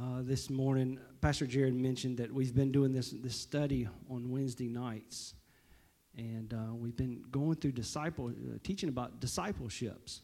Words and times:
uh, 0.00 0.22
this 0.22 0.48
morning, 0.48 0.98
Pastor 1.20 1.46
Jared 1.46 1.74
mentioned 1.74 2.16
that 2.18 2.32
we've 2.32 2.54
been 2.54 2.72
doing 2.72 2.92
this, 2.92 3.10
this 3.10 3.36
study 3.36 3.86
on 4.08 4.30
Wednesday 4.30 4.68
nights. 4.68 5.34
And 6.16 6.54
uh, 6.54 6.74
we've 6.74 6.96
been 6.96 7.22
going 7.30 7.56
through 7.56 7.72
disciple, 7.72 8.28
uh, 8.28 8.58
teaching 8.62 8.88
about 8.88 9.20
discipleships. 9.20 10.22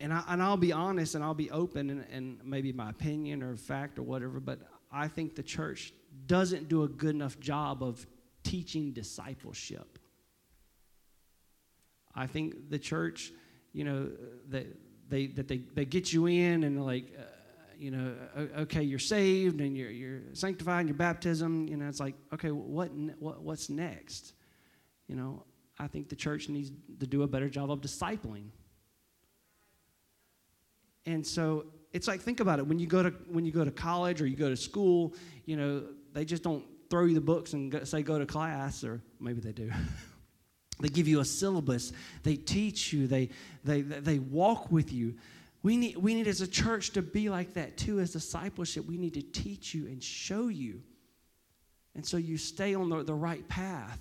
And, 0.00 0.12
I, 0.12 0.24
and 0.28 0.42
I'll 0.42 0.56
be 0.56 0.72
honest 0.72 1.14
and 1.14 1.22
I'll 1.22 1.34
be 1.34 1.50
open, 1.50 1.90
and, 1.90 2.06
and 2.10 2.40
maybe 2.42 2.72
my 2.72 2.88
opinion 2.88 3.42
or 3.42 3.56
fact 3.56 3.98
or 3.98 4.02
whatever, 4.02 4.40
but 4.40 4.60
I 4.90 5.08
think 5.08 5.36
the 5.36 5.42
church 5.42 5.92
doesn't 6.26 6.68
do 6.68 6.84
a 6.84 6.88
good 6.88 7.14
enough 7.14 7.38
job 7.38 7.82
of 7.82 8.06
teaching 8.42 8.92
discipleship. 8.92 9.98
I 12.14 12.26
think 12.26 12.70
the 12.70 12.78
church, 12.78 13.32
you 13.74 13.84
know, 13.84 14.10
that 14.48 14.66
they, 15.10 15.26
that 15.26 15.46
they, 15.46 15.58
they 15.58 15.84
get 15.84 16.12
you 16.12 16.26
in 16.26 16.64
and 16.64 16.84
like, 16.84 17.12
uh, 17.18 17.22
you 17.80 17.90
know, 17.90 18.14
okay, 18.58 18.82
you're 18.82 18.98
saved 18.98 19.62
and 19.62 19.74
you're, 19.74 19.90
you're 19.90 20.20
sanctified 20.34 20.82
in 20.82 20.88
your 20.88 20.96
baptism. 20.96 21.66
You 21.66 21.78
know, 21.78 21.88
it's 21.88 21.98
like, 21.98 22.14
okay, 22.34 22.50
what, 22.50 22.90
what, 23.18 23.42
what's 23.42 23.70
next? 23.70 24.34
You 25.08 25.16
know, 25.16 25.44
I 25.78 25.86
think 25.86 26.10
the 26.10 26.16
church 26.16 26.50
needs 26.50 26.70
to 27.00 27.06
do 27.06 27.22
a 27.22 27.26
better 27.26 27.48
job 27.48 27.70
of 27.70 27.80
discipling. 27.80 28.50
And 31.06 31.26
so 31.26 31.64
it's 31.92 32.06
like 32.06 32.20
think 32.20 32.40
about 32.40 32.58
it 32.58 32.66
when 32.66 32.78
you 32.78 32.86
go 32.86 33.02
to 33.02 33.10
when 33.30 33.46
you 33.46 33.52
go 33.52 33.64
to 33.64 33.70
college 33.70 34.20
or 34.20 34.26
you 34.26 34.36
go 34.36 34.50
to 34.50 34.56
school, 34.56 35.14
you 35.46 35.56
know, 35.56 35.82
they 36.12 36.26
just 36.26 36.42
don't 36.42 36.62
throw 36.90 37.06
you 37.06 37.14
the 37.14 37.20
books 37.20 37.54
and 37.54 37.72
go, 37.72 37.82
say 37.84 38.02
go 38.02 38.18
to 38.18 38.26
class 38.26 38.84
or 38.84 39.00
maybe 39.18 39.40
they 39.40 39.52
do. 39.52 39.72
they 40.80 40.88
give 40.88 41.08
you 41.08 41.20
a 41.20 41.24
syllabus, 41.24 41.92
they 42.22 42.36
teach 42.36 42.92
you, 42.92 43.06
they 43.06 43.30
they 43.64 43.80
they 43.80 44.18
walk 44.18 44.70
with 44.70 44.92
you. 44.92 45.14
We 45.62 45.76
need, 45.76 45.96
we 45.96 46.14
need 46.14 46.26
as 46.26 46.40
a 46.40 46.46
church 46.46 46.90
to 46.90 47.02
be 47.02 47.28
like 47.28 47.54
that 47.54 47.76
too, 47.76 48.00
as 48.00 48.12
discipleship. 48.12 48.86
We 48.86 48.96
need 48.96 49.14
to 49.14 49.22
teach 49.22 49.74
you 49.74 49.86
and 49.86 50.02
show 50.02 50.48
you. 50.48 50.82
And 51.94 52.04
so 52.04 52.16
you 52.16 52.38
stay 52.38 52.74
on 52.74 52.88
the, 52.88 53.02
the 53.02 53.14
right 53.14 53.46
path. 53.48 54.00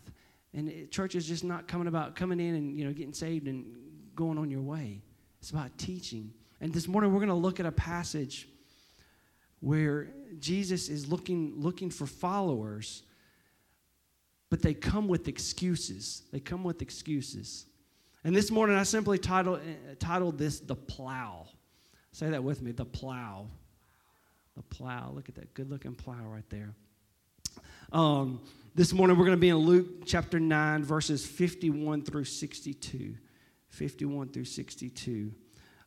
And 0.54 0.70
it, 0.70 0.92
church 0.92 1.16
is 1.16 1.28
just 1.28 1.44
not 1.44 1.68
coming 1.68 1.88
about 1.88 2.16
coming 2.16 2.40
in 2.40 2.56
and 2.56 2.78
you 2.78 2.86
know 2.86 2.94
getting 2.94 3.14
saved 3.14 3.48
and 3.48 3.66
going 4.16 4.38
on 4.38 4.50
your 4.50 4.62
way. 4.62 5.02
It's 5.40 5.52
about 5.52 5.78
teaching. 5.78 6.34
And 6.62 6.74
this 6.74 6.88
morning 6.88 7.12
we're 7.12 7.20
going 7.20 7.30
to 7.30 7.36
look 7.36 7.60
at 7.60 7.66
a 7.66 7.72
passage 7.72 8.48
where 9.60 10.08
Jesus 10.40 10.90
is 10.90 11.08
looking, 11.08 11.54
looking 11.58 11.90
for 11.90 12.06
followers, 12.06 13.04
but 14.50 14.62
they 14.62 14.74
come 14.74 15.08
with 15.08 15.28
excuses. 15.28 16.24
They 16.32 16.40
come 16.40 16.64
with 16.64 16.82
excuses. 16.82 17.66
And 18.24 18.36
this 18.36 18.52
morning 18.52 18.76
I 18.76 18.84
simply 18.84 19.18
titled, 19.18 19.60
uh, 19.60 19.96
titled 19.98 20.38
this 20.38 20.60
The 20.60 20.76
Plow. 20.76 21.48
Say 22.12 22.30
that 22.30 22.44
with 22.44 22.62
me 22.62 22.72
The 22.72 22.86
Plow. 22.86 23.48
The 24.58 24.64
Plow. 24.64 25.12
Look 25.14 25.30
at 25.30 25.36
that 25.36 25.54
good 25.54 25.70
looking 25.70 25.96
plow 25.96 26.26
right 26.28 26.48
there. 26.50 26.74
Um, 27.94 28.42
this 28.76 28.92
morning 28.92 29.18
we're 29.18 29.26
going 29.26 29.38
to 29.38 29.42
be 29.42 29.50
in 29.50 29.58
Luke 29.58 30.06
chapter 30.06 30.40
9, 30.40 30.84
verses 30.84 31.26
51 31.26 32.04
through 32.04 32.26
62. 32.26 33.16
51 33.70 34.30
through 34.30 34.46
62. 34.46 35.32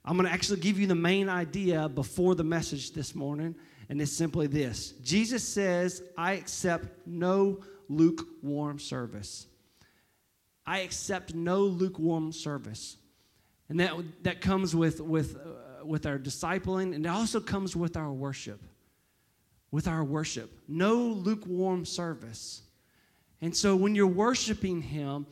I'm 0.05 0.17
going 0.17 0.27
to 0.27 0.33
actually 0.33 0.61
give 0.61 0.81
you 0.81 0.87
the 0.87 0.95
main 0.95 1.29
idea 1.29 1.89
before 1.89 2.35
the 2.35 2.45
message 2.45 2.93
this 2.93 3.15
morning, 3.15 3.55
and 3.89 4.01
it's 4.01 4.13
simply 4.13 4.47
this 4.47 4.93
Jesus 5.03 5.47
says, 5.47 6.03
I 6.17 6.33
accept 6.33 7.07
no 7.07 7.61
lukewarm 7.89 8.79
service. 8.79 9.47
I 10.67 10.81
accept 10.81 11.35
no 11.35 11.63
lukewarm 11.63 12.33
service. 12.33 12.97
And 13.69 13.81
that, 13.81 13.95
that 14.23 14.41
comes 14.41 14.77
with, 14.77 15.01
with, 15.01 15.37
uh, 15.37 15.85
with 15.85 16.07
our 16.07 16.19
discipling, 16.19 16.95
and 16.95 17.07
it 17.07 17.09
also 17.09 17.41
comes 17.41 17.75
with 17.75 17.97
our 17.97 18.13
worship. 18.13 18.63
With 19.71 19.89
our 19.89 20.05
worship. 20.05 20.51
No 20.69 20.95
lukewarm 20.95 21.85
service. 21.85 22.63
And 23.41 23.57
so 23.57 23.75
when 23.75 23.95
you're 23.95 24.07
worshiping 24.07 24.83
Him, 24.83 25.27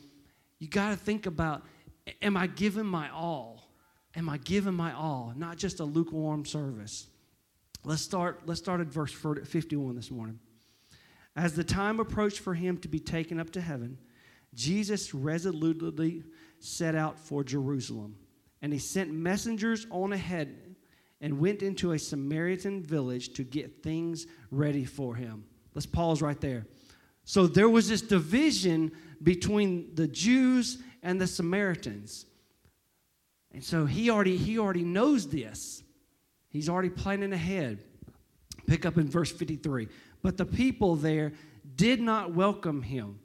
you 0.59 0.69
got 0.69 0.91
to 0.91 0.97
think 0.97 1.27
about 1.27 1.63
am 2.23 2.37
I 2.37 2.47
giving 2.47 2.87
my 2.87 3.11
all? 3.11 3.71
Am 4.17 4.29
I 4.29 4.39
giving 4.39 4.75
my 4.75 4.93
all? 4.93 5.33
Not 5.37 5.57
just 5.57 5.81
a 5.81 5.85
lukewarm 5.85 6.45
service. 6.45 7.07
Let's 7.85 8.03
start, 8.03 8.43
let's 8.47 8.61
start 8.61 8.81
at 8.81 8.89
verse 8.89 9.13
51 9.13 9.95
this 9.95 10.11
morning. 10.11 10.39
As 11.37 11.55
the 11.55 11.65
time 11.65 12.01
approached 12.01 12.41
for 12.41 12.55
him 12.55 12.77
to 12.79 12.89
be 12.89 12.99
taken 12.99 13.39
up 13.39 13.51
to 13.51 13.61
heaven, 13.61 13.99
Jesus 14.55 15.15
resolutely 15.15 16.25
set 16.59 16.95
out 16.95 17.19
for 17.19 17.45
Jerusalem, 17.45 18.17
and 18.63 18.73
he 18.73 18.79
sent 18.79 19.13
messengers 19.13 19.87
on 19.91 20.13
ahead 20.13 20.77
and 21.21 21.39
went 21.39 21.63
into 21.63 21.93
a 21.93 21.99
Samaritan 21.99 22.83
village 22.83 23.35
to 23.35 23.45
get 23.45 23.83
things 23.83 24.27
ready 24.51 24.85
for 24.85 25.15
him. 25.15 25.45
Let's 25.75 25.87
pause 25.87 26.23
right 26.23 26.41
there. 26.41 26.67
So 27.25 27.47
there 27.47 27.69
was 27.69 27.89
this 27.89 28.03
division 28.03 28.93
between 29.23 29.95
the 29.95 30.09
Jews 30.09 30.79
and 31.03 31.21
the 31.21 31.27
Samaritans. 31.27 32.27
And 33.53 33.63
so 33.63 33.85
he 33.85 34.11
already 34.11 34.37
he 34.37 34.59
already 34.59 34.85
knows 34.85 35.29
this. 35.29 35.83
He's 36.49 36.69
already 36.69 36.91
planning 36.91 37.33
ahead. 37.33 37.85
Pick 38.67 38.87
up 38.87 38.97
in 38.97 39.09
verse 39.09 39.31
53. 39.31 39.89
But 40.23 40.37
the 40.37 40.45
people 40.45 40.97
there 40.97 41.33
did 41.77 42.01
not 42.01 42.35
welcome 42.35 42.83
him 42.83 43.19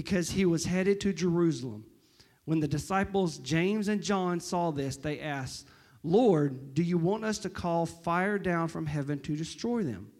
because 0.00 0.30
he 0.30 0.46
was 0.46 0.64
headed 0.64 0.98
to 0.98 1.12
Jerusalem. 1.12 1.84
When 2.46 2.58
the 2.58 2.66
disciples 2.66 3.36
James 3.36 3.86
and 3.86 4.02
John 4.02 4.40
saw 4.40 4.70
this, 4.70 4.96
they 4.96 5.20
asked, 5.20 5.68
Lord, 6.02 6.72
do 6.72 6.82
you 6.82 6.96
want 6.96 7.22
us 7.22 7.36
to 7.40 7.50
call 7.50 7.84
fire 7.84 8.38
down 8.38 8.68
from 8.68 8.86
heaven 8.86 9.20
to 9.20 9.36
destroy 9.36 9.82
them? 9.82 10.10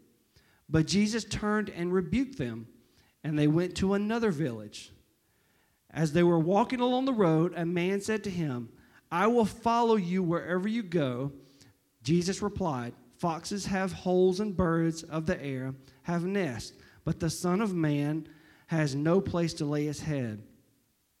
But 0.69 0.85
Jesus 0.85 1.23
turned 1.23 1.69
and 1.69 1.91
rebuked 1.91 2.37
them, 2.37 2.67
and 3.23 3.39
they 3.39 3.47
went 3.47 3.73
to 3.77 3.95
another 3.95 4.29
village. 4.29 4.91
As 5.89 6.13
they 6.13 6.21
were 6.21 6.37
walking 6.37 6.79
along 6.79 7.05
the 7.05 7.11
road, 7.11 7.51
a 7.55 7.65
man 7.65 8.01
said 8.01 8.23
to 8.25 8.29
him, 8.29 8.69
I 9.11 9.25
will 9.25 9.45
follow 9.45 9.95
you 9.95 10.21
wherever 10.21 10.67
you 10.67 10.83
go. 10.83 11.31
Jesus 12.03 12.43
replied, 12.43 12.93
Foxes 13.17 13.65
have 13.65 13.93
holes 13.93 14.39
and 14.39 14.55
birds 14.55 15.01
of 15.01 15.25
the 15.25 15.43
air 15.43 15.73
have 16.03 16.23
nests, 16.23 16.73
but 17.03 17.19
the 17.19 17.31
Son 17.31 17.61
of 17.61 17.73
Man 17.73 18.27
has 18.71 18.95
no 18.95 19.19
place 19.19 19.53
to 19.55 19.65
lay 19.65 19.83
his 19.83 19.99
head. 19.99 20.41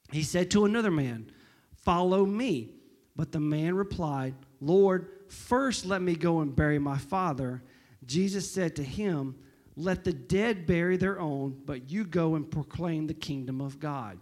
He 0.09 0.23
said 0.23 0.49
to 0.51 0.63
another 0.63 0.89
man, 0.89 1.29
Follow 1.75 2.25
me. 2.25 2.75
But 3.13 3.33
the 3.33 3.41
man 3.41 3.75
replied, 3.75 4.35
Lord, 4.61 5.09
first 5.27 5.85
let 5.85 6.01
me 6.01 6.15
go 6.15 6.39
and 6.39 6.55
bury 6.55 6.79
my 6.79 6.97
father. 6.97 7.61
Jesus 8.05 8.49
said 8.49 8.77
to 8.77 8.83
him, 8.83 9.35
Let 9.75 10.05
the 10.05 10.13
dead 10.13 10.65
bury 10.65 10.95
their 10.95 11.19
own, 11.19 11.61
but 11.65 11.91
you 11.91 12.05
go 12.05 12.35
and 12.35 12.49
proclaim 12.49 13.07
the 13.07 13.13
kingdom 13.13 13.59
of 13.59 13.81
God. 13.81 14.17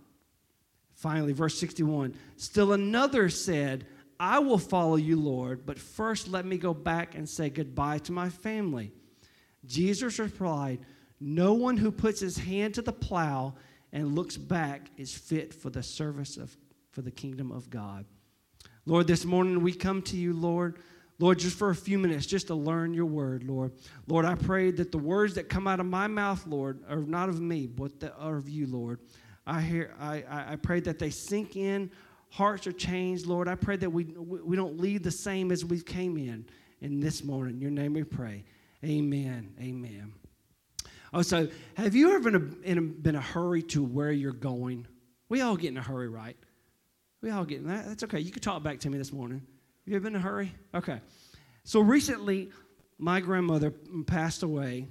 Finally, 0.95 1.33
verse 1.33 1.57
61 1.59 2.15
Still 2.35 2.73
another 2.73 3.29
said, 3.29 3.85
I 4.19 4.39
will 4.39 4.57
follow 4.57 4.95
you, 4.95 5.19
Lord, 5.19 5.67
but 5.67 5.77
first 5.77 6.27
let 6.29 6.47
me 6.47 6.57
go 6.57 6.73
back 6.73 7.13
and 7.13 7.29
say 7.29 7.51
goodbye 7.51 7.99
to 7.99 8.11
my 8.11 8.29
family. 8.29 8.91
Jesus 9.67 10.17
replied, 10.17 10.79
no 11.19 11.53
one 11.53 11.77
who 11.77 11.91
puts 11.91 12.19
his 12.19 12.37
hand 12.37 12.73
to 12.75 12.81
the 12.81 12.93
plow 12.93 13.55
and 13.91 14.15
looks 14.15 14.37
back 14.37 14.89
is 14.97 15.13
fit 15.13 15.53
for 15.53 15.69
the 15.69 15.83
service 15.83 16.37
of 16.37 16.55
for 16.91 17.01
the 17.01 17.11
kingdom 17.11 17.51
of 17.51 17.69
God. 17.69 18.05
Lord, 18.85 19.07
this 19.07 19.23
morning 19.23 19.61
we 19.61 19.73
come 19.73 20.01
to 20.03 20.17
you, 20.17 20.33
Lord. 20.33 20.79
Lord, 21.19 21.37
just 21.37 21.57
for 21.57 21.69
a 21.69 21.75
few 21.75 21.99
minutes, 21.99 22.25
just 22.25 22.47
to 22.47 22.55
learn 22.55 22.93
your 22.93 23.05
word, 23.05 23.43
Lord. 23.43 23.73
Lord, 24.07 24.25
I 24.25 24.35
pray 24.35 24.71
that 24.71 24.91
the 24.91 24.97
words 24.97 25.35
that 25.35 25.49
come 25.49 25.67
out 25.67 25.81
of 25.81 25.85
my 25.85 26.07
mouth, 26.07 26.47
Lord, 26.47 26.81
are 26.89 27.01
not 27.01 27.27
of 27.27 27.41
me, 27.41 27.67
but 27.67 27.99
that 27.99 28.15
are 28.17 28.37
of 28.37 28.49
you, 28.49 28.67
Lord. 28.67 28.99
I 29.45 29.61
hear 29.61 29.93
I, 29.99 30.23
I 30.29 30.55
pray 30.55 30.79
that 30.81 30.97
they 30.97 31.09
sink 31.09 31.55
in, 31.55 31.91
hearts 32.29 32.67
are 32.67 32.71
changed, 32.71 33.25
Lord. 33.25 33.47
I 33.47 33.55
pray 33.55 33.75
that 33.77 33.89
we 33.89 34.05
we 34.05 34.55
don't 34.55 34.79
leave 34.79 35.03
the 35.03 35.11
same 35.11 35.51
as 35.51 35.65
we 35.65 35.81
came 35.81 36.17
in. 36.17 36.45
In 36.81 37.01
this 37.01 37.25
morning, 37.25 37.55
in 37.55 37.61
your 37.61 37.71
name 37.71 37.93
we 37.93 38.05
pray. 38.05 38.45
Amen. 38.85 39.53
Amen. 39.59 40.13
Oh, 41.11 41.21
so 41.21 41.47
have 41.75 41.95
you 41.95 42.11
ever 42.11 42.31
been 42.31 42.57
in 42.63 42.77
a, 42.77 42.81
been 42.81 43.15
a 43.15 43.21
hurry 43.21 43.63
to 43.63 43.83
where 43.83 44.11
you're 44.11 44.31
going? 44.31 44.87
We 45.27 45.41
all 45.41 45.55
get 45.55 45.69
in 45.69 45.77
a 45.77 45.81
hurry, 45.81 46.09
right? 46.09 46.37
We 47.21 47.31
all 47.31 47.45
get 47.45 47.59
in 47.59 47.67
that. 47.67 47.87
That's 47.87 48.03
okay. 48.03 48.19
You 48.19 48.31
can 48.31 48.41
talk 48.41 48.63
back 48.63 48.79
to 48.79 48.89
me 48.89 48.97
this 48.97 49.11
morning. 49.11 49.39
Have 49.39 49.87
you 49.87 49.95
ever 49.95 50.03
been 50.03 50.15
in 50.15 50.21
a 50.21 50.23
hurry? 50.23 50.53
Okay. 50.73 51.01
So 51.63 51.79
recently, 51.79 52.51
my 52.97 53.19
grandmother 53.19 53.71
passed 54.05 54.43
away, 54.43 54.87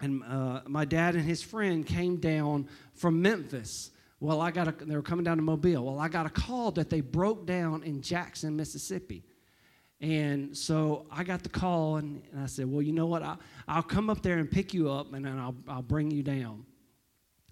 and 0.00 0.22
uh, 0.24 0.60
my 0.66 0.84
dad 0.84 1.14
and 1.14 1.24
his 1.24 1.42
friend 1.42 1.86
came 1.86 2.16
down 2.16 2.68
from 2.94 3.20
Memphis. 3.20 3.90
Well, 4.20 4.40
I 4.40 4.50
got 4.50 4.68
a, 4.68 4.84
they 4.84 4.96
were 4.96 5.02
coming 5.02 5.24
down 5.24 5.36
to 5.36 5.42
Mobile. 5.42 5.84
Well, 5.84 5.98
I 5.98 6.08
got 6.08 6.26
a 6.26 6.30
call 6.30 6.70
that 6.72 6.88
they 6.88 7.00
broke 7.00 7.46
down 7.46 7.82
in 7.82 8.00
Jackson, 8.00 8.56
Mississippi. 8.56 9.24
And 10.00 10.56
so 10.56 11.06
I 11.10 11.24
got 11.24 11.42
the 11.42 11.48
call, 11.48 11.96
and, 11.96 12.22
and 12.32 12.42
I 12.42 12.46
said, 12.46 12.70
Well, 12.70 12.82
you 12.82 12.92
know 12.92 13.06
what? 13.06 13.22
I'll, 13.22 13.38
I'll 13.66 13.82
come 13.82 14.10
up 14.10 14.22
there 14.22 14.38
and 14.38 14.50
pick 14.50 14.74
you 14.74 14.90
up, 14.90 15.14
and 15.14 15.24
then 15.24 15.38
I'll, 15.38 15.56
I'll 15.66 15.82
bring 15.82 16.10
you 16.10 16.22
down. 16.22 16.66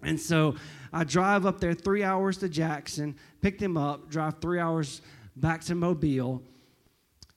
And 0.01 0.19
so 0.19 0.55
I 0.93 1.03
drive 1.03 1.45
up 1.45 1.59
there 1.59 1.73
three 1.73 2.03
hours 2.03 2.37
to 2.39 2.49
Jackson, 2.49 3.15
pick 3.41 3.57
them 3.57 3.77
up, 3.77 4.09
drive 4.09 4.39
three 4.39 4.59
hours 4.59 5.01
back 5.35 5.61
to 5.65 5.75
Mobile. 5.75 6.43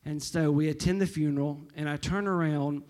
And 0.04 0.22
so 0.22 0.50
we 0.50 0.68
attend 0.68 1.00
the 1.00 1.06
funeral, 1.06 1.60
and 1.74 1.88
I 1.88 1.96
turn 1.96 2.26
around, 2.26 2.82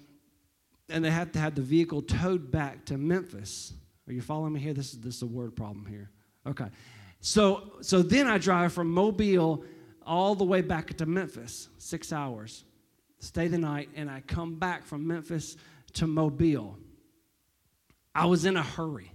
and 0.88 1.04
they 1.04 1.10
have 1.10 1.32
to 1.32 1.38
have 1.38 1.54
the 1.54 1.62
vehicle 1.62 2.02
towed 2.02 2.50
back 2.50 2.84
to 2.86 2.98
Memphis. 2.98 3.74
Are 4.08 4.12
you 4.12 4.22
following 4.22 4.52
me 4.54 4.60
here? 4.60 4.72
This 4.72 4.92
is 4.92 5.00
this 5.00 5.16
is 5.16 5.22
a 5.22 5.26
word 5.26 5.54
problem 5.54 5.84
here. 5.86 6.10
Okay. 6.46 6.66
So 7.20 7.74
so 7.82 8.02
then 8.02 8.26
I 8.26 8.38
drive 8.38 8.72
from 8.72 8.90
Mobile 8.90 9.64
all 10.08 10.34
the 10.34 10.44
way 10.44 10.62
back 10.62 10.94
to 10.96 11.06
Memphis, 11.06 11.68
six 11.76 12.12
hours. 12.12 12.64
Stay 13.20 13.46
the 13.46 13.58
night, 13.58 13.90
and 13.94 14.10
I 14.10 14.22
come 14.26 14.54
back 14.54 14.86
from 14.86 15.06
Memphis 15.06 15.56
to 15.94 16.06
Mobile. 16.06 16.78
I 18.14 18.24
was 18.26 18.44
in 18.44 18.56
a 18.56 18.62
hurry. 18.62 19.12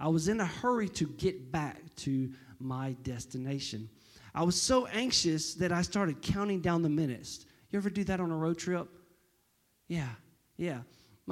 I 0.00 0.08
was 0.08 0.26
in 0.28 0.40
a 0.40 0.46
hurry 0.46 0.88
to 0.90 1.06
get 1.06 1.52
back 1.52 1.80
to 1.96 2.32
my 2.58 2.96
destination. 3.04 3.88
I 4.34 4.42
was 4.42 4.60
so 4.60 4.86
anxious 4.86 5.54
that 5.54 5.70
I 5.70 5.82
started 5.82 6.20
counting 6.22 6.60
down 6.60 6.82
the 6.82 6.88
minutes. 6.88 7.46
You 7.70 7.78
ever 7.78 7.90
do 7.90 8.02
that 8.04 8.18
on 8.18 8.30
a 8.30 8.36
road 8.36 8.58
trip? 8.58 8.88
Yeah, 9.88 10.08
yeah. 10.56 10.80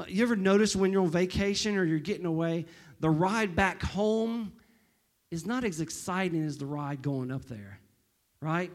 You 0.06 0.22
ever 0.22 0.36
notice 0.36 0.76
when 0.76 0.92
you're 0.92 1.02
on 1.02 1.10
vacation 1.10 1.76
or 1.76 1.84
you're 1.84 1.98
getting 1.98 2.26
away, 2.26 2.66
the 3.00 3.10
ride 3.10 3.56
back 3.56 3.82
home 3.82 4.52
is 5.30 5.46
not 5.46 5.64
as 5.64 5.80
exciting 5.80 6.44
as 6.44 6.58
the 6.58 6.66
ride 6.66 7.02
going 7.02 7.32
up 7.32 7.46
there, 7.46 7.80
right? 8.40 8.70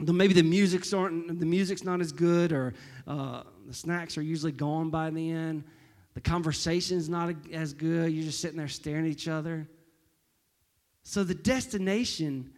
Maybe 0.00 0.34
the 0.34 0.42
music's 0.42 0.92
aren't 0.92 1.38
the 1.38 1.46
music's 1.46 1.84
not 1.84 2.00
as 2.00 2.12
good, 2.12 2.52
or 2.52 2.74
uh, 3.06 3.42
the 3.66 3.74
snacks 3.74 4.16
are 4.16 4.22
usually 4.22 4.52
gone 4.52 4.90
by 4.90 5.10
the 5.10 5.30
end. 5.30 5.64
The 6.14 6.20
conversation's 6.20 7.08
not 7.08 7.34
as 7.52 7.72
good. 7.72 8.12
You're 8.12 8.24
just 8.24 8.40
sitting 8.40 8.56
there 8.56 8.68
staring 8.68 9.04
at 9.04 9.10
each 9.10 9.28
other. 9.28 9.68
So 11.02 11.24
the 11.24 11.34
destination 11.34 12.52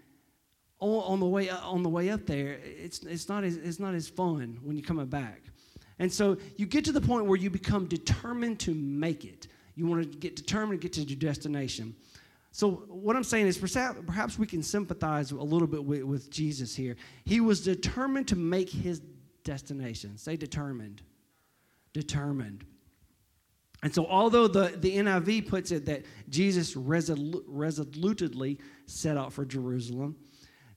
on 0.81 1.21
the 1.21 1.27
way 1.27 1.49
on 1.49 1.83
the 1.83 1.89
way 1.89 2.11
up 2.11 2.27
there, 2.27 2.59
it's 2.65 3.00
it's 3.00 3.29
not 3.29 3.45
as 3.45 3.56
it's 3.56 3.79
not 3.79 3.95
as 3.95 4.09
fun 4.09 4.59
when 4.62 4.77
you're 4.77 4.87
coming 4.87 5.06
back. 5.06 5.43
And 5.99 6.12
so 6.12 6.37
you 6.56 6.67
get 6.67 6.85
to 6.87 6.93
the 6.93 7.00
point 7.00 7.27
where 7.27 7.38
you 7.38 7.50
become 7.50 7.87
determined 7.87 8.59
to 8.61 8.75
make 8.75 9.25
it. 9.25 9.47
You 9.75 9.87
want 9.87 10.11
to 10.11 10.19
get 10.19 10.37
determined 10.37 10.81
to 10.81 10.88
get 10.88 10.93
to 10.95 11.03
your 11.03 11.19
destination. 11.19 11.95
So 12.52 12.70
what 12.88 13.16
I'm 13.16 13.25
saying 13.25 13.46
is 13.46 13.56
perhaps 13.56 14.38
we 14.38 14.46
can 14.46 14.62
sympathize 14.62 15.31
a 15.32 15.37
little 15.37 15.66
bit 15.66 15.82
with, 15.82 16.02
with 16.02 16.31
Jesus 16.31 16.76
here. 16.76 16.96
He 17.25 17.40
was 17.40 17.64
determined 17.64 18.28
to 18.28 18.37
make 18.37 18.69
his 18.69 19.00
destination. 19.43 20.19
Say 20.19 20.37
determined. 20.37 21.00
Determined. 21.94 22.64
And 23.82 23.93
so, 23.93 24.06
although 24.06 24.46
the, 24.46 24.75
the 24.76 24.96
NIV 24.96 25.49
puts 25.49 25.72
it 25.72 25.87
that 25.87 26.04
Jesus 26.28 26.75
resolu- 26.75 27.43
resolutely 27.46 28.58
set 28.87 29.16
out 29.16 29.32
for 29.32 29.44
Jerusalem, 29.44 30.16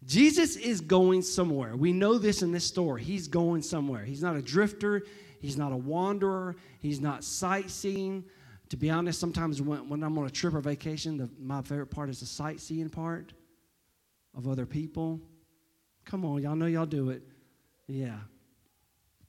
Jesus 0.05 0.55
is 0.55 0.81
going 0.81 1.21
somewhere. 1.21 1.75
We 1.75 1.91
know 1.91 2.17
this 2.17 2.41
in 2.41 2.51
this 2.51 2.65
story. 2.65 3.03
He's 3.03 3.27
going 3.27 3.61
somewhere. 3.61 4.03
He's 4.05 4.23
not 4.23 4.35
a 4.35 4.41
drifter, 4.41 5.03
he's 5.39 5.57
not 5.57 5.71
a 5.71 5.77
wanderer, 5.77 6.55
he's 6.79 7.01
not 7.01 7.23
sightseeing. 7.23 8.23
To 8.69 8.77
be 8.77 8.89
honest, 8.89 9.19
sometimes 9.19 9.61
when, 9.61 9.87
when 9.89 10.03
I'm 10.03 10.17
on 10.17 10.25
a 10.25 10.29
trip 10.29 10.53
or 10.53 10.61
vacation, 10.61 11.17
the, 11.17 11.29
my 11.39 11.61
favorite 11.61 11.91
part 11.91 12.09
is 12.09 12.19
the 12.19 12.25
sightseeing 12.25 12.89
part 12.89 13.33
of 14.35 14.47
other 14.47 14.65
people. 14.65 15.21
Come 16.03 16.25
on, 16.25 16.41
y'all 16.41 16.55
know 16.55 16.65
y'all 16.65 16.85
do 16.85 17.09
it. 17.11 17.21
Yeah. 17.87 18.17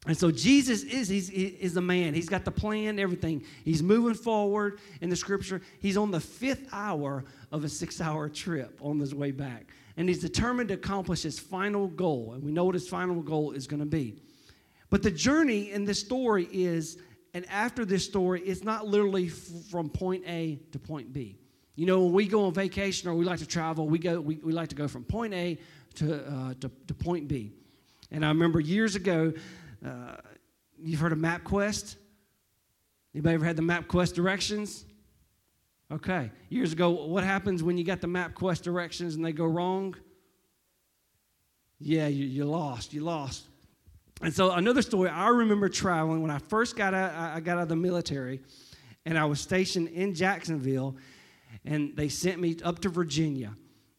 And 0.06 0.16
so 0.16 0.30
Jesus 0.30 0.84
is 0.84 1.08
he's, 1.08 1.28
he 1.28 1.46
is 1.46 1.74
the 1.74 1.80
man. 1.82 2.14
He's 2.14 2.28
got 2.28 2.44
the 2.44 2.50
plan, 2.50 2.98
everything. 2.98 3.44
He's 3.64 3.82
moving 3.82 4.14
forward 4.14 4.78
in 5.00 5.10
the 5.10 5.16
scripture. 5.16 5.60
He's 5.80 5.96
on 5.96 6.10
the 6.10 6.20
fifth 6.20 6.68
hour 6.72 7.24
of 7.50 7.64
a 7.64 7.68
six-hour 7.68 8.28
trip 8.28 8.78
on 8.80 9.00
his 9.00 9.14
way 9.14 9.32
back. 9.32 9.66
And 9.96 10.08
he's 10.08 10.20
determined 10.20 10.68
to 10.68 10.74
accomplish 10.74 11.22
his 11.22 11.38
final 11.38 11.88
goal. 11.88 12.32
And 12.34 12.42
we 12.42 12.52
know 12.52 12.64
what 12.64 12.74
his 12.74 12.88
final 12.88 13.20
goal 13.20 13.52
is 13.52 13.66
going 13.66 13.80
to 13.80 13.86
be. 13.86 14.22
But 14.90 15.02
the 15.02 15.10
journey 15.10 15.72
in 15.72 15.84
this 15.84 16.00
story 16.00 16.48
is, 16.52 16.98
and 17.36 17.44
after 17.50 17.84
this 17.84 18.02
story, 18.02 18.40
it's 18.40 18.64
not 18.64 18.86
literally 18.86 19.26
f- 19.26 19.34
from 19.70 19.90
point 19.90 20.24
A 20.26 20.58
to 20.72 20.78
point 20.78 21.12
B. 21.12 21.36
You 21.74 21.84
know, 21.84 22.04
when 22.04 22.14
we 22.14 22.26
go 22.26 22.46
on 22.46 22.54
vacation 22.54 23.10
or 23.10 23.14
we 23.14 23.26
like 23.26 23.40
to 23.40 23.46
travel, 23.46 23.86
we, 23.86 23.98
go, 23.98 24.18
we, 24.18 24.36
we 24.36 24.54
like 24.54 24.70
to 24.70 24.74
go 24.74 24.88
from 24.88 25.04
point 25.04 25.34
A 25.34 25.58
to, 25.96 26.14
uh, 26.14 26.54
to, 26.60 26.70
to 26.86 26.94
point 26.94 27.28
B. 27.28 27.52
And 28.10 28.24
I 28.24 28.28
remember 28.28 28.58
years 28.58 28.96
ago, 28.96 29.34
uh, 29.86 30.16
you've 30.82 30.98
heard 30.98 31.12
of 31.12 31.18
MapQuest? 31.18 31.96
Anybody 33.14 33.34
ever 33.34 33.44
had 33.44 33.56
the 33.56 33.62
MapQuest 33.62 34.14
directions? 34.14 34.86
Okay. 35.92 36.30
Years 36.48 36.72
ago, 36.72 36.88
what 36.88 37.22
happens 37.22 37.62
when 37.62 37.76
you 37.76 37.84
got 37.84 38.00
the 38.00 38.06
MapQuest 38.06 38.62
directions 38.62 39.14
and 39.14 39.22
they 39.22 39.32
go 39.32 39.44
wrong? 39.44 39.94
Yeah, 41.80 42.06
you, 42.06 42.24
you 42.24 42.46
lost. 42.46 42.94
You 42.94 43.02
lost. 43.02 43.44
And 44.22 44.34
so 44.34 44.52
another 44.52 44.82
story. 44.82 45.10
I 45.10 45.28
remember 45.28 45.68
traveling 45.68 46.22
when 46.22 46.30
I 46.30 46.38
first 46.38 46.76
got 46.76 46.94
out. 46.94 47.14
I 47.14 47.40
got 47.40 47.58
out 47.58 47.64
of 47.64 47.68
the 47.68 47.76
military, 47.76 48.40
and 49.04 49.18
I 49.18 49.24
was 49.24 49.40
stationed 49.40 49.88
in 49.88 50.14
Jacksonville, 50.14 50.96
and 51.64 51.94
they 51.96 52.08
sent 52.08 52.40
me 52.40 52.56
up 52.64 52.80
to 52.80 52.88
Virginia 52.88 53.52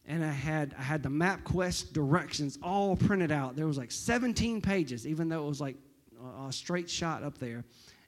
and 0.08 0.24
I 0.24 0.32
had 0.32 0.74
I 0.76 0.82
had 0.82 1.02
the 1.02 1.10
MapQuest 1.10 1.92
directions 1.92 2.58
all 2.62 2.96
printed 2.96 3.30
out. 3.30 3.54
There 3.54 3.66
was 3.66 3.78
like 3.78 3.92
17 3.92 4.60
pages, 4.60 5.06
even 5.06 5.28
though 5.28 5.44
it 5.44 5.48
was 5.48 5.60
like 5.60 5.76
a 6.46 6.50
straight 6.50 6.90
shot 6.90 7.22
up 7.22 7.38
there. 7.38 7.64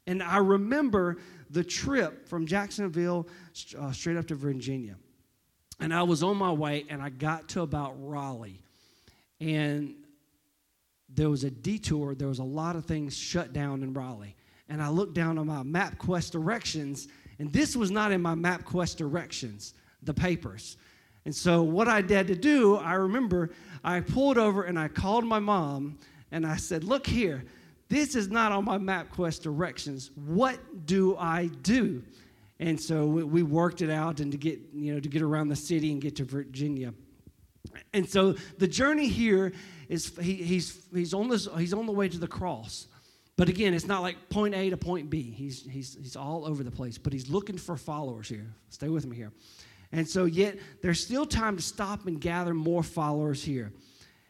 And 0.07 0.23
I 0.23 0.39
remember 0.39 1.19
the 1.51 1.63
trip 1.63 2.27
from 2.27 2.47
Jacksonville 2.47 3.29
uh, 3.79 3.93
straight 3.93 4.17
up 4.17 4.27
to 4.29 4.35
Virginia. 4.35 4.97
And 5.79 5.95
I 5.95 6.03
was 6.03 6.23
on 6.23 6.37
my 6.37 6.51
way, 6.51 6.85
and 6.89 7.01
I 7.01 7.11
got 7.11 7.49
to 7.51 7.61
about 7.61 7.95
Raleigh, 7.99 8.61
and 9.41 9.95
there 11.15 11.31
was 11.31 11.45
a 11.45 11.51
detour. 11.51 12.15
There 12.15 12.29
was 12.29 12.39
a 12.39 12.45
lot 12.45 12.77
of 12.77 12.85
things 12.85 13.17
shut 13.17 13.53
down 13.53 13.83
in 13.83 13.93
Raleigh. 13.93 14.37
And 14.69 14.81
I 14.81 14.89
looked 14.89 15.15
down 15.15 15.39
on 15.39 15.47
my 15.49 15.63
MapQuest 15.63 16.31
directions, 16.31 17.09
and 17.39 17.53
this 17.53 17.75
was 17.75 17.91
not 17.91 18.13
in 18.13 18.23
my 18.23 18.35
MapQuest 18.35 18.97
directions, 18.97 19.75
the 20.03 20.15
papers. 20.15 20.77
And 21.25 21.35
so, 21.35 21.63
what 21.63 21.89
I 21.89 21.97
had 21.97 22.29
to 22.29 22.37
do, 22.37 22.77
I 22.77 22.95
remember 22.95 23.51
I 23.85 24.01
pulled 24.01 24.39
over 24.39 24.63
and 24.63 24.79
I 24.79 24.89
called 24.89 25.25
my 25.25 25.39
mom 25.39 25.99
and 26.31 26.47
I 26.47 26.57
said, 26.57 26.85
Look 26.85 27.07
here, 27.07 27.45
this 27.89 28.15
is 28.15 28.29
not 28.29 28.53
on 28.53 28.65
my 28.65 28.79
MapQuest 28.79 29.43
directions. 29.43 30.13
What 30.15 30.87
do 30.87 31.17
I 31.17 31.47
do? 31.63 32.03
And 32.61 32.81
so 32.81 33.07
we 33.07 33.43
worked 33.43 33.83
it 33.83 33.91
out 33.91 34.21
and 34.21 34.31
to 34.33 34.39
get, 34.39 34.61
you 34.73 34.95
know, 34.95 35.01
to 35.01 35.09
get 35.09 35.23
around 35.23 35.49
the 35.49 35.57
city 35.57 35.93
and 35.93 36.01
get 36.01 36.17
to 36.17 36.25
Virginia. 36.25 36.93
And 37.93 38.09
so 38.09 38.35
the 38.59 38.69
journey 38.69 39.09
here 39.09 39.53
is 39.89 40.17
he, 40.21 40.35
he's, 40.35 40.87
he's, 40.95 41.15
on 41.15 41.29
this, 41.29 41.49
he's 41.59 41.75
on 41.75 41.87
the 41.87 41.93
way 41.93 42.09
to 42.09 42.19
the 42.19 42.29
cross. 42.29 42.87
But 43.37 43.49
again, 43.49 43.75
it's 43.75 43.87
not 43.87 44.03
like 44.03 44.29
point 44.29 44.55
A 44.55 44.71
to 44.71 44.77
point 44.77 45.11
B. 45.11 45.23
He's, 45.23 45.65
he's, 45.65 45.97
he's 46.01 46.15
all 46.15 46.47
over 46.47 46.63
the 46.63 46.71
place, 46.71 46.99
but 46.99 47.13
he's 47.13 47.29
looking 47.31 47.57
for 47.59 47.77
followers 47.77 48.29
here. 48.29 48.47
Stay 48.69 48.89
with 48.89 49.07
me 49.07 49.17
here. 49.17 49.33
And 49.93 50.09
so, 50.09 50.27
yet, 50.27 50.59
there's 50.83 51.03
still 51.03 51.27
time 51.27 51.57
to 51.57 51.63
stop 51.63 52.07
and 52.07 52.21
gather 52.21 52.55
more 52.55 52.83
followers 52.83 53.43
here. 53.43 53.73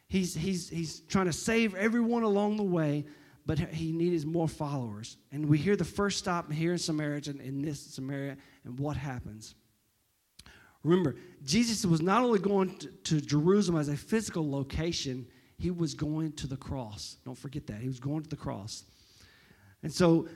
He's, 0.08 0.34
he's, 0.34 0.68
he's 0.68 1.00
trying 1.00 1.26
to 1.26 1.32
save 1.32 1.74
everyone 1.74 2.22
along 2.22 2.56
the 2.56 2.62
way, 2.62 3.04
but 3.46 3.58
he 3.58 3.92
needs 3.92 4.24
more 4.24 4.48
followers. 4.48 5.16
And 5.32 5.46
we 5.46 5.58
hear 5.58 5.76
the 5.76 5.84
first 5.84 6.18
stop 6.18 6.50
here 6.50 6.72
in 6.72 6.78
Samaria, 6.78 7.22
in 7.26 7.62
this 7.62 7.80
Samaria, 7.80 8.36
and 8.64 8.78
what 8.78 8.96
happens. 8.96 9.54
Remember, 10.82 11.16
Jesus 11.44 11.84
was 11.84 12.00
not 12.00 12.22
only 12.22 12.38
going 12.38 12.76
to, 12.78 12.88
to 12.88 13.20
Jerusalem 13.20 13.78
as 13.78 13.88
a 13.88 13.96
physical 13.96 14.50
location, 14.50 15.26
he 15.58 15.70
was 15.70 15.94
going 15.94 16.32
to 16.32 16.46
the 16.46 16.56
cross. 16.56 17.16
Don't 17.24 17.36
forget 17.36 17.66
that. 17.66 17.80
He 17.80 17.88
was 17.88 18.00
going 18.00 18.22
to 18.22 18.28
the 18.30 18.36
cross. 18.36 18.84
And 19.82 19.92
so 19.92 20.28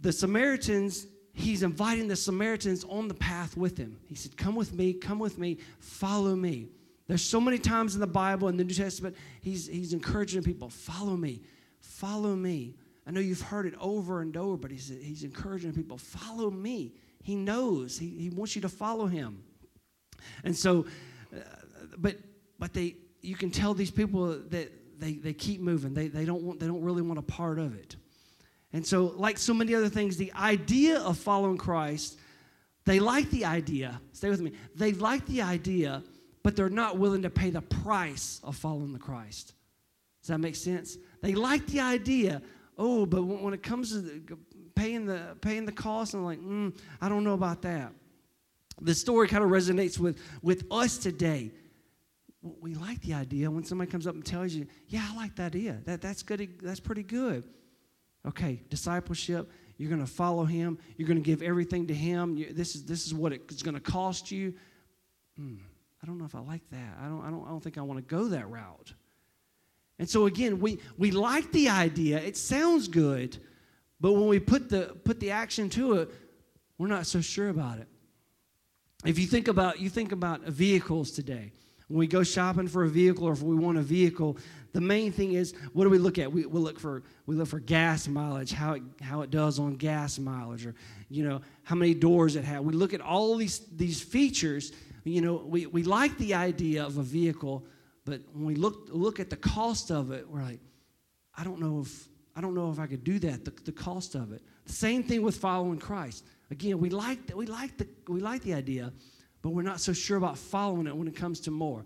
the 0.00 0.12
Samaritans 0.12 1.06
he's 1.34 1.62
inviting 1.62 2.08
the 2.08 2.16
Samaritans 2.16 2.84
on 2.84 3.08
the 3.08 3.14
path 3.14 3.56
with 3.56 3.76
him. 3.76 3.98
He 4.06 4.14
said, 4.14 4.36
Come 4.36 4.54
with 4.54 4.72
me, 4.72 4.94
come 4.94 5.18
with 5.18 5.36
me, 5.36 5.58
follow 5.80 6.34
me. 6.34 6.68
There's 7.06 7.22
so 7.22 7.40
many 7.40 7.58
times 7.58 7.94
in 7.94 8.00
the 8.00 8.06
Bible, 8.06 8.48
in 8.48 8.56
the 8.56 8.64
New 8.64 8.72
Testament, 8.72 9.16
he's, 9.42 9.66
he's 9.66 9.92
encouraging 9.92 10.42
people, 10.42 10.70
follow 10.70 11.16
me, 11.16 11.42
follow 11.80 12.34
me. 12.34 12.76
I 13.06 13.10
know 13.10 13.20
you've 13.20 13.42
heard 13.42 13.66
it 13.66 13.74
over 13.78 14.22
and 14.22 14.34
over, 14.36 14.56
but 14.56 14.70
he's, 14.70 14.88
he's 14.88 15.24
encouraging 15.24 15.74
people, 15.74 15.98
follow 15.98 16.50
me. 16.50 16.94
He 17.22 17.34
knows, 17.34 17.98
he, 17.98 18.08
he 18.08 18.30
wants 18.30 18.56
you 18.56 18.62
to 18.62 18.70
follow 18.70 19.06
him. 19.06 19.42
And 20.44 20.56
so, 20.56 20.86
uh, 21.34 21.40
but, 21.98 22.16
but 22.58 22.72
they, 22.72 22.96
you 23.20 23.36
can 23.36 23.50
tell 23.50 23.74
these 23.74 23.90
people 23.90 24.26
that 24.50 24.72
they, 25.00 25.14
they 25.14 25.32
keep 25.32 25.60
moving. 25.60 25.94
They, 25.94 26.08
they, 26.08 26.24
don't 26.24 26.42
want, 26.42 26.60
they 26.60 26.66
don't 26.66 26.82
really 26.82 27.02
want 27.02 27.18
a 27.18 27.22
part 27.22 27.58
of 27.58 27.74
it. 27.76 27.96
And 28.72 28.84
so, 28.84 29.14
like 29.16 29.38
so 29.38 29.54
many 29.54 29.74
other 29.74 29.88
things, 29.88 30.16
the 30.16 30.32
idea 30.34 30.98
of 31.00 31.16
following 31.16 31.56
Christ, 31.56 32.18
they 32.84 32.98
like 32.98 33.30
the 33.30 33.44
idea. 33.44 34.00
Stay 34.12 34.28
with 34.30 34.40
me. 34.40 34.52
They 34.74 34.92
like 34.92 35.24
the 35.26 35.42
idea, 35.42 36.02
but 36.42 36.56
they're 36.56 36.68
not 36.68 36.98
willing 36.98 37.22
to 37.22 37.30
pay 37.30 37.50
the 37.50 37.62
price 37.62 38.40
of 38.42 38.56
following 38.56 38.92
the 38.92 38.98
Christ. 38.98 39.54
Does 40.22 40.28
that 40.28 40.38
make 40.38 40.56
sense? 40.56 40.98
They 41.22 41.34
like 41.34 41.66
the 41.66 41.80
idea. 41.80 42.42
Oh, 42.76 43.06
but 43.06 43.22
when 43.22 43.54
it 43.54 43.62
comes 43.62 43.92
to 43.92 44.38
paying 44.74 45.06
the 45.06 45.36
paying 45.40 45.64
the 45.64 45.72
cost, 45.72 46.14
I'm 46.14 46.24
like, 46.24 46.40
mm, 46.40 46.76
I 47.00 47.08
don't 47.08 47.24
know 47.24 47.34
about 47.34 47.62
that. 47.62 47.92
The 48.80 48.94
story 48.94 49.28
kind 49.28 49.44
of 49.44 49.50
resonates 49.50 49.98
with 49.98 50.20
with 50.42 50.64
us 50.70 50.98
today. 50.98 51.52
we 52.60 52.74
like 52.74 53.00
the 53.00 53.14
idea 53.14 53.50
when 53.50 53.64
somebody 53.64 53.90
comes 53.90 54.06
up 54.06 54.14
and 54.14 54.24
tells 54.24 54.52
you, 54.52 54.66
yeah, 54.88 55.06
I 55.10 55.16
like 55.16 55.34
that 55.36 55.54
idea. 55.54 55.80
That, 55.86 56.02
that's, 56.02 56.22
good, 56.22 56.46
that's 56.62 56.80
pretty 56.80 57.02
good. 57.02 57.44
Okay, 58.26 58.62
discipleship, 58.68 59.50
you're 59.78 59.88
going 59.88 60.04
to 60.04 60.10
follow 60.10 60.44
him. 60.44 60.78
You're 60.96 61.08
going 61.08 61.22
to 61.22 61.24
give 61.24 61.42
everything 61.42 61.86
to 61.88 61.94
him. 61.94 62.36
You, 62.36 62.52
this, 62.52 62.74
is, 62.74 62.84
this 62.84 63.06
is 63.06 63.14
what 63.14 63.32
it's 63.32 63.62
going 63.62 63.74
to 63.74 63.80
cost 63.80 64.30
you. 64.30 64.54
Hmm, 65.36 65.56
I 66.02 66.06
don't 66.06 66.18
know 66.18 66.24
if 66.24 66.34
I 66.34 66.40
like 66.40 66.68
that. 66.70 66.98
I 67.00 67.06
don't, 67.06 67.24
I, 67.24 67.30
don't, 67.30 67.44
I 67.46 67.48
don't 67.48 67.62
think 67.62 67.78
I 67.78 67.82
want 67.82 67.98
to 67.98 68.14
go 68.14 68.28
that 68.28 68.48
route. 68.48 68.92
And 69.98 70.08
so 70.08 70.26
again, 70.26 70.60
we, 70.60 70.80
we 70.98 71.10
like 71.10 71.50
the 71.52 71.68
idea. 71.68 72.18
It 72.18 72.36
sounds 72.36 72.88
good, 72.88 73.38
but 74.00 74.12
when 74.12 74.26
we 74.26 74.38
put 74.38 74.68
the, 74.68 74.96
put 75.04 75.20
the 75.20 75.30
action 75.30 75.70
to 75.70 75.94
it, 75.94 76.10
we're 76.78 76.88
not 76.88 77.06
so 77.06 77.20
sure 77.20 77.48
about 77.48 77.78
it. 77.78 77.88
If 79.04 79.18
you 79.18 79.26
think 79.26 79.48
about 79.48 79.80
you 79.80 79.90
think 79.90 80.12
about 80.12 80.42
vehicles 80.42 81.10
today, 81.10 81.52
when 81.88 81.98
we 81.98 82.06
go 82.06 82.22
shopping 82.22 82.68
for 82.68 82.84
a 82.84 82.88
vehicle 82.88 83.26
or 83.26 83.32
if 83.32 83.42
we 83.42 83.54
want 83.54 83.76
a 83.76 83.82
vehicle, 83.82 84.38
the 84.72 84.80
main 84.80 85.12
thing 85.12 85.34
is 85.34 85.54
what 85.74 85.84
do 85.84 85.90
we 85.90 85.98
look 85.98 86.18
at? 86.18 86.32
We, 86.32 86.46
we 86.46 86.58
look 86.58 86.80
for 86.80 87.02
we 87.26 87.36
look 87.36 87.48
for 87.48 87.60
gas 87.60 88.08
mileage, 88.08 88.52
how 88.52 88.74
it, 88.74 88.82
how 89.02 89.20
it 89.20 89.30
does 89.30 89.58
on 89.58 89.74
gas 89.74 90.18
mileage, 90.18 90.64
or 90.64 90.74
you 91.10 91.28
know 91.28 91.42
how 91.64 91.76
many 91.76 91.92
doors 91.92 92.34
it 92.34 92.44
has. 92.44 92.60
We 92.60 92.72
look 92.72 92.94
at 92.94 93.02
all 93.02 93.36
these 93.36 93.60
these 93.76 94.00
features. 94.00 94.72
You 95.04 95.20
know, 95.20 95.34
we, 95.34 95.66
we 95.66 95.82
like 95.82 96.16
the 96.16 96.32
idea 96.32 96.82
of 96.82 96.96
a 96.96 97.02
vehicle, 97.02 97.66
but 98.06 98.22
when 98.32 98.46
we 98.46 98.54
look 98.54 98.88
look 98.90 99.20
at 99.20 99.28
the 99.28 99.36
cost 99.36 99.90
of 99.90 100.12
it, 100.12 100.26
we're 100.26 100.42
like, 100.42 100.60
I 101.36 101.44
don't 101.44 101.60
know 101.60 101.80
if 101.80 102.08
I 102.34 102.40
don't 102.40 102.54
know 102.54 102.70
if 102.70 102.78
I 102.78 102.86
could 102.86 103.04
do 103.04 103.18
that. 103.18 103.44
The, 103.44 103.52
the 103.64 103.72
cost 103.72 104.14
of 104.14 104.32
it. 104.32 104.42
Same 104.66 105.02
thing 105.02 105.22
with 105.22 105.36
following 105.36 105.78
Christ. 105.78 106.24
Again, 106.50 106.78
we 106.78 106.90
like 106.90 107.26
the, 107.26 107.36
we 107.36 107.46
like 107.46 107.76
the 107.76 107.86
we 108.08 108.20
like 108.20 108.42
the 108.42 108.54
idea, 108.54 108.92
but 109.42 109.50
we're 109.50 109.62
not 109.62 109.80
so 109.80 109.92
sure 109.92 110.16
about 110.16 110.38
following 110.38 110.86
it 110.86 110.96
when 110.96 111.08
it 111.08 111.16
comes 111.16 111.40
to 111.40 111.50
more. 111.50 111.84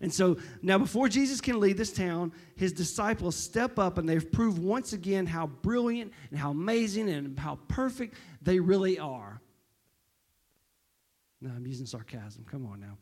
And 0.00 0.12
so 0.12 0.36
now, 0.62 0.78
before 0.78 1.08
Jesus 1.08 1.40
can 1.40 1.60
lead 1.60 1.76
this 1.76 1.92
town, 1.92 2.32
his 2.56 2.72
disciples 2.72 3.36
step 3.36 3.78
up 3.78 3.98
and 3.98 4.08
they've 4.08 4.30
proved 4.32 4.58
once 4.58 4.92
again 4.92 5.26
how 5.26 5.46
brilliant 5.46 6.12
and 6.30 6.38
how 6.38 6.50
amazing 6.50 7.08
and 7.08 7.38
how 7.38 7.58
perfect 7.68 8.16
they 8.42 8.58
really 8.58 8.98
are. 8.98 9.40
Now, 11.40 11.50
I'm 11.56 11.66
using 11.66 11.86
sarcasm. 11.86 12.44
Come 12.50 12.66
on 12.66 12.80
now. 12.80 12.96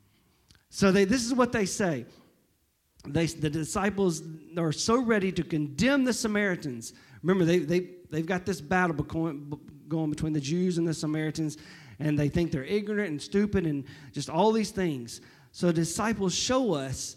So 0.69 0.93
they, 0.93 1.05
this 1.05 1.25
is 1.25 1.35
what 1.35 1.53
they 1.53 1.67
say. 1.67 2.05
They, 3.07 3.27
the 3.27 3.51
disciples 3.51 4.23
are 4.59 4.73
so 4.73 5.01
ready 5.03 5.33
to 5.33 5.43
condemn 5.43 6.05
the 6.05 6.13
Samaritans. 6.13 6.93
Remember, 7.23 7.45
they, 7.45 7.59
they, 7.59 7.89
they've 8.11 8.27
got 8.27 8.47
this 8.47 8.61
battle 8.61 8.95
going, 8.97 9.59
between 10.11 10.33
the 10.33 10.41
Jews 10.41 10.79
and 10.79 10.87
the 10.87 10.95
Samaritans, 10.95 11.59
and 11.99 12.19
they 12.19 12.29
think 12.29 12.51
they're 12.51 12.65
ignorant 12.65 13.11
and 13.11 13.21
stupid 13.21 13.67
and 13.67 13.85
just 14.13 14.31
all 14.31 14.53
these 14.53 14.71
things. 14.71 15.21
So 15.53 15.73
disciples 15.73 16.35
show 16.35 16.75
us, 16.75 17.17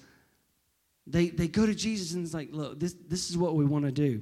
they, 1.06 1.30
they 1.30 1.48
go 1.48 1.66
to 1.66 1.76
Jesus 1.76 2.14
and 2.14 2.26
it's 2.26 2.34
like, 2.34 2.50
look, 2.52 2.80
this, 2.80 2.96
this 3.08 3.30
is 3.30 3.38
what 3.38 3.56
we 3.56 3.66
want 3.66 3.86
to 3.86 3.92
do. 3.92 4.22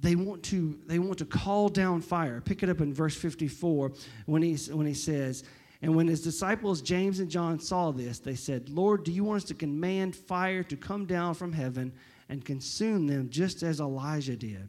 They 0.00 0.14
want 0.14 0.42
to, 0.44 0.78
they 0.86 0.98
want 0.98 1.18
to 1.18 1.24
call 1.24 1.68
down 1.68 2.00
fire. 2.02 2.40
Pick 2.40 2.62
it 2.62 2.68
up 2.68 2.80
in 2.80 2.94
verse 2.94 3.16
54 3.16 3.92
when 4.26 4.42
he, 4.42 4.54
when 4.72 4.86
he 4.86 4.94
says, 4.94 5.44
and 5.80 5.94
when 5.94 6.08
his 6.08 6.22
disciples, 6.22 6.82
James 6.82 7.20
and 7.20 7.30
John, 7.30 7.60
saw 7.60 7.92
this, 7.92 8.18
they 8.18 8.34
said, 8.34 8.68
Lord, 8.68 9.04
do 9.04 9.12
you 9.12 9.24
want 9.24 9.42
us 9.42 9.48
to 9.48 9.54
command 9.54 10.16
fire 10.16 10.62
to 10.64 10.76
come 10.76 11.06
down 11.06 11.34
from 11.34 11.52
heaven 11.52 11.92
and 12.28 12.44
consume 12.44 13.06
them 13.06 13.30
just 13.30 13.62
as 13.62 13.80
Elijah 13.80 14.36
did? 14.36 14.68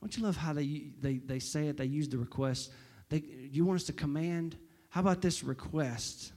Don't 0.00 0.16
you 0.16 0.22
love 0.22 0.36
how 0.36 0.52
they, 0.52 0.90
they, 1.00 1.18
they 1.18 1.38
say 1.38 1.68
it? 1.68 1.76
They 1.76 1.86
use 1.86 2.08
the 2.08 2.18
request. 2.18 2.70
They, 3.08 3.22
you 3.50 3.64
want 3.64 3.80
us 3.80 3.86
to 3.86 3.92
command? 3.92 4.56
How 4.88 5.00
about 5.00 5.20
this 5.20 5.42
request? 5.42 6.32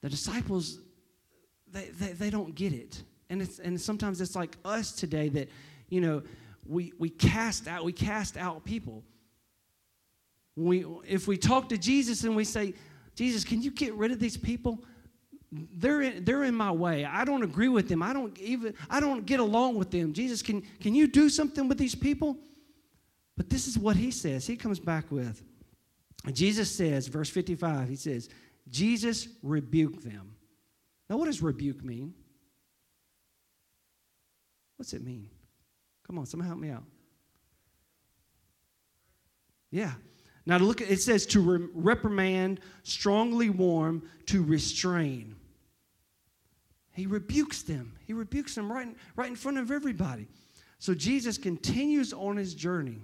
The 0.00 0.08
disciples, 0.08 0.78
they, 1.70 1.86
they, 1.98 2.12
they 2.12 2.30
don't 2.30 2.54
get 2.54 2.72
it. 2.72 3.02
And, 3.30 3.42
it's, 3.42 3.58
and 3.58 3.80
sometimes 3.80 4.20
it's 4.20 4.36
like 4.36 4.56
us 4.64 4.92
today 4.92 5.28
that, 5.30 5.48
you 5.88 6.00
know, 6.00 6.22
we, 6.64 6.92
we 6.98 7.10
cast 7.10 7.66
out, 7.68 7.84
we 7.84 7.92
cast 7.92 8.36
out 8.36 8.64
people. 8.64 9.02
We, 10.54 10.86
if 11.06 11.28
we 11.28 11.36
talk 11.36 11.68
to 11.70 11.78
Jesus 11.78 12.24
and 12.24 12.34
we 12.34 12.44
say, 12.44 12.74
Jesus, 13.14 13.44
can 13.44 13.62
you 13.62 13.70
get 13.70 13.94
rid 13.94 14.12
of 14.12 14.18
these 14.18 14.36
people? 14.36 14.84
They're 15.74 16.02
in, 16.02 16.24
they're 16.24 16.44
in 16.44 16.54
my 16.54 16.70
way. 16.70 17.04
I 17.04 17.24
don't 17.24 17.42
agree 17.42 17.68
with 17.68 17.88
them. 17.88 18.02
I 18.02 18.12
don't 18.12 18.36
even 18.38 18.74
I 18.90 19.00
don't 19.00 19.24
get 19.26 19.40
along 19.40 19.76
with 19.76 19.90
them. 19.90 20.12
Jesus, 20.12 20.42
can, 20.42 20.62
can 20.80 20.94
you 20.94 21.06
do 21.06 21.28
something 21.28 21.68
with 21.68 21.78
these 21.78 21.94
people? 21.94 22.36
But 23.36 23.50
this 23.50 23.66
is 23.66 23.78
what 23.78 23.96
he 23.96 24.10
says. 24.10 24.46
He 24.46 24.56
comes 24.56 24.80
back 24.80 25.10
with. 25.10 25.42
Jesus 26.32 26.74
says, 26.74 27.06
verse 27.06 27.28
55, 27.28 27.88
he 27.88 27.96
says, 27.96 28.28
Jesus 28.68 29.28
rebuked 29.42 30.02
them. 30.02 30.34
Now, 31.08 31.18
what 31.18 31.26
does 31.26 31.40
rebuke 31.40 31.84
mean? 31.84 32.14
What's 34.76 34.92
it 34.92 35.04
mean? 35.04 35.28
Come 36.06 36.18
on, 36.18 36.26
someone 36.26 36.48
help 36.48 36.58
me 36.58 36.70
out. 36.70 36.84
Yeah. 39.70 39.92
Now, 40.46 40.58
to 40.58 40.64
look 40.64 40.80
at 40.80 40.90
it 40.90 41.00
says 41.00 41.26
to 41.26 41.40
re- 41.40 41.68
reprimand, 41.74 42.60
strongly 42.82 43.50
warn, 43.50 44.02
to 44.26 44.42
restrain. 44.42 45.36
He 46.96 47.06
rebukes 47.06 47.60
them. 47.60 47.92
He 48.06 48.14
rebukes 48.14 48.54
them 48.54 48.72
right, 48.72 48.88
right 49.16 49.28
in 49.28 49.36
front 49.36 49.58
of 49.58 49.70
everybody. 49.70 50.28
So 50.78 50.94
Jesus 50.94 51.36
continues 51.36 52.14
on 52.14 52.38
his 52.38 52.54
journey. 52.54 53.02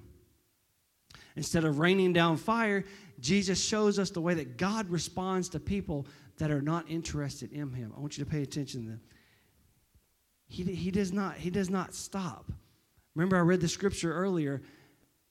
Instead 1.36 1.64
of 1.64 1.78
raining 1.78 2.14
down 2.14 2.38
fire, 2.38 2.84
Jesus 3.20 3.62
shows 3.62 3.98
us 3.98 4.10
the 4.10 4.20
way 4.20 4.32
that 4.32 4.56
God 4.56 4.88
responds 4.88 5.50
to 5.50 5.60
people 5.60 6.06
that 6.38 6.50
are 6.50 6.62
not 6.62 6.88
interested 6.88 7.52
in 7.52 7.70
him. 7.72 7.92
I 7.94 8.00
want 8.00 8.16
you 8.16 8.24
to 8.24 8.30
pay 8.30 8.42
attention 8.42 8.84
to 8.84 8.88
them. 8.92 9.00
He, 10.48 10.64
he, 10.64 10.90
does 10.90 11.12
not, 11.12 11.36
he 11.36 11.50
does 11.50 11.68
not 11.68 11.94
stop. 11.94 12.50
Remember, 13.14 13.36
I 13.36 13.40
read 13.40 13.60
the 13.60 13.68
scripture 13.68 14.12
earlier. 14.14 14.62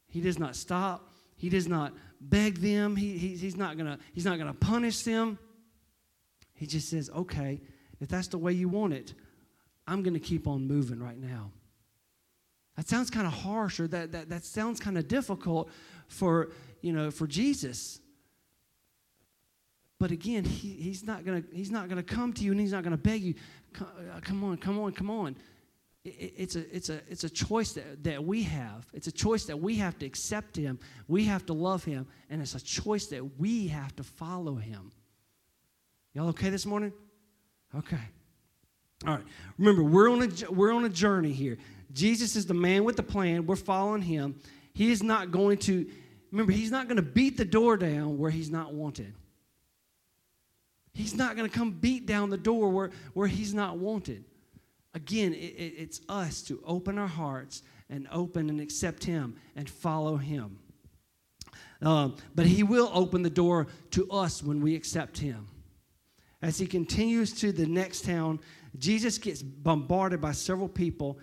He 0.07 0.21
does 0.21 0.37
not 0.37 0.55
stop. 0.55 1.09
He 1.35 1.49
does 1.49 1.67
not 1.67 1.93
beg 2.19 2.59
them. 2.59 2.95
He, 2.95 3.17
he, 3.17 3.29
he's 3.29 3.57
not 3.57 3.75
not 3.75 4.37
gonna 4.37 4.53
punish 4.53 5.01
them. 5.01 5.39
He 6.53 6.67
just 6.67 6.89
says, 6.89 7.09
okay, 7.09 7.59
if 8.01 8.09
that's 8.09 8.27
the 8.27 8.37
way 8.37 8.51
you 8.51 8.67
want 8.67 8.93
it, 8.93 9.13
I'm 9.87 10.03
going 10.03 10.15
to 10.15 10.19
keep 10.19 10.47
on 10.47 10.67
moving 10.67 11.01
right 11.01 11.19
now. 11.19 11.51
That 12.75 12.87
sounds 12.87 13.09
kind 13.09 13.27
of 13.27 13.33
harsh 13.33 13.79
or 13.79 13.87
that, 13.89 14.11
that, 14.11 14.29
that 14.29 14.43
sounds 14.43 14.79
kind 14.79 14.97
of 14.97 15.07
difficult 15.07 15.69
for, 16.07 16.51
you 16.81 16.93
know, 16.93 17.11
for 17.11 17.27
Jesus. 17.27 17.99
But 19.99 20.11
again, 20.11 20.43
he, 20.43 20.69
he's 20.69 21.03
not 21.03 21.25
going 21.25 21.43
to 21.43 21.55
he's 21.55 21.69
not 21.69 21.89
going 21.89 22.03
to 22.03 22.15
come 22.15 22.33
to 22.33 22.43
you 22.43 22.51
and 22.51 22.59
he's 22.59 22.71
not 22.71 22.83
going 22.83 22.95
to 22.95 23.01
beg 23.01 23.21
you, 23.21 23.35
uh, 23.79 24.19
come 24.21 24.43
on, 24.43 24.57
come 24.57 24.79
on, 24.79 24.93
come 24.93 25.11
on. 25.11 25.35
It, 26.03 26.33
it's, 26.37 26.55
a, 26.55 26.75
it's, 26.75 26.89
a, 26.89 27.01
it's 27.07 27.23
a 27.23 27.29
choice 27.29 27.73
that, 27.73 28.03
that 28.03 28.23
we 28.23 28.41
have. 28.43 28.87
It's 28.93 29.05
a 29.07 29.11
choice 29.11 29.45
that 29.45 29.57
we 29.57 29.75
have 29.75 29.99
to 29.99 30.05
accept 30.07 30.55
him. 30.55 30.79
We 31.07 31.25
have 31.25 31.45
to 31.47 31.53
love 31.53 31.83
him. 31.83 32.07
And 32.31 32.41
it's 32.41 32.55
a 32.55 32.61
choice 32.61 33.07
that 33.07 33.37
we 33.39 33.67
have 33.67 33.95
to 33.97 34.03
follow 34.03 34.55
him. 34.55 34.91
Y'all 36.13 36.29
okay 36.29 36.49
this 36.49 36.65
morning? 36.65 36.93
Okay. 37.77 37.99
All 39.05 39.15
right. 39.15 39.23
Remember, 39.57 39.83
we're 39.83 40.11
on 40.11 40.21
a, 40.21 40.51
we're 40.51 40.73
on 40.73 40.85
a 40.85 40.89
journey 40.89 41.31
here. 41.31 41.57
Jesus 41.93 42.35
is 42.35 42.45
the 42.45 42.53
man 42.53 42.83
with 42.83 42.95
the 42.95 43.03
plan. 43.03 43.45
We're 43.45 43.55
following 43.55 44.01
him. 44.01 44.35
He 44.73 44.91
is 44.91 45.03
not 45.03 45.31
going 45.31 45.57
to, 45.59 45.89
remember, 46.31 46.51
he's 46.51 46.71
not 46.71 46.87
going 46.87 46.97
to 46.97 47.01
beat 47.01 47.37
the 47.37 47.45
door 47.45 47.77
down 47.77 48.17
where 48.17 48.31
he's 48.31 48.49
not 48.49 48.73
wanted. 48.73 49.13
He's 50.93 51.15
not 51.15 51.35
going 51.35 51.49
to 51.49 51.57
come 51.57 51.71
beat 51.71 52.05
down 52.05 52.29
the 52.29 52.37
door 52.37 52.69
where, 52.69 52.91
where 53.13 53.27
he's 53.27 53.53
not 53.53 53.77
wanted. 53.77 54.25
Again, 54.93 55.33
it, 55.33 55.37
it, 55.37 55.73
it's 55.77 56.01
us 56.09 56.41
to 56.43 56.61
open 56.65 56.97
our 56.97 57.07
hearts 57.07 57.63
and 57.89 58.07
open 58.11 58.49
and 58.49 58.59
accept 58.59 59.03
him 59.03 59.35
and 59.55 59.69
follow 59.69 60.17
him. 60.17 60.59
Uh, 61.81 62.09
but 62.35 62.45
he 62.45 62.63
will 62.63 62.91
open 62.93 63.21
the 63.23 63.29
door 63.29 63.67
to 63.91 64.09
us 64.11 64.43
when 64.43 64.61
we 64.61 64.75
accept 64.75 65.17
him. 65.17 65.47
As 66.41 66.57
he 66.57 66.65
continues 66.65 67.33
to 67.33 67.51
the 67.51 67.67
next 67.67 68.05
town, 68.05 68.39
Jesus 68.77 69.17
gets 69.17 69.41
bombarded 69.41 70.21
by 70.21 70.31
several 70.31 70.67
people 70.67 71.19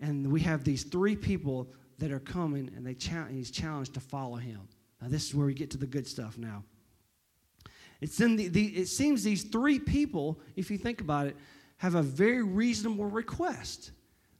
and 0.00 0.30
we 0.30 0.40
have 0.40 0.64
these 0.64 0.84
three 0.84 1.16
people 1.16 1.68
that 1.98 2.12
are 2.12 2.20
coming, 2.20 2.70
and 2.76 2.86
they 2.86 2.96
he's 3.32 3.50
challenged 3.50 3.94
to 3.94 4.00
follow 4.00 4.36
him. 4.36 4.60
Now, 5.00 5.08
this 5.08 5.26
is 5.26 5.34
where 5.34 5.46
we 5.46 5.54
get 5.54 5.70
to 5.72 5.78
the 5.78 5.86
good 5.86 6.06
stuff 6.06 6.38
now. 6.38 6.62
It's 8.00 8.20
in 8.20 8.36
the, 8.36 8.48
the, 8.48 8.66
it 8.66 8.86
seems 8.86 9.24
these 9.24 9.42
three 9.42 9.80
people, 9.80 10.38
if 10.54 10.70
you 10.70 10.78
think 10.78 11.00
about 11.00 11.26
it, 11.26 11.36
have 11.78 11.96
a 11.96 12.02
very 12.02 12.42
reasonable 12.42 13.06
request 13.06 13.90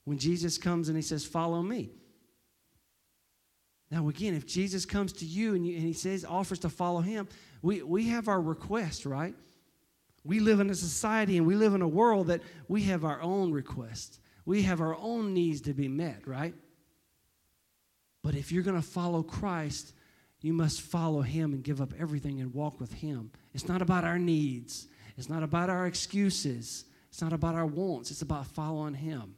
when 0.04 0.18
Jesus 0.18 0.58
comes 0.58 0.88
and 0.88 0.96
he 0.96 1.02
says, 1.02 1.24
Follow 1.24 1.62
me. 1.62 1.90
Now, 3.90 4.08
again, 4.08 4.34
if 4.34 4.46
Jesus 4.46 4.84
comes 4.84 5.12
to 5.14 5.24
you 5.24 5.54
and, 5.54 5.66
you, 5.66 5.74
and 5.74 5.82
he 5.82 5.94
says, 5.94 6.24
offers 6.24 6.58
to 6.60 6.68
follow 6.68 7.00
him, 7.00 7.26
we, 7.62 7.82
we 7.82 8.08
have 8.08 8.28
our 8.28 8.40
request, 8.40 9.06
right? 9.06 9.34
We 10.24 10.40
live 10.40 10.60
in 10.60 10.70
a 10.70 10.74
society 10.74 11.38
and 11.38 11.46
we 11.46 11.54
live 11.54 11.74
in 11.74 11.82
a 11.82 11.88
world 11.88 12.26
that 12.28 12.42
we 12.66 12.82
have 12.84 13.04
our 13.04 13.20
own 13.20 13.52
requests 13.52 14.20
we 14.48 14.62
have 14.62 14.80
our 14.80 14.96
own 14.96 15.34
needs 15.34 15.60
to 15.60 15.74
be 15.74 15.88
met, 15.88 16.26
right? 16.26 16.54
But 18.22 18.34
if 18.34 18.50
you're 18.50 18.62
going 18.62 18.80
to 18.80 18.88
follow 18.88 19.22
Christ, 19.22 19.92
you 20.40 20.54
must 20.54 20.80
follow 20.80 21.20
him 21.20 21.52
and 21.52 21.62
give 21.62 21.82
up 21.82 21.92
everything 21.98 22.40
and 22.40 22.54
walk 22.54 22.80
with 22.80 22.94
him 22.94 23.30
It's 23.52 23.68
not 23.68 23.82
about 23.82 24.04
our 24.04 24.18
needs. 24.18 24.88
It's 25.18 25.28
not 25.28 25.42
about 25.42 25.68
our 25.68 25.86
excuses. 25.86 26.86
It's 27.10 27.20
not 27.20 27.34
about 27.34 27.56
our 27.56 27.66
wants. 27.66 28.10
It's 28.10 28.22
about 28.22 28.46
following 28.46 28.94
him. 28.94 29.34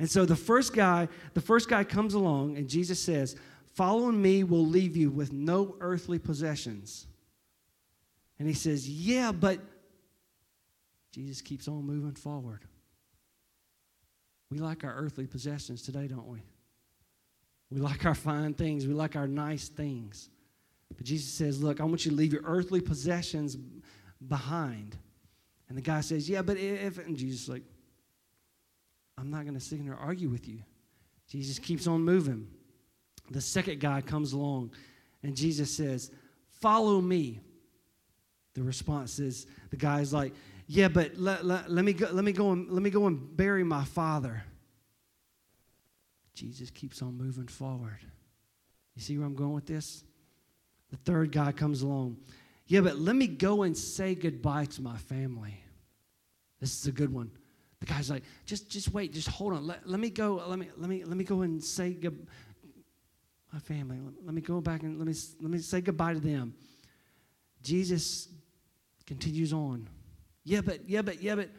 And 0.00 0.10
so 0.10 0.24
the 0.24 0.34
first 0.34 0.74
guy, 0.74 1.06
the 1.34 1.40
first 1.40 1.68
guy 1.68 1.84
comes 1.84 2.14
along 2.14 2.56
and 2.56 2.68
Jesus 2.68 3.00
says, 3.00 3.36
"Following 3.74 4.20
me 4.20 4.42
will 4.42 4.66
leave 4.66 4.96
you 4.96 5.12
with 5.12 5.32
no 5.32 5.76
earthly 5.78 6.18
possessions." 6.18 7.06
And 8.38 8.46
he 8.46 8.54
says, 8.54 8.88
"Yeah, 8.88 9.32
but 9.32 9.60
Jesus 11.16 11.40
keeps 11.40 11.66
on 11.66 11.82
moving 11.86 12.12
forward. 12.12 12.60
We 14.50 14.58
like 14.58 14.84
our 14.84 14.94
earthly 14.94 15.26
possessions 15.26 15.80
today, 15.80 16.06
don't 16.06 16.28
we? 16.28 16.42
We 17.70 17.80
like 17.80 18.04
our 18.04 18.14
fine 18.14 18.54
things. 18.54 18.86
We 18.86 18.92
like 18.92 19.16
our 19.16 19.26
nice 19.26 19.68
things. 19.68 20.28
But 20.94 21.04
Jesus 21.04 21.32
says, 21.32 21.62
Look, 21.62 21.80
I 21.80 21.84
want 21.84 22.04
you 22.04 22.10
to 22.10 22.16
leave 22.16 22.34
your 22.34 22.42
earthly 22.44 22.80
possessions 22.80 23.56
behind. 24.28 24.96
And 25.68 25.76
the 25.76 25.82
guy 25.82 26.02
says, 26.02 26.28
Yeah, 26.28 26.42
but 26.42 26.58
if, 26.58 26.98
and 26.98 27.16
Jesus 27.16 27.44
is 27.44 27.48
like, 27.48 27.64
I'm 29.18 29.30
not 29.30 29.42
going 29.42 29.54
to 29.54 29.60
sit 29.60 29.80
here 29.80 29.92
and 29.92 30.00
argue 30.00 30.28
with 30.28 30.46
you. 30.46 30.58
Jesus 31.28 31.58
keeps 31.58 31.86
on 31.86 32.02
moving. 32.02 32.46
The 33.30 33.40
second 33.40 33.80
guy 33.80 34.02
comes 34.02 34.32
along, 34.32 34.70
and 35.22 35.34
Jesus 35.34 35.74
says, 35.74 36.10
Follow 36.60 37.00
me. 37.00 37.40
The 38.56 38.62
response 38.62 39.18
is, 39.18 39.46
the 39.70 39.76
guy's 39.76 40.14
like, 40.14 40.32
Yeah, 40.66 40.88
but 40.88 41.16
let, 41.18 41.44
let, 41.44 41.70
let, 41.70 41.84
me, 41.84 41.92
go, 41.92 42.08
let, 42.10 42.24
me, 42.24 42.32
go 42.32 42.52
and, 42.52 42.70
let 42.70 42.82
me 42.82 42.90
go 42.90 43.06
and 43.06 43.36
bury 43.36 43.62
my 43.62 43.84
father. 43.84 44.42
Jesus 46.32 46.70
keeps 46.70 47.02
on 47.02 47.16
moving 47.16 47.48
forward. 47.48 47.98
You 48.94 49.02
see 49.02 49.18
where 49.18 49.26
I'm 49.26 49.34
going 49.34 49.52
with 49.52 49.66
this? 49.66 50.04
The 50.90 50.96
third 50.96 51.32
guy 51.32 51.52
comes 51.52 51.82
along. 51.82 52.16
Yeah, 52.66 52.80
but 52.80 52.98
let 52.98 53.14
me 53.14 53.26
go 53.26 53.62
and 53.62 53.76
say 53.76 54.14
goodbye 54.14 54.64
to 54.64 54.82
my 54.82 54.96
family. 54.96 55.60
This 56.58 56.80
is 56.80 56.86
a 56.86 56.92
good 56.92 57.12
one. 57.12 57.30
The 57.80 57.86
guy's 57.86 58.10
like, 58.10 58.22
just, 58.46 58.70
just 58.70 58.92
wait, 58.92 59.12
just 59.12 59.28
hold 59.28 59.52
on. 59.52 59.66
Let, 59.66 59.86
let 59.86 60.00
me 60.00 60.08
go. 60.08 60.42
Let 60.46 60.58
me, 60.58 60.70
let 60.78 60.88
me, 60.88 61.04
let 61.04 61.16
me 61.16 61.24
go 61.24 61.42
and 61.42 61.62
say 61.62 61.92
goodbye. 61.92 62.32
My 63.52 63.58
family. 63.60 63.98
Let 64.24 64.34
me 64.34 64.40
go 64.40 64.60
back 64.60 64.82
and 64.82 64.98
let 64.98 65.06
me, 65.06 65.14
let 65.40 65.50
me 65.50 65.58
say 65.58 65.80
goodbye 65.80 66.14
to 66.14 66.20
them. 66.20 66.54
Jesus 67.62 68.28
continues 69.06 69.52
on. 69.52 69.88
Yeah, 70.44 70.60
but, 70.60 70.88
yeah, 70.88 71.02
but, 71.02 71.22
yeah, 71.22 71.34
but. 71.36 71.50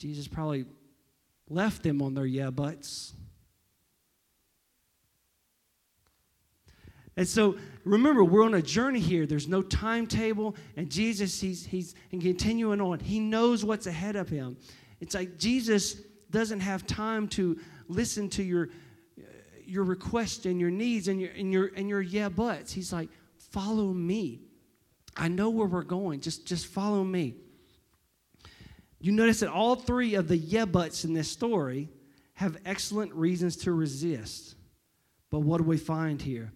Jesus 0.00 0.26
probably 0.26 0.64
left 1.50 1.82
them 1.82 2.00
on 2.00 2.14
their 2.14 2.24
yeah 2.24 2.48
buts. 2.48 3.12
And 7.18 7.28
so 7.28 7.56
remember, 7.84 8.24
we're 8.24 8.44
on 8.44 8.54
a 8.54 8.62
journey 8.62 8.98
here. 8.98 9.26
There's 9.26 9.46
no 9.46 9.60
timetable, 9.60 10.56
and 10.74 10.90
Jesus, 10.90 11.38
he's, 11.38 11.66
he's 11.66 11.94
and 12.12 12.22
continuing 12.22 12.80
on. 12.80 12.98
He 12.98 13.20
knows 13.20 13.62
what's 13.62 13.86
ahead 13.86 14.16
of 14.16 14.30
him. 14.30 14.56
It's 15.00 15.14
like 15.14 15.36
Jesus 15.36 15.96
doesn't 16.30 16.60
have 16.60 16.86
time 16.86 17.28
to 17.28 17.58
listen 17.88 18.30
to 18.30 18.42
your, 18.42 18.70
your 19.66 19.84
requests 19.84 20.46
and 20.46 20.58
your 20.58 20.70
needs 20.70 21.08
and 21.08 21.20
your, 21.20 21.30
and, 21.32 21.52
your, 21.52 21.70
and 21.76 21.90
your 21.90 22.00
yeah 22.00 22.30
buts. 22.30 22.72
He's 22.72 22.90
like, 22.90 23.10
follow 23.36 23.92
me. 23.92 24.40
I 25.16 25.28
know 25.28 25.50
where 25.50 25.66
we're 25.66 25.82
going. 25.82 26.20
Just, 26.20 26.46
just 26.46 26.66
follow 26.66 27.04
me. 27.04 27.34
You 29.00 29.12
notice 29.12 29.40
that 29.40 29.50
all 29.50 29.76
three 29.76 30.14
of 30.14 30.28
the 30.28 30.36
yeah 30.36 30.66
buts 30.66 31.04
in 31.04 31.14
this 31.14 31.30
story 31.30 31.88
have 32.34 32.56
excellent 32.64 33.12
reasons 33.14 33.56
to 33.56 33.72
resist. 33.72 34.54
But 35.30 35.40
what 35.40 35.58
do 35.58 35.64
we 35.64 35.76
find 35.76 36.20
here? 36.20 36.52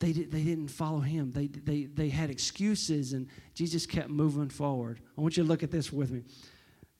They, 0.00 0.12
did, 0.12 0.30
they 0.30 0.42
didn't 0.42 0.68
follow 0.68 1.00
him. 1.00 1.32
They, 1.32 1.48
they, 1.48 1.84
they 1.84 2.08
had 2.08 2.30
excuses, 2.30 3.12
and 3.12 3.26
Jesus 3.54 3.84
kept 3.84 4.10
moving 4.10 4.48
forward. 4.48 5.00
I 5.16 5.20
want 5.20 5.36
you 5.36 5.42
to 5.42 5.48
look 5.48 5.62
at 5.62 5.70
this 5.70 5.92
with 5.92 6.12
me. 6.12 6.22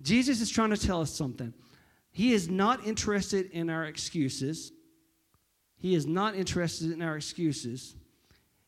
Jesus 0.02 0.40
is 0.40 0.50
trying 0.50 0.70
to 0.70 0.76
tell 0.76 1.00
us 1.00 1.12
something. 1.12 1.54
He 2.10 2.32
is 2.32 2.48
not 2.48 2.84
interested 2.86 3.50
in 3.52 3.70
our 3.70 3.84
excuses. 3.84 4.72
He 5.76 5.94
is 5.94 6.06
not 6.06 6.34
interested 6.34 6.90
in 6.90 7.02
our 7.02 7.16
excuses. 7.16 7.94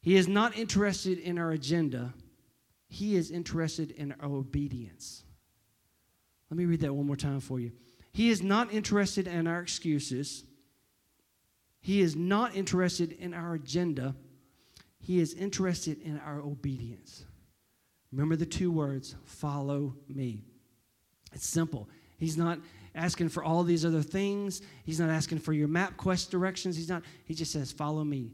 He 0.02 0.16
is 0.16 0.28
not 0.28 0.56
interested 0.56 1.18
in 1.18 1.38
our 1.38 1.50
agenda. 1.52 2.14
He 2.88 3.16
is 3.16 3.30
interested 3.30 3.90
in 3.92 4.14
our 4.20 4.30
obedience. 4.30 5.24
Let 6.50 6.58
me 6.58 6.64
read 6.64 6.80
that 6.80 6.94
one 6.94 7.06
more 7.06 7.16
time 7.16 7.40
for 7.40 7.60
you. 7.60 7.72
He 8.12 8.30
is 8.30 8.42
not 8.42 8.72
interested 8.72 9.26
in 9.26 9.46
our 9.46 9.60
excuses. 9.60 10.44
He 11.80 12.00
is 12.00 12.16
not 12.16 12.56
interested 12.56 13.12
in 13.12 13.32
our 13.34 13.54
agenda, 13.54 14.14
He 14.98 15.18
is 15.20 15.34
interested 15.34 16.00
in 16.02 16.18
our 16.18 16.40
obedience. 16.40 17.24
Remember 18.12 18.36
the 18.36 18.46
two 18.46 18.72
words 18.72 19.14
follow 19.24 19.94
me. 20.08 20.44
It's 21.32 21.46
simple. 21.46 21.88
He's 22.18 22.36
not 22.36 22.58
asking 22.94 23.28
for 23.28 23.44
all 23.44 23.62
these 23.62 23.84
other 23.84 24.02
things. 24.02 24.62
He's 24.84 24.98
not 24.98 25.10
asking 25.10 25.38
for 25.38 25.52
your 25.52 25.68
MapQuest 25.68 26.28
directions. 26.28 26.76
He's 26.76 26.88
not, 26.88 27.02
he 27.24 27.34
just 27.34 27.52
says, 27.52 27.70
follow 27.70 28.02
me. 28.02 28.32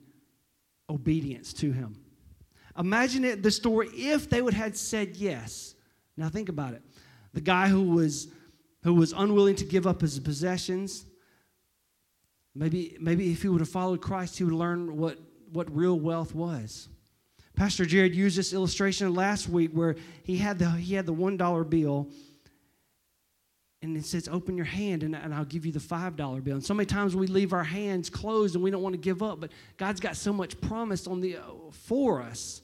Obedience 0.88 1.53
to 1.55 1.72
him. 1.72 1.96
Imagine 2.79 3.25
it, 3.25 3.42
the 3.42 3.51
story 3.51 3.88
if 3.88 4.29
they 4.29 4.42
would 4.42 4.55
have 4.55 4.77
said 4.77 5.16
yes. 5.16 5.75
Now 6.16 6.29
think 6.29 6.49
about 6.49 6.75
it. 6.75 6.83
The 7.33 7.40
guy 7.40 7.68
who 7.68 7.83
was 7.83 8.29
who 8.83 8.94
was 8.94 9.12
unwilling 9.12 9.57
to 9.57 9.64
give 9.64 9.87
up 9.87 10.01
his 10.01 10.18
possessions, 10.20 11.07
Maybe, 12.59 12.96
maybe 12.99 13.31
if 13.31 13.42
he 13.42 13.49
would 13.49 13.61
have 13.61 13.68
followed 13.68 14.01
Christ, 14.01 14.38
he 14.38 14.44
would 14.44 14.55
learn 14.55 14.96
what, 14.96 15.18
what 15.53 15.75
real 15.77 16.01
wealth 16.01 16.35
was. 16.35 16.88
Pastor 17.55 17.85
Jared 17.85 18.14
used 18.14 18.38
this 18.38 18.55
illustration 18.55 19.14
last 19.14 19.46
week 19.46 19.72
where 19.72 19.96
he 20.22 20.38
had 20.38 20.59
the, 20.59 20.70
he 20.70 20.94
had 20.94 21.05
the 21.05 21.12
$1 21.12 21.70
bill 21.70 22.09
and 23.87 23.96
it 23.96 24.05
says, 24.05 24.29
Open 24.29 24.57
your 24.57 24.66
hand 24.66 25.03
and, 25.03 25.14
and 25.14 25.35
I'll 25.35 25.44
give 25.44 25.64
you 25.64 25.72
the 25.72 25.79
$5 25.79 26.44
bill. 26.44 26.55
And 26.55 26.64
so 26.64 26.75
many 26.75 26.87
times 26.87 27.16
we 27.16 27.27
leave 27.27 27.53
our 27.53 27.64
hands 27.64 28.11
closed 28.11 28.55
and 28.55 28.62
we 28.62 28.70
don't 28.70 28.83
want 28.83 28.94
to 28.94 29.01
give 29.01 29.22
up, 29.22 29.40
but 29.40 29.51
God's 29.77 30.01
got 30.01 30.16
so 30.16 30.33
much 30.33 30.61
promise 30.61 31.07
on 31.07 31.20
the, 31.20 31.37
uh, 31.37 31.42
for 31.70 32.20
us. 32.20 32.62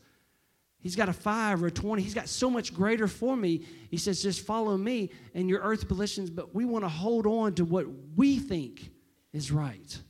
He's 0.82 0.96
got 0.96 1.08
a 1.08 1.12
five 1.12 1.62
or 1.62 1.68
a 1.68 1.70
20. 1.70 2.02
He's 2.02 2.12
got 2.12 2.28
so 2.28 2.50
much 2.50 2.74
greater 2.74 3.06
for 3.06 3.36
me. 3.36 3.62
He 3.88 3.96
says, 3.96 4.20
Just 4.20 4.44
follow 4.44 4.76
me 4.76 5.10
and 5.32 5.48
your 5.48 5.60
earth 5.60 5.86
possessions, 5.86 6.28
but 6.28 6.54
we 6.54 6.64
want 6.64 6.84
to 6.84 6.88
hold 6.88 7.24
on 7.24 7.54
to 7.54 7.64
what 7.64 7.86
we 8.16 8.38
think 8.38 8.90
is 9.32 9.52
right. 9.52 10.00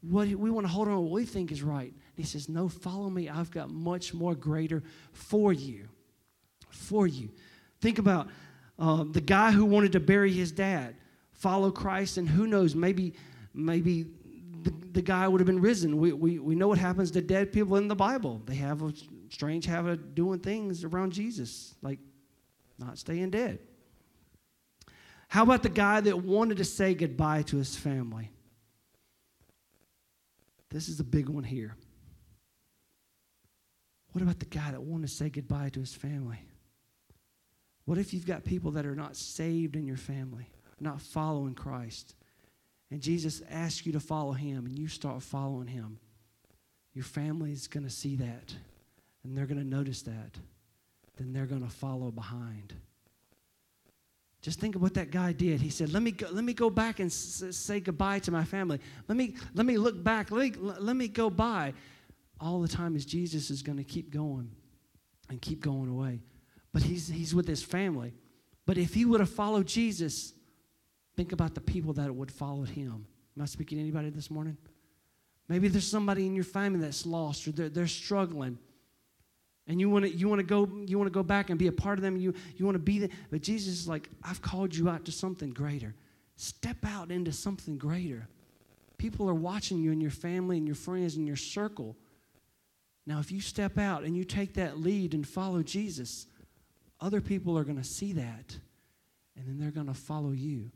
What 0.00 0.28
we 0.28 0.50
want 0.50 0.66
to 0.66 0.72
hold 0.72 0.88
on 0.88 0.94
to 0.94 1.00
what 1.00 1.12
we 1.12 1.26
think 1.26 1.52
is 1.52 1.62
right. 1.62 1.92
He 2.14 2.22
says, 2.22 2.48
No, 2.48 2.66
follow 2.66 3.10
me. 3.10 3.28
I've 3.28 3.50
got 3.50 3.68
much 3.68 4.14
more 4.14 4.34
greater 4.34 4.82
for 5.12 5.52
you. 5.52 5.86
For 6.70 7.06
you. 7.06 7.28
Think 7.82 7.98
about 7.98 8.28
uh, 8.80 9.04
the 9.04 9.20
guy 9.20 9.50
who 9.50 9.66
wanted 9.66 9.92
to 9.92 10.00
bury 10.00 10.32
his 10.32 10.50
dad, 10.50 10.96
follow 11.32 11.70
Christ, 11.70 12.16
and 12.16 12.26
who 12.26 12.46
knows, 12.46 12.74
maybe, 12.74 13.12
maybe 13.52 14.06
the, 14.62 14.72
the 14.92 15.02
guy 15.02 15.28
would 15.28 15.40
have 15.40 15.46
been 15.46 15.60
risen. 15.60 15.98
We, 15.98 16.12
we, 16.12 16.38
we 16.38 16.54
know 16.54 16.68
what 16.68 16.78
happens 16.78 17.10
to 17.12 17.20
dead 17.20 17.52
people 17.52 17.76
in 17.76 17.88
the 17.88 17.94
Bible. 17.94 18.40
They 18.46 18.54
have 18.54 18.82
a 18.82 18.92
strange 19.28 19.66
habit 19.66 19.92
of 19.92 20.14
doing 20.14 20.40
things 20.40 20.82
around 20.82 21.12
Jesus, 21.12 21.74
like 21.82 21.98
not 22.78 22.96
staying 22.96 23.30
dead. 23.30 23.58
How 25.28 25.42
about 25.42 25.62
the 25.62 25.68
guy 25.68 26.00
that 26.00 26.24
wanted 26.24 26.56
to 26.56 26.64
say 26.64 26.94
goodbye 26.94 27.42
to 27.42 27.58
his 27.58 27.76
family? 27.76 28.30
This 30.70 30.88
is 30.88 31.00
a 31.00 31.04
big 31.04 31.28
one 31.28 31.44
here. 31.44 31.76
What 34.12 34.22
about 34.22 34.38
the 34.40 34.46
guy 34.46 34.70
that 34.70 34.82
wanted 34.82 35.08
to 35.08 35.14
say 35.14 35.28
goodbye 35.28 35.68
to 35.68 35.80
his 35.80 35.94
family? 35.94 36.40
What 37.90 37.98
if 37.98 38.14
you've 38.14 38.24
got 38.24 38.44
people 38.44 38.70
that 38.70 38.86
are 38.86 38.94
not 38.94 39.16
saved 39.16 39.74
in 39.74 39.84
your 39.84 39.96
family, 39.96 40.48
not 40.78 41.00
following 41.00 41.54
Christ, 41.54 42.14
and 42.92 43.00
Jesus 43.00 43.42
asks 43.50 43.84
you 43.84 43.90
to 43.90 43.98
follow 43.98 44.30
him 44.30 44.64
and 44.64 44.78
you 44.78 44.86
start 44.86 45.24
following 45.24 45.66
him? 45.66 45.98
Your 46.94 47.02
family 47.02 47.50
is 47.50 47.66
going 47.66 47.82
to 47.82 47.90
see 47.90 48.14
that 48.14 48.54
and 49.24 49.36
they're 49.36 49.46
going 49.46 49.58
to 49.58 49.66
notice 49.66 50.02
that. 50.02 50.38
Then 51.16 51.32
they're 51.32 51.46
going 51.46 51.64
to 51.64 51.68
follow 51.68 52.12
behind. 52.12 52.74
Just 54.40 54.60
think 54.60 54.76
of 54.76 54.82
what 54.82 54.94
that 54.94 55.10
guy 55.10 55.32
did. 55.32 55.60
He 55.60 55.70
said, 55.70 55.92
"Let 55.92 56.04
me 56.04 56.12
go, 56.12 56.28
let 56.30 56.44
me 56.44 56.54
go 56.54 56.70
back 56.70 57.00
and 57.00 57.10
s- 57.10 57.42
say 57.50 57.80
goodbye 57.80 58.20
to 58.20 58.30
my 58.30 58.44
family. 58.44 58.78
Let 59.08 59.16
me 59.16 59.34
let 59.52 59.66
me 59.66 59.78
look 59.78 60.00
back. 60.00 60.30
Let 60.30 60.56
me, 60.56 60.60
let 60.78 60.94
me 60.94 61.08
go 61.08 61.28
by." 61.28 61.74
All 62.40 62.60
the 62.60 62.68
time 62.68 62.94
as 62.94 63.04
Jesus 63.04 63.50
is 63.50 63.62
going 63.62 63.78
to 63.78 63.84
keep 63.84 64.12
going 64.12 64.48
and 65.28 65.42
keep 65.42 65.60
going 65.60 65.88
away. 65.88 66.20
But 66.72 66.82
he's 66.82 67.08
he's 67.08 67.34
with 67.34 67.48
his 67.48 67.62
family. 67.62 68.14
But 68.66 68.78
if 68.78 68.94
he 68.94 69.04
would 69.04 69.20
have 69.20 69.30
followed 69.30 69.66
Jesus, 69.66 70.32
think 71.16 71.32
about 71.32 71.54
the 71.54 71.60
people 71.60 71.92
that 71.94 72.14
would 72.14 72.30
follow 72.30 72.62
him. 72.62 73.06
Am 73.36 73.42
I 73.42 73.46
speaking 73.46 73.78
to 73.78 73.82
anybody 73.82 74.10
this 74.10 74.30
morning? 74.30 74.56
Maybe 75.48 75.68
there's 75.68 75.86
somebody 75.86 76.26
in 76.26 76.34
your 76.34 76.44
family 76.44 76.78
that's 76.80 77.04
lost 77.04 77.48
or 77.48 77.52
they're, 77.52 77.68
they're 77.68 77.88
struggling 77.88 78.58
and 79.66 79.80
you 79.80 79.90
want 79.90 80.04
to 80.04 80.10
you 80.10 80.28
want 80.28 80.38
to 80.38 80.46
go 80.46 80.68
you 80.86 80.96
want 80.96 81.06
to 81.06 81.14
go 81.14 81.22
back 81.22 81.50
and 81.50 81.58
be 81.58 81.66
a 81.66 81.72
part 81.72 81.98
of 81.98 82.02
them 82.02 82.16
you 82.16 82.34
you 82.56 82.64
want 82.64 82.74
to 82.76 82.80
be 82.80 83.00
there 83.00 83.08
but 83.30 83.42
jesus 83.42 83.80
is 83.80 83.88
like 83.88 84.08
i've 84.22 84.40
called 84.40 84.74
you 84.74 84.88
out 84.88 85.04
to 85.04 85.12
something 85.12 85.50
greater 85.50 85.94
step 86.36 86.76
out 86.84 87.10
into 87.10 87.32
something 87.32 87.76
greater 87.78 88.28
people 88.96 89.28
are 89.28 89.34
watching 89.34 89.80
you 89.80 89.92
and 89.92 90.00
your 90.02 90.10
family 90.10 90.56
and 90.56 90.66
your 90.66 90.76
friends 90.76 91.16
and 91.16 91.26
your 91.26 91.36
circle 91.36 91.96
Now, 93.06 93.18
if 93.18 93.32
you 93.32 93.40
step 93.40 93.78
out 93.78 94.04
and 94.04 94.16
you 94.16 94.24
take 94.24 94.54
that 94.54 94.78
lead 94.78 95.14
and 95.14 95.26
follow 95.26 95.62
Jesus, 95.62 96.26
other 97.00 97.20
people 97.20 97.56
are 97.58 97.64
going 97.64 97.78
to 97.78 97.84
see 97.84 98.12
that, 98.12 98.58
and 99.36 99.46
then 99.46 99.58
they're 99.58 99.70
going 99.70 99.86
to 99.86 99.94
follow 99.94 100.32
you 100.32 100.70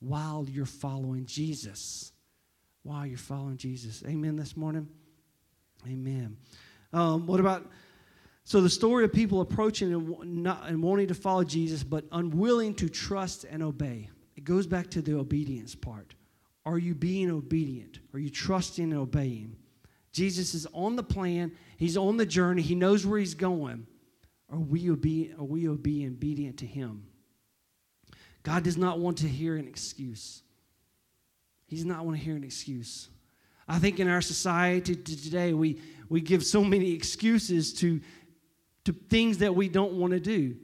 while 0.00 0.46
you're 0.48 0.66
following 0.66 1.26
Jesus. 1.26 2.12
While 2.82 3.06
you're 3.06 3.18
following 3.18 3.56
Jesus. 3.56 4.02
Amen 4.06 4.36
this 4.36 4.56
morning? 4.56 4.88
Amen. 5.86 6.36
Um, 6.92 7.26
what 7.26 7.40
about, 7.40 7.66
so 8.44 8.60
the 8.60 8.70
story 8.70 9.04
of 9.04 9.12
people 9.12 9.40
approaching 9.40 9.92
and, 9.92 10.42
not, 10.42 10.66
and 10.66 10.82
wanting 10.82 11.08
to 11.08 11.14
follow 11.14 11.44
Jesus, 11.44 11.82
but 11.82 12.04
unwilling 12.12 12.74
to 12.76 12.88
trust 12.88 13.44
and 13.44 13.62
obey. 13.62 14.08
It 14.36 14.44
goes 14.44 14.66
back 14.66 14.90
to 14.90 15.02
the 15.02 15.16
obedience 15.16 15.74
part. 15.74 16.14
Are 16.64 16.78
you 16.78 16.94
being 16.94 17.30
obedient? 17.30 17.98
Are 18.14 18.18
you 18.18 18.30
trusting 18.30 18.84
and 18.84 19.00
obeying? 19.00 19.56
Jesus 20.12 20.54
is 20.54 20.66
on 20.72 20.96
the 20.96 21.02
plan, 21.02 21.52
he's 21.76 21.96
on 21.96 22.16
the 22.16 22.26
journey, 22.26 22.62
he 22.62 22.74
knows 22.74 23.06
where 23.06 23.18
he's 23.18 23.34
going. 23.34 23.86
Are 24.50 24.58
we, 24.58 24.90
obe- 24.90 25.38
are 25.38 25.44
we 25.44 25.68
obedient 25.68 26.58
to 26.58 26.66
him? 26.66 27.04
God 28.42 28.62
does 28.62 28.78
not 28.78 28.98
want 28.98 29.18
to 29.18 29.28
hear 29.28 29.56
an 29.56 29.68
excuse. 29.68 30.42
He 31.66 31.76
does 31.76 31.84
not 31.84 32.04
want 32.04 32.16
to 32.16 32.24
hear 32.24 32.34
an 32.34 32.44
excuse. 32.44 33.10
I 33.68 33.78
think 33.78 34.00
in 34.00 34.08
our 34.08 34.22
society 34.22 34.96
today, 34.96 35.52
we, 35.52 35.78
we 36.08 36.22
give 36.22 36.42
so 36.44 36.64
many 36.64 36.92
excuses 36.92 37.74
to, 37.74 38.00
to 38.84 38.92
things 39.10 39.38
that 39.38 39.54
we 39.54 39.68
don't 39.68 39.92
want 39.92 40.14
to 40.14 40.20
do. 40.20 40.56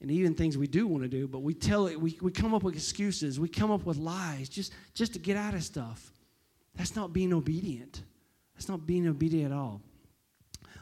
And 0.00 0.10
even 0.10 0.34
things 0.34 0.58
we 0.58 0.66
do 0.66 0.86
want 0.86 1.04
to 1.04 1.08
do, 1.08 1.28
but 1.28 1.38
we 1.38 1.54
tell 1.54 1.86
it, 1.86 1.98
we, 1.98 2.18
we 2.20 2.30
come 2.30 2.52
up 2.52 2.62
with 2.62 2.74
excuses, 2.74 3.40
we 3.40 3.48
come 3.48 3.70
up 3.70 3.86
with 3.86 3.96
lies 3.96 4.48
just, 4.48 4.72
just 4.92 5.14
to 5.14 5.18
get 5.18 5.36
out 5.36 5.54
of 5.54 5.62
stuff. 5.62 6.12
That's 6.74 6.96
not 6.96 7.12
being 7.12 7.32
obedient. 7.32 8.02
That's 8.54 8.68
not 8.68 8.84
being 8.86 9.06
obedient 9.06 9.52
at 9.52 9.56
all. 9.56 9.80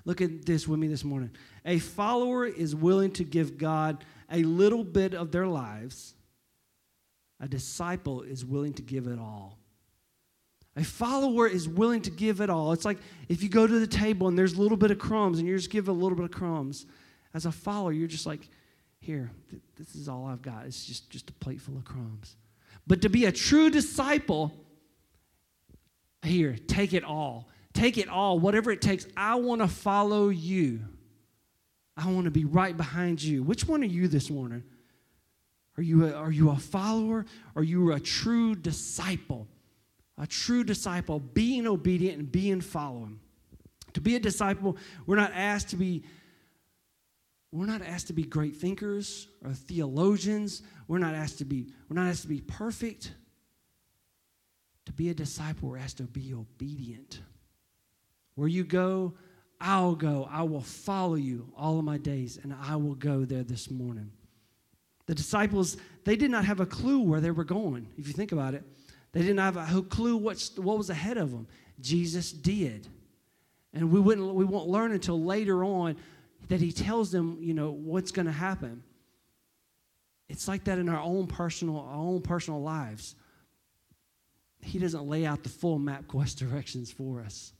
Look 0.05 0.21
at 0.21 0.45
this 0.45 0.67
with 0.67 0.81
me 0.81 0.89
this 0.89 1.05
morning. 1.05 1.31
A 1.65 1.79
follower 1.79 2.47
is 2.47 2.75
willing 2.75 3.13
to 3.13 3.25
give 3.25 3.57
God 3.57 4.05
a 4.31 4.43
little 4.43 4.83
bit 4.83 5.15
of 5.15 5.31
their 5.31 5.47
lives, 5.47 6.15
a 7.39 7.47
disciple 7.49 8.23
is 8.23 8.45
willing 8.45 8.73
to 8.75 8.83
give 8.83 9.07
it 9.07 9.19
all. 9.19 9.59
A 10.77 10.85
follower 10.85 11.47
is 11.47 11.69
willing 11.69 12.01
to 12.03 12.11
give 12.11 12.41
it 12.41 12.49
all. 12.49 12.73
It's 12.73 12.85
like 12.85 12.99
if 13.29 13.43
you 13.43 13.51
go 13.51 13.67
to 13.67 13.79
the 13.79 13.87
table 13.87 14.29
and 14.29 14.39
there's 14.39 14.55
a 14.55 14.61
little 14.61 14.79
bit 14.79 14.91
of 14.91 14.99
crumbs 14.99 15.39
and 15.39 15.47
you 15.47 15.55
just 15.55 15.71
give 15.71 15.89
a 15.89 15.93
little 15.93 16.17
bit 16.17 16.25
of 16.25 16.31
crumbs. 16.31 16.87
As 17.35 17.45
a 17.45 17.53
follower, 17.53 17.93
you're 17.93 18.09
just 18.09 18.27
like, 18.27 18.49
here, 19.01 19.31
th- 19.51 19.63
this 19.77 19.95
is 19.95 20.09
all 20.09 20.27
I've 20.27 20.41
got. 20.41 20.65
It's 20.65 20.87
just, 20.87 21.11
just 21.11 21.29
a 21.29 21.33
plate 21.35 21.61
full 21.61 21.77
of 21.77 21.85
crumbs. 21.85 22.37
But 22.87 23.03
to 23.03 23.11
be 23.11 23.27
a 23.27 23.33
true 23.33 23.69
disciple, 23.69 24.53
here, 26.23 26.57
take 26.67 26.95
it 26.95 27.05
all. 27.05 27.49
Take 27.73 27.99
it 27.99 28.09
all, 28.09 28.39
whatever 28.39 28.71
it 28.71 28.83
takes. 28.83 29.07
I 29.17 29.37
want 29.37 29.63
to 29.63 29.69
follow 29.69 30.29
you. 30.29 30.81
I 31.97 32.11
want 32.11 32.25
to 32.25 32.31
be 32.31 32.45
right 32.45 32.77
behind 32.77 33.23
you. 33.23 33.43
Which 33.43 33.67
one 33.67 33.83
are 33.83 33.87
you 33.87 34.09
this 34.09 34.31
morning? 34.31 34.63
Are 35.79 35.83
you 35.83 36.07
a, 36.07 36.13
are 36.13 36.31
you 36.31 36.51
a 36.51 36.57
follower? 36.57 37.25
Are 37.57 37.63
you 37.63 37.93
a 37.93 38.01
true 38.01 38.55
disciple? 38.55 39.49
A 40.19 40.27
true 40.27 40.65
disciple, 40.65 41.19
being 41.21 41.67
obedient 41.67 42.19
and 42.19 42.31
being 42.31 42.61
following. 42.61 43.19
To 43.95 44.01
be 44.01 44.17
a 44.17 44.21
disciple, 44.21 44.77
we're 45.07 45.17
not 45.17 45.33
asked 45.35 45.71
to 45.71 45.77
be 45.77 46.05
we're 47.51 47.67
not 47.67 47.83
asked 47.83 48.07
to 48.07 48.15
be 48.15 48.23
great 48.23 48.57
thinkers 48.57 49.29
or 49.45 49.53
theologians. 49.53 50.63
We're 50.89 50.99
not 50.99 51.15
asked 51.15 51.39
to 51.39 51.45
be 51.45 51.69
we're 51.89 52.01
not 52.01 52.09
asked 52.09 52.23
to 52.23 52.29
be 52.29 52.41
perfect. 52.41 53.13
To 54.87 54.93
be 54.93 55.11
a 55.11 55.15
disciple, 55.15 55.69
we're 55.71 55.79
asked 55.79 55.99
to 55.99 56.05
be 56.05 56.35
obedient. 56.35 57.21
Where 58.35 58.49
you 58.49 58.65
go, 58.65 59.15
I'll 59.61 59.95
go. 59.95 60.29
I 60.31 60.43
will 60.43 60.63
follow 60.63 61.15
you 61.15 61.53
all 61.57 61.79
of 61.79 61.85
my 61.85 61.99
days, 61.99 62.39
and 62.43 62.55
I 62.63 62.77
will 62.77 62.95
go 62.95 63.25
there 63.25 63.45
this 63.45 63.71
morning. 63.71 64.11
The 65.07 65.15
disciples, 65.15 65.77
they 66.05 66.17
did 66.17 66.31
not 66.31 66.45
have 66.45 66.61
a 66.61 66.67
clue 66.67 67.01
where 67.01 67.21
they 67.21 67.31
were 67.31 67.45
going, 67.45 67.87
if 67.99 68.07
you 68.07 68.13
think 68.13 68.33
about 68.33 68.55
it. 68.55 68.65
They 69.13 69.21
didn't 69.21 69.39
have 69.39 69.57
a 69.57 69.83
clue 69.83 70.17
what's, 70.17 70.57
what 70.57 70.79
was 70.79 70.91
ahead 70.91 71.19
of 71.19 71.31
them. 71.31 71.47
Jesus 71.81 72.33
did. 72.33 72.89
And 73.75 73.91
we, 73.91 74.01
wouldn't, 74.01 74.35
we 74.35 74.45
won't 74.45 74.69
learn 74.69 74.93
until 74.93 75.23
later 75.23 75.65
on 75.65 75.97
that 76.49 76.61
he 76.61 76.73
tells 76.73 77.11
them, 77.11 77.39
you 77.41 77.55
know, 77.55 77.71
what's 77.71 78.11
going 78.11 78.27
to 78.27 78.33
happen. 78.33 78.83
It's 80.29 80.49
like 80.49 80.65
that 80.65 80.79
in 80.79 80.89
our 80.89 81.01
own 81.01 81.27
personal, 81.27 81.79
our 81.79 81.95
own 81.95 82.23
personal 82.23 82.63
lives. 82.63 83.15
He 84.63 84.79
doesn't 84.79 85.07
lay 85.07 85.27
out 85.27 85.43
the 85.43 85.49
full 85.49 85.79
map 85.79 86.07
quest 86.09 86.39
directions 86.39 86.91
for 86.91 87.21
us. 87.21 87.53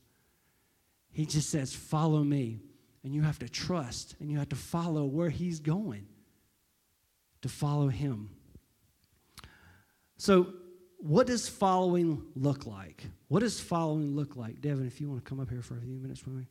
He 1.13 1.25
just 1.25 1.49
says, 1.49 1.73
Follow 1.73 2.23
me. 2.23 2.59
And 3.03 3.13
you 3.13 3.21
have 3.21 3.39
to 3.39 3.49
trust 3.49 4.15
and 4.19 4.31
you 4.31 4.37
have 4.39 4.49
to 4.49 4.55
follow 4.55 5.05
where 5.05 5.29
He's 5.29 5.59
going 5.59 6.07
to 7.41 7.49
follow 7.49 7.87
Him. 7.89 8.29
So, 10.17 10.53
what 10.97 11.27
does 11.27 11.49
following 11.49 12.23
look 12.33 12.65
like? 12.65 13.03
What 13.27 13.41
does 13.41 13.59
following 13.59 14.15
look 14.15 14.37
like? 14.37 14.61
Devin, 14.61 14.87
if 14.87 15.01
you 15.01 15.09
want 15.09 15.23
to 15.23 15.29
come 15.29 15.41
up 15.41 15.49
here 15.49 15.61
for 15.61 15.75
a 15.75 15.81
few 15.81 15.97
minutes 15.97 16.25
with 16.25 16.35
me. 16.35 16.47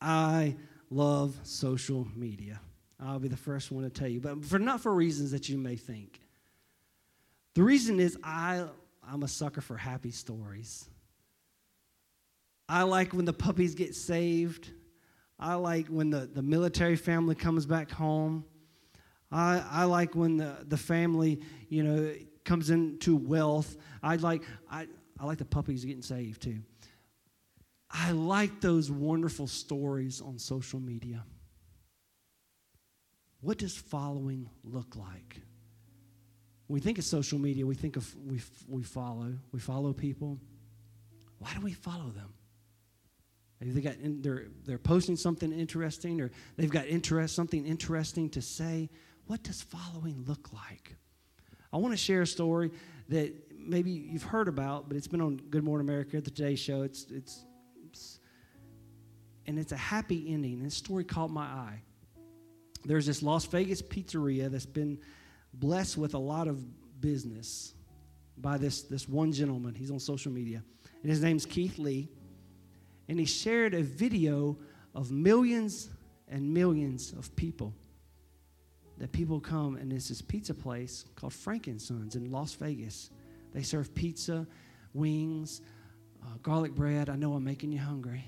I 0.00 0.56
love 0.88 1.36
social 1.42 2.08
media. 2.16 2.60
I'll 2.98 3.18
be 3.18 3.28
the 3.28 3.36
first 3.36 3.70
one 3.70 3.84
to 3.84 3.90
tell 3.90 4.08
you, 4.08 4.20
but 4.20 4.42
for 4.44 4.58
not 4.58 4.80
for 4.80 4.94
reasons 4.94 5.32
that 5.32 5.48
you 5.48 5.58
may 5.58 5.76
think. 5.76 6.20
The 7.54 7.62
reason 7.62 8.00
is 8.00 8.16
I 8.24 8.64
I'm 9.06 9.22
a 9.22 9.28
sucker 9.28 9.60
for 9.60 9.76
happy 9.76 10.10
stories. 10.10 10.88
I 12.68 12.82
like 12.82 13.12
when 13.12 13.24
the 13.24 13.32
puppies 13.32 13.74
get 13.74 13.94
saved. 13.94 14.70
I 15.38 15.54
like 15.54 15.88
when 15.88 16.10
the, 16.10 16.20
the 16.26 16.42
military 16.42 16.96
family 16.96 17.34
comes 17.34 17.66
back 17.66 17.90
home. 17.90 18.44
I, 19.30 19.62
I 19.70 19.84
like 19.84 20.14
when 20.14 20.36
the, 20.36 20.56
the 20.66 20.76
family, 20.76 21.40
you 21.68 21.82
know, 21.82 22.14
comes 22.44 22.70
into 22.70 23.16
wealth. 23.16 23.76
I 24.02 24.16
like, 24.16 24.42
I, 24.70 24.86
I 25.18 25.26
like 25.26 25.38
the 25.38 25.44
puppies 25.44 25.84
getting 25.84 26.02
saved 26.02 26.42
too. 26.42 26.60
I 27.90 28.12
like 28.12 28.60
those 28.60 28.90
wonderful 28.90 29.46
stories 29.46 30.20
on 30.20 30.38
social 30.38 30.80
media. 30.80 31.24
What 33.40 33.58
does 33.58 33.76
following 33.76 34.48
look 34.64 34.96
like? 34.96 35.40
When 36.66 36.74
we 36.74 36.80
think 36.80 36.98
of 36.98 37.04
social 37.04 37.38
media, 37.38 37.66
we 37.66 37.74
think 37.74 37.96
of 37.96 38.14
we, 38.26 38.40
we 38.68 38.82
follow. 38.82 39.34
We 39.52 39.60
follow 39.60 39.92
people. 39.92 40.38
Why 41.38 41.52
do 41.54 41.60
we 41.60 41.72
follow 41.72 42.10
them? 42.10 42.33
They 43.72 43.80
got 43.80 43.96
in, 43.96 44.20
they're, 44.20 44.46
they're 44.64 44.78
posting 44.78 45.16
something 45.16 45.52
interesting 45.52 46.20
or 46.20 46.30
they've 46.56 46.70
got 46.70 46.86
interest, 46.86 47.34
something 47.34 47.64
interesting 47.66 48.28
to 48.30 48.42
say. 48.42 48.90
What 49.26 49.42
does 49.42 49.62
following 49.62 50.24
look 50.26 50.52
like? 50.52 50.96
I 51.72 51.78
want 51.78 51.92
to 51.92 51.98
share 51.98 52.22
a 52.22 52.26
story 52.26 52.70
that 53.08 53.32
maybe 53.58 53.90
you've 53.90 54.22
heard 54.22 54.48
about, 54.48 54.88
but 54.88 54.96
it's 54.96 55.06
been 55.06 55.20
on 55.20 55.36
Good 55.36 55.64
Morning 55.64 55.86
America, 55.86 56.20
the 56.20 56.30
Today 56.30 56.54
Show. 56.56 56.82
It's, 56.82 57.06
it's, 57.10 57.44
it's 57.86 58.20
and 59.46 59.58
it's 59.58 59.72
a 59.72 59.76
happy 59.76 60.32
ending. 60.32 60.62
This 60.62 60.74
story 60.74 61.04
caught 61.04 61.30
my 61.30 61.44
eye. 61.44 61.80
There's 62.84 63.06
this 63.06 63.22
Las 63.22 63.46
Vegas 63.46 63.80
pizzeria 63.80 64.50
that's 64.50 64.66
been 64.66 64.98
blessed 65.54 65.96
with 65.96 66.14
a 66.14 66.18
lot 66.18 66.48
of 66.48 66.62
business 67.00 67.74
by 68.36 68.58
this, 68.58 68.82
this 68.82 69.08
one 69.08 69.32
gentleman. 69.32 69.74
He's 69.74 69.90
on 69.90 70.00
social 70.00 70.32
media. 70.32 70.62
And 71.02 71.10
his 71.10 71.22
name's 71.22 71.46
Keith 71.46 71.78
Lee 71.78 72.08
and 73.08 73.18
he 73.18 73.26
shared 73.26 73.74
a 73.74 73.82
video 73.82 74.56
of 74.94 75.10
millions 75.10 75.90
and 76.28 76.52
millions 76.52 77.12
of 77.12 77.34
people. 77.36 77.74
That 78.98 79.10
people 79.10 79.40
come, 79.40 79.76
and 79.76 79.92
it's 79.92 80.08
this 80.08 80.22
pizza 80.22 80.54
place 80.54 81.04
called 81.16 81.32
Frankensons 81.32 82.14
in 82.14 82.30
Las 82.30 82.54
Vegas. 82.54 83.10
They 83.52 83.62
serve 83.62 83.92
pizza, 83.94 84.46
wings, 84.92 85.62
uh, 86.22 86.36
garlic 86.42 86.72
bread. 86.74 87.08
I 87.08 87.16
know 87.16 87.32
I'm 87.34 87.44
making 87.44 87.72
you 87.72 87.80
hungry. 87.80 88.24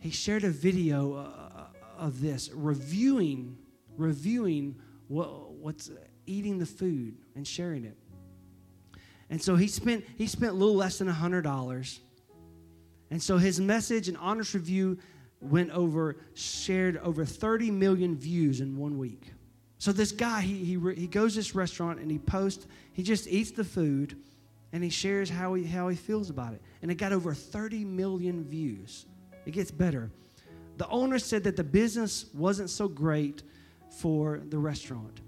He 0.00 0.10
shared 0.10 0.44
a 0.44 0.50
video 0.50 1.14
uh, 1.14 1.66
of 1.98 2.20
this, 2.20 2.50
reviewing, 2.52 3.56
reviewing 3.96 4.76
what, 5.08 5.52
what's 5.52 5.90
eating 6.26 6.58
the 6.58 6.66
food 6.66 7.16
and 7.34 7.46
sharing 7.46 7.84
it. 7.84 7.96
And 9.30 9.40
so 9.40 9.56
he 9.56 9.68
spent 9.68 10.04
he 10.18 10.26
spent 10.26 10.52
a 10.52 10.54
little 10.54 10.74
less 10.74 10.98
than 10.98 11.08
a 11.08 11.12
hundred 11.12 11.42
dollars 11.42 12.00
and 13.10 13.22
so 13.22 13.38
his 13.38 13.60
message 13.60 14.08
and 14.08 14.16
honest 14.18 14.54
review 14.54 14.98
went 15.40 15.70
over, 15.70 16.16
shared 16.34 16.96
over 16.98 17.24
30 17.24 17.70
million 17.70 18.16
views 18.16 18.60
in 18.60 18.76
one 18.76 18.98
week. 18.98 19.32
So 19.78 19.92
this 19.92 20.12
guy, 20.12 20.42
he, 20.42 20.64
he, 20.64 20.94
he 20.94 21.06
goes 21.06 21.32
to 21.32 21.38
this 21.38 21.54
restaurant 21.54 21.98
and 22.00 22.10
he 22.10 22.18
posts, 22.18 22.66
he 22.92 23.02
just 23.02 23.26
eats 23.26 23.50
the 23.50 23.64
food 23.64 24.16
and 24.72 24.84
he 24.84 24.90
shares 24.90 25.28
how 25.28 25.54
he, 25.54 25.64
how 25.64 25.88
he 25.88 25.96
feels 25.96 26.30
about 26.30 26.52
it. 26.52 26.62
And 26.82 26.90
it 26.90 26.96
got 26.96 27.12
over 27.12 27.34
30 27.34 27.84
million 27.84 28.44
views. 28.44 29.06
It 29.46 29.52
gets 29.52 29.70
better. 29.70 30.10
The 30.76 30.86
owner 30.88 31.18
said 31.18 31.44
that 31.44 31.56
the 31.56 31.64
business 31.64 32.26
wasn't 32.34 32.70
so 32.70 32.88
great 32.88 33.42
for 33.98 34.40
the 34.48 34.58
restaurant. 34.58 35.20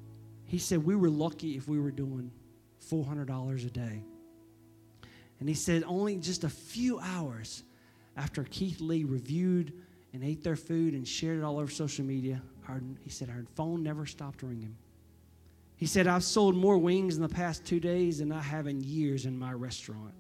He 0.45 0.59
said, 0.59 0.85
We 0.85 0.95
were 0.95 1.11
lucky 1.11 1.57
if 1.57 1.67
we 1.67 1.81
were 1.81 1.91
doing 1.91 2.31
$400 2.91 3.67
a 3.67 3.71
day. 3.71 4.05
And 5.41 5.49
he 5.49 5.55
said 5.55 5.83
only 5.87 6.17
just 6.17 6.45
a 6.45 6.49
few 6.49 7.01
hours 7.01 7.65
after 8.17 8.45
Keith 8.45 8.81
Lee 8.81 9.05
reviewed 9.05 9.73
and 10.13 10.23
ate 10.23 10.43
their 10.43 10.57
food 10.57 10.95
and 10.95 11.07
shared 11.07 11.39
it 11.39 11.45
all 11.45 11.59
over 11.59 11.71
social 11.71 12.05
media, 12.05 12.43
our, 12.69 12.81
he 13.03 13.11
said 13.11 13.31
our 13.31 13.45
phone 13.55 13.83
never 13.83 14.07
stopped 14.07 14.43
ringing. 14.43 14.77
He 15.77 15.87
said, 15.87 16.07
I've 16.07 16.23
sold 16.23 16.55
more 16.55 16.79
wings 16.79 17.17
in 17.17 17.23
the 17.23 17.29
past 17.29 17.65
two 17.65 17.81
days 17.81 18.19
than 18.19 18.31
I 18.31 18.41
have 18.41 18.67
in 18.67 18.81
years 18.81 19.27
in 19.27 19.37
my 19.37 19.53
restaurant. 19.53 20.15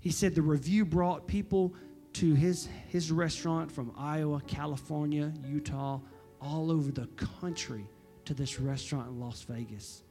He 0.00 0.10
said 0.10 0.34
the 0.34 0.42
review 0.42 0.84
brought 0.84 1.26
people 1.26 1.74
to 2.14 2.34
his, 2.34 2.68
his 2.88 3.10
restaurant 3.10 3.70
from 3.70 3.92
Iowa, 3.96 4.40
California, 4.46 5.32
Utah, 5.46 6.00
all 6.40 6.70
over 6.70 6.92
the 6.92 7.06
country 7.40 7.86
to 8.24 8.34
this 8.34 8.60
restaurant 8.60 9.08
in 9.08 9.20
Las 9.20 9.42
Vegas. 9.42 10.02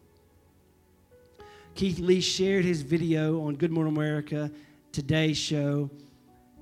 Keith 1.75 1.97
Lee 1.99 2.21
shared 2.21 2.65
his 2.65 2.81
video 2.81 3.41
on 3.41 3.55
Good 3.55 3.71
Morning 3.71 3.95
America, 3.95 4.51
today's 4.93 5.37
show, 5.37 5.89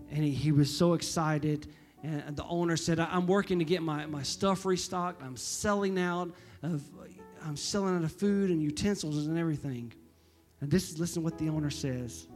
and 0.09 0.23
he, 0.23 0.31
he 0.31 0.51
was 0.51 0.75
so 0.75 0.93
excited. 0.93 1.67
And 2.01 2.35
the 2.35 2.45
owner 2.45 2.77
said, 2.77 2.99
I'm 2.99 3.27
working 3.27 3.59
to 3.59 3.65
get 3.65 3.83
my, 3.83 4.07
my 4.07 4.23
stuff 4.23 4.65
restocked. 4.65 5.21
I'm 5.21 5.37
selling 5.37 5.99
out 5.99 6.31
of 6.63 6.81
I'm 7.45 7.57
selling 7.57 7.95
out 7.95 8.03
of 8.03 8.11
food 8.11 8.49
and 8.51 8.61
utensils 8.61 9.27
and 9.27 9.37
everything. 9.37 9.93
And 10.61 10.69
this 10.69 10.91
is 10.91 10.99
listen 10.99 11.23
what 11.23 11.37
the 11.37 11.49
owner 11.49 11.69
says. 11.69 12.27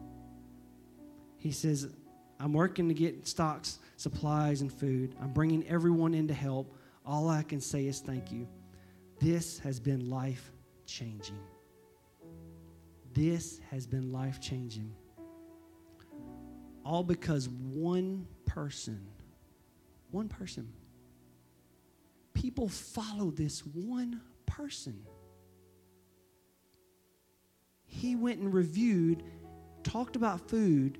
He 1.37 1.51
says, 1.51 1.89
I'm 2.39 2.53
working 2.53 2.87
to 2.87 2.93
get 2.93 3.27
stocks, 3.27 3.79
supplies, 3.97 4.61
and 4.61 4.71
food. 4.71 5.15
I'm 5.21 5.31
bringing 5.31 5.67
everyone 5.67 6.13
in 6.13 6.27
to 6.27 6.33
help. 6.33 6.75
All 7.05 7.29
I 7.29 7.43
can 7.43 7.61
say 7.61 7.85
is 7.85 7.99
thank 7.99 8.31
you. 8.31 8.47
This 9.19 9.59
has 9.59 9.79
been 9.79 10.09
life 10.09 10.51
changing. 10.85 11.39
This 13.13 13.61
has 13.71 13.85
been 13.85 14.11
life 14.11 14.41
changing. 14.41 14.91
All 16.85 17.03
because 17.03 17.49
one 17.49 18.27
person, 18.45 19.07
one 20.11 20.29
person, 20.29 20.71
people 22.33 22.69
follow 22.69 23.31
this 23.31 23.65
one 23.65 24.21
person. 24.45 25.03
He 27.87 28.15
went 28.15 28.39
and 28.39 28.53
reviewed, 28.53 29.23
talked 29.83 30.15
about 30.15 30.47
food, 30.47 30.99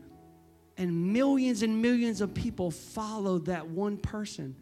and 0.78 1.13
millions 1.13 1.62
and 1.62 1.82
millions 1.82 2.19
of 2.19 2.34
people 2.34 2.71
followed 2.71 3.45
that 3.45 3.67
one 3.67 3.98
person. 3.98 4.56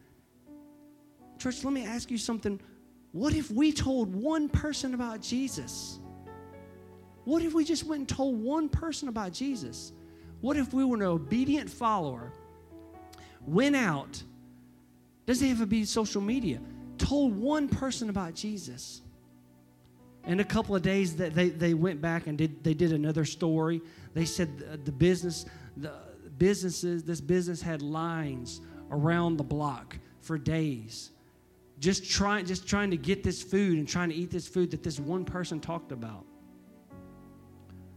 Church, 1.38 1.64
let 1.64 1.74
me 1.74 1.86
ask 1.86 2.12
you 2.12 2.18
something. 2.18 2.60
What 3.14 3.34
if 3.34 3.50
we 3.50 3.72
told 3.72 4.14
one 4.14 4.50
person 4.50 4.94
about 4.94 5.22
Jesus? 5.22 6.00
What 7.26 7.42
if 7.44 7.54
we 7.54 7.64
just 7.64 7.86
went 7.86 8.00
and 8.00 8.10
told 8.10 8.42
one 8.42 8.68
person 8.68 9.08
about 9.08 9.32
Jesus? 9.32 9.94
What 10.44 10.58
if 10.58 10.74
we 10.74 10.84
were 10.84 10.98
an 10.98 11.04
obedient 11.04 11.70
follower, 11.70 12.34
went 13.48 13.78
out, 13.78 14.22
doesn't 15.26 15.48
have 15.48 15.60
to 15.60 15.66
be 15.66 15.86
social 15.86 16.20
media, 16.20 16.60
told 16.98 17.34
one 17.34 17.70
person 17.70 18.10
about 18.10 18.36
Jesus? 18.36 19.04
And 20.26 20.42
a 20.42 20.44
couple 20.44 20.76
of 20.76 20.82
days, 20.82 21.16
that 21.16 21.34
they, 21.34 21.48
they 21.48 21.74
went 21.74 22.02
back 22.02 22.28
and 22.28 22.38
did 22.38 22.62
they 22.62 22.74
did 22.74 22.92
another 22.92 23.24
story. 23.24 23.82
They 24.14 24.26
said 24.26 24.84
the 24.84 24.92
business, 24.92 25.46
the 25.78 25.94
businesses, 26.38 27.06
this 27.06 27.22
business 27.22 27.62
had 27.62 27.82
lines 27.82 28.60
around 28.92 29.38
the 29.38 29.46
block 29.46 29.98
for 30.20 30.38
days, 30.38 31.12
just 31.80 32.04
trying 32.12 32.46
just 32.46 32.68
trying 32.68 32.92
to 32.92 32.98
get 32.98 33.24
this 33.24 33.42
food 33.42 33.78
and 33.78 33.88
trying 33.88 34.10
to 34.10 34.16
eat 34.16 34.30
this 34.30 34.50
food 34.50 34.72
that 34.72 34.84
this 34.84 35.00
one 35.00 35.24
person 35.24 35.62
talked 35.62 35.94
about. 35.94 36.26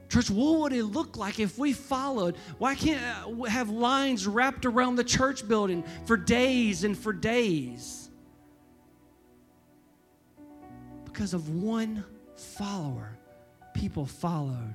Church, 0.08 0.30
what 0.30 0.60
would 0.60 0.72
it 0.72 0.84
look 0.84 1.16
like 1.16 1.40
if 1.40 1.58
we 1.58 1.72
followed? 1.72 2.36
Why 2.58 2.74
can't 2.74 3.02
uh, 3.02 3.44
have 3.44 3.70
lines 3.70 4.26
wrapped 4.26 4.64
around 4.64 4.96
the 4.96 5.04
church 5.04 5.46
building 5.46 5.84
for 6.04 6.16
days 6.16 6.84
and 6.84 6.96
for 6.96 7.12
days? 7.12 8.10
Because 11.04 11.34
of 11.34 11.48
one 11.62 12.04
follower, 12.36 13.18
people 13.74 14.06
followed. 14.06 14.74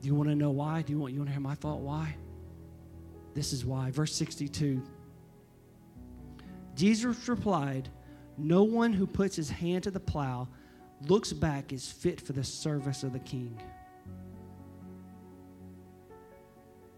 Do 0.00 0.06
you 0.06 0.14
want 0.14 0.28
to 0.28 0.36
know 0.36 0.50
why? 0.50 0.82
Do 0.82 0.92
you 0.92 0.98
want 0.98 1.12
you 1.12 1.18
want 1.18 1.28
to 1.28 1.32
hear 1.32 1.40
my 1.40 1.56
thought 1.56 1.80
why? 1.80 2.14
This 3.34 3.52
is 3.52 3.64
why. 3.64 3.90
Verse 3.90 4.14
62. 4.14 4.80
Jesus 6.76 7.28
replied, 7.28 7.88
No 8.36 8.62
one 8.62 8.92
who 8.92 9.06
puts 9.06 9.34
his 9.34 9.50
hand 9.50 9.82
to 9.84 9.90
the 9.90 9.98
plow 9.98 10.48
looks 11.06 11.32
back 11.32 11.72
is 11.72 11.90
fit 11.90 12.20
for 12.20 12.32
the 12.32 12.44
service 12.44 13.02
of 13.02 13.12
the 13.12 13.18
king. 13.20 13.60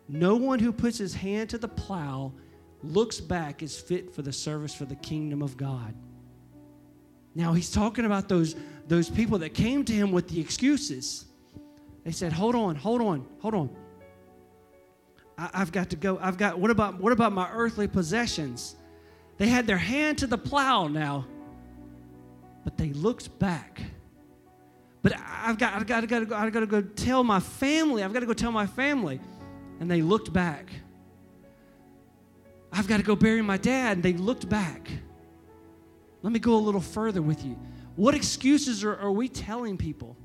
No 0.09 0.37
one 0.37 0.59
who 0.59 0.73
puts 0.73 0.99
his 0.99 1.15
hand 1.15 1.51
to 1.51 1.59
the 1.59 1.69
plow 1.69 2.33
looks 2.83 3.21
back 3.21 3.63
is 3.63 3.79
fit 3.79 4.15
for 4.15 4.23
the 4.23 4.33
service 4.33 4.75
for 4.75 4.85
the 4.85 4.97
kingdom 4.97 5.43
of 5.43 5.57
God. 5.57 5.95
Now 7.35 7.53
he's 7.53 7.71
talking 7.71 8.05
about 8.05 8.29
those, 8.29 8.57
those 8.89 9.09
people 9.09 9.39
that 9.39 9.51
came 9.51 9.85
to 9.85 9.93
him 9.93 10.11
with 10.11 10.29
the 10.29 10.41
excuses. 10.41 11.27
They 12.05 12.11
said, 12.11 12.33
Hold 12.33 12.55
on, 12.55 12.75
hold 12.75 13.01
on, 13.03 13.27
hold 13.39 13.55
on. 13.55 13.71
I, 15.39 15.59
have 15.59 15.73
got 15.73 15.91
to 15.91 15.97
go. 15.97 16.19
I've 16.21 16.37
got, 16.37 16.59
what 16.59 16.71
about, 16.71 17.01
what 17.01 17.13
about 17.13 17.33
my 17.33 17.51
earthly 17.53 17.87
possessions? 17.87 18.77
They 19.39 19.47
had 19.47 19.67
their 19.67 19.79
hand 19.79 20.19
to 20.19 20.27
the 20.27 20.37
plow 20.37 20.87
now 20.87 21.27
but 22.65 22.77
they 22.77 22.91
looked 22.91 23.39
back. 23.39 23.81
But 25.03 25.15
I've 25.17 25.59
got, 25.59 25.75
I've 25.75 25.87
got, 25.87 26.03
I've 26.03 26.09
got, 26.09 26.19
to 26.21 26.27
go, 26.27 26.37
I've 26.37 26.53
got 26.53 26.61
to 26.61 26.67
go 26.67 26.83
tell 26.83 27.25
my 27.25 27.41
family. 27.41 28.03
I've 28.03 28.13
got 28.13 28.21
to 28.21 28.27
go 28.27 28.35
tell 28.35 28.53
my 28.53 28.67
family. 28.67 29.21
And 29.81 29.91
they 29.91 30.03
looked 30.03 30.33
back. 30.33 30.71
I've 32.73 32.87
got 32.87 32.99
to 32.99 33.03
go 33.03 33.17
bury 33.17 33.41
my 33.41 33.57
dad. 33.57 33.99
And 33.99 34.03
they 34.03 34.13
looked 34.13 34.49
back. 34.49 34.91
Let 36.23 36.33
me 36.33 36.39
go 36.39 36.55
a 36.55 36.61
little 36.61 36.83
further 36.83 37.23
with 37.23 37.45
you. 37.45 37.59
What 37.97 38.15
excuses 38.15 38.85
are, 38.85 38.97
are 38.97 39.11
we 39.11 39.29
telling 39.29 39.79
people? 39.79 40.17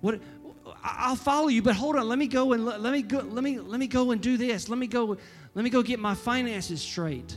What 0.00 0.20
I'll 0.82 1.16
follow 1.16 1.48
you, 1.48 1.62
but 1.62 1.74
hold 1.74 1.96
on. 1.96 2.08
Let 2.08 2.18
me 2.18 2.26
go 2.26 2.52
and 2.52 2.64
let, 2.64 2.80
let 2.80 2.92
me 2.92 3.02
go. 3.02 3.18
Let 3.18 3.42
me 3.42 3.58
let 3.58 3.80
me 3.80 3.86
go 3.86 4.12
and 4.12 4.20
do 4.20 4.36
this. 4.36 4.68
Let 4.68 4.78
me 4.78 4.86
go. 4.86 5.16
Let 5.54 5.62
me 5.64 5.70
go 5.70 5.82
get 5.82 5.98
my 5.98 6.14
finances 6.14 6.80
straight. 6.80 7.36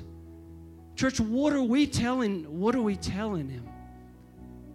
Church, 0.99 1.17
what 1.21 1.53
are 1.53 1.63
we 1.63 1.87
telling? 1.87 2.43
What 2.59 2.75
are 2.75 2.81
we 2.81 2.97
telling 2.97 3.47
him? 3.47 3.65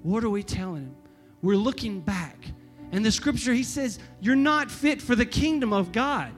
What 0.03 0.25
are 0.25 0.31
we 0.31 0.43
telling 0.43 0.85
him? 0.85 0.97
We're 1.43 1.59
looking 1.59 2.01
back. 2.01 2.47
And 2.93 3.05
the 3.05 3.13
scripture, 3.13 3.53
he 3.53 3.63
says, 3.63 3.99
You're 4.23 4.35
not 4.35 4.71
fit 4.71 5.03
for 5.03 5.15
the 5.15 5.27
kingdom 5.27 5.75
of 5.75 5.93
God. 5.93 6.33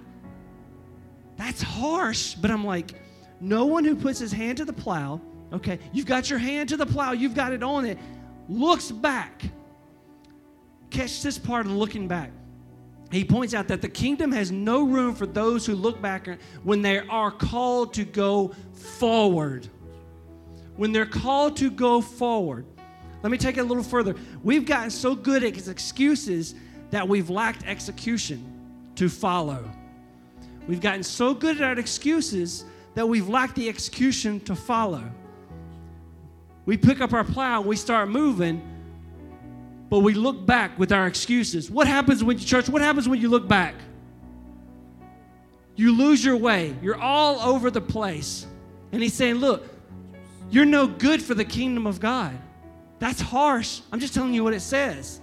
That's 1.37 1.62
harsh, 1.62 2.35
but 2.35 2.51
I'm 2.51 2.64
like, 2.64 2.96
no 3.40 3.66
one 3.66 3.85
who 3.85 3.94
puts 3.94 4.18
his 4.18 4.33
hand 4.33 4.59
to 4.59 4.64
the 4.64 4.72
plow, 4.72 5.20
okay, 5.53 5.79
you've 5.92 6.07
got 6.07 6.31
your 6.31 6.40
hand 6.40 6.68
to 6.70 6.77
the 6.77 6.87
plow, 6.87 7.12
you've 7.12 7.37
got 7.37 7.53
it 7.53 7.62
on 7.62 7.85
it, 7.85 7.96
looks 8.49 8.90
back. 8.90 9.44
Catch 10.90 11.22
this 11.22 11.38
part 11.38 11.64
of 11.64 11.70
looking 11.70 12.09
back. 12.09 12.33
He 13.12 13.25
points 13.25 13.55
out 13.55 13.68
that 13.68 13.83
the 13.83 13.88
kingdom 13.88 14.33
has 14.33 14.51
no 14.51 14.83
room 14.83 15.14
for 15.14 15.27
those 15.27 15.64
who 15.64 15.77
look 15.77 16.03
back 16.03 16.27
when 16.64 16.83
they 16.83 16.99
are 16.99 17.31
called 17.31 17.94
to 17.94 18.05
go 18.05 18.53
forward 18.72 19.68
when 20.77 20.93
they're 20.93 21.07
called 21.07 21.57
to 21.59 21.71
go 21.71 22.01
forward. 22.01 22.67
Let 23.23 23.31
me 23.31 23.39
take 23.39 23.57
it 23.57 23.61
a 23.61 23.65
little 23.65 23.83
further. 23.83 24.15
We've 24.43 24.65
gotten 24.65 24.91
so 24.91 25.15
good 25.15 25.43
at 25.43 25.57
excuses 25.57 26.55
that 26.91 27.09
we've 27.09 27.31
lacked 27.31 27.65
execution 27.67 28.53
to 28.97 29.09
follow. 29.09 29.69
We've 30.69 30.81
gotten 30.81 31.03
so 31.03 31.35
good 31.35 31.57
at 31.57 31.62
our 31.62 31.79
excuses 31.79 32.65
that 32.95 33.09
we've 33.09 33.29
lacked 33.29 33.57
the 33.57 33.69
execution 33.69 34.41
to 34.41 34.55
follow. 34.55 35.05
We 36.65 36.77
pick 36.77 37.01
up 37.01 37.12
our 37.12 37.25
plow, 37.25 37.61
and 37.61 37.69
we 37.69 37.77
start 37.77 38.09
moving, 38.09 38.61
but 39.89 40.01
we 40.01 40.15
look 40.15 40.45
back 40.47 40.77
with 40.79 40.93
our 40.93 41.07
excuses. 41.07 41.71
What 41.71 41.87
happens 41.87 42.25
when 42.25 42.39
you 42.39 42.45
church? 42.45 42.69
What 42.69 42.83
happens 42.83 43.09
when 43.09 43.21
you 43.21 43.29
look 43.29 43.47
back? 43.47 43.75
You 45.77 45.97
lose 45.97 46.25
your 46.25 46.37
way. 46.37 46.75
You're 46.83 47.01
all 47.01 47.39
over 47.41 47.71
the 47.71 47.81
place. 47.81 48.47
And 48.93 49.03
he's 49.03 49.15
saying, 49.15 49.37
Look, 49.37 49.65
you're 50.51 50.65
no 50.65 50.87
good 50.87 51.23
for 51.23 51.35
the 51.35 51.45
kingdom 51.45 51.87
of 51.87 52.01
God. 52.01 52.37
That's 52.99 53.21
harsh. 53.21 53.81
I'm 53.93 54.01
just 54.01 54.15
telling 54.15 54.35
you 54.35 54.45
what 54.45 54.55
it 54.55 54.61
says. 54.61 55.21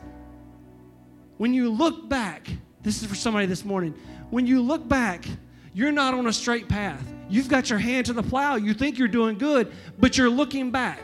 When 1.38 1.54
you 1.54 1.72
look 1.72 2.08
back, 2.08 2.48
this 2.82 3.02
is 3.02 3.08
for 3.08 3.16
somebody 3.16 3.46
this 3.46 3.66
morning. 3.66 3.96
When 4.30 4.46
you 4.46 4.62
look 4.62 4.88
back, 4.88 5.26
you're 5.74 5.92
not 5.92 6.14
on 6.14 6.28
a 6.28 6.34
straight 6.34 6.68
path. 6.68 7.04
You've 7.30 7.48
got 7.48 7.70
your 7.70 7.80
hand 7.80 8.06
to 8.08 8.14
the 8.14 8.22
plow. 8.22 8.56
You 8.56 8.74
think 8.74 8.98
you're 8.98 9.08
doing 9.08 9.38
good, 9.38 9.72
but 9.98 10.18
you're 10.18 10.30
looking 10.30 10.70
back. 10.72 11.00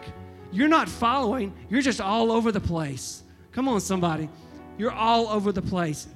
You're 0.51 0.67
not 0.67 0.89
following, 0.89 1.53
you're 1.69 1.81
just 1.81 2.01
all 2.01 2.31
over 2.31 2.51
the 2.51 2.59
place. 2.59 3.23
Come 3.51 3.67
on, 3.67 3.81
somebody. 3.81 4.29
You're 4.77 4.91
all 4.91 5.27
over 5.27 5.51
the 5.51 5.61
place. 5.61 6.07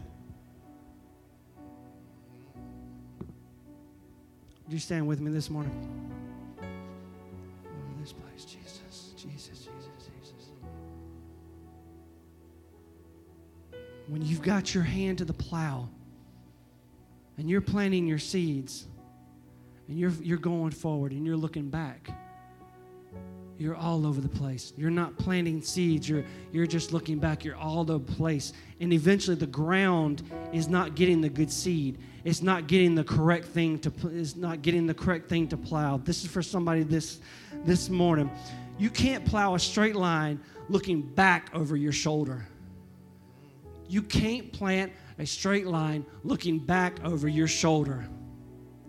You 4.68 4.80
stand 4.80 5.08
with 5.08 5.20
me 5.20 5.30
this 5.32 5.50
morning? 5.50 6.13
When 14.08 14.22
you've 14.22 14.42
got 14.42 14.74
your 14.74 14.84
hand 14.84 15.20
to 15.20 15.26
the 15.26 15.34
plow 15.34 15.88
and 17.38 17.50
you're 17.50 17.62
planting 17.62 18.06
your 18.06 18.20
seeds 18.20 18.88
and 19.88 19.98
you're, 19.98 20.12
you're 20.22 20.38
going 20.38 20.72
forward 20.72 21.12
and 21.12 21.26
you're 21.26 21.38
looking 21.38 21.70
back, 21.70 22.10
you're 23.58 23.76
all 23.76 24.06
over 24.06 24.20
the 24.20 24.30
place. 24.30 24.74
You're 24.76 24.90
not 24.90 25.18
planting 25.18 25.62
seeds, 25.62 26.10
you're, 26.10 26.26
you're 26.52 26.68
just 26.68 26.92
looking 26.92 27.20
back. 27.20 27.46
You're 27.46 27.56
all 27.56 27.90
over 27.92 28.04
the 28.04 28.14
place. 28.14 28.52
And 28.82 28.92
eventually, 28.92 29.36
the 29.36 29.48
ground 29.48 30.24
is 30.52 30.68
not 30.68 30.96
getting 30.96 31.22
the 31.22 31.30
good 31.30 31.52
seed. 31.52 32.00
It's 32.24 32.42
not 32.42 32.68
getting 32.68 32.96
the 32.96 33.04
correct 33.04 33.46
thing 33.46 33.80
to 33.80 33.92
is 34.10 34.36
not 34.36 34.62
getting 34.62 34.88
the 34.88 34.94
correct 34.94 35.30
thing 35.30 35.48
to 35.50 35.58
plow. 35.58 35.98
This 35.98 36.24
is 36.24 36.32
for 36.32 36.42
somebody 36.42 36.84
this 36.84 37.20
this 37.64 37.90
morning. 37.90 38.30
You 38.78 38.90
can't 38.90 39.24
plow 39.24 39.56
a 39.56 39.60
straight 39.60 39.96
line 39.96 40.40
looking 40.68 41.02
back 41.02 41.50
over 41.54 41.78
your 41.78 41.92
shoulder. 41.92 42.48
You 43.88 44.02
can't 44.02 44.52
plant 44.52 44.92
a 45.20 45.26
straight 45.26 45.68
line 45.68 46.06
looking 46.24 46.60
back 46.60 47.04
over 47.04 47.28
your 47.28 47.48
shoulder. 47.48 48.08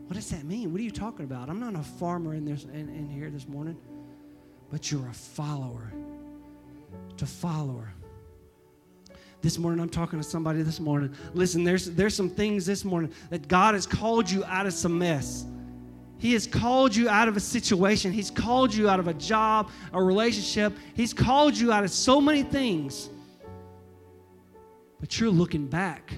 What 0.06 0.14
does 0.14 0.30
that 0.30 0.44
mean? 0.44 0.72
What 0.72 0.80
are 0.80 0.84
you 0.84 0.90
talking 0.90 1.24
about? 1.24 1.48
I'm 1.48 1.60
not 1.60 1.74
a 1.74 1.82
farmer 1.82 2.34
in, 2.34 2.44
this, 2.44 2.64
in, 2.64 2.88
in 2.88 3.08
here 3.08 3.30
this 3.30 3.48
morning, 3.48 3.76
but 4.70 4.90
you're 4.90 5.08
a 5.08 5.14
follower. 5.14 5.92
To 7.16 7.26
follower. 7.26 7.92
This 9.40 9.58
morning, 9.58 9.80
I'm 9.80 9.90
talking 9.90 10.18
to 10.18 10.24
somebody 10.24 10.62
this 10.62 10.80
morning. 10.80 11.14
Listen, 11.34 11.64
there's, 11.64 11.90
there's 11.90 12.14
some 12.14 12.30
things 12.30 12.64
this 12.64 12.84
morning 12.84 13.12
that 13.30 13.46
God 13.46 13.74
has 13.74 13.86
called 13.86 14.30
you 14.30 14.44
out 14.44 14.66
of 14.66 14.72
some 14.72 14.98
mess. 14.98 15.46
He 16.18 16.32
has 16.32 16.46
called 16.46 16.96
you 16.96 17.08
out 17.08 17.28
of 17.28 17.36
a 17.36 17.40
situation. 17.40 18.10
He's 18.10 18.30
called 18.30 18.74
you 18.74 18.88
out 18.88 19.00
of 19.00 19.08
a 19.08 19.14
job, 19.14 19.70
a 19.92 20.02
relationship. 20.02 20.72
He's 20.94 21.12
called 21.12 21.58
you 21.58 21.72
out 21.72 21.84
of 21.84 21.90
so 21.90 22.20
many 22.20 22.42
things. 22.42 23.10
But 25.04 25.20
you're 25.20 25.28
looking 25.28 25.66
back. 25.66 26.14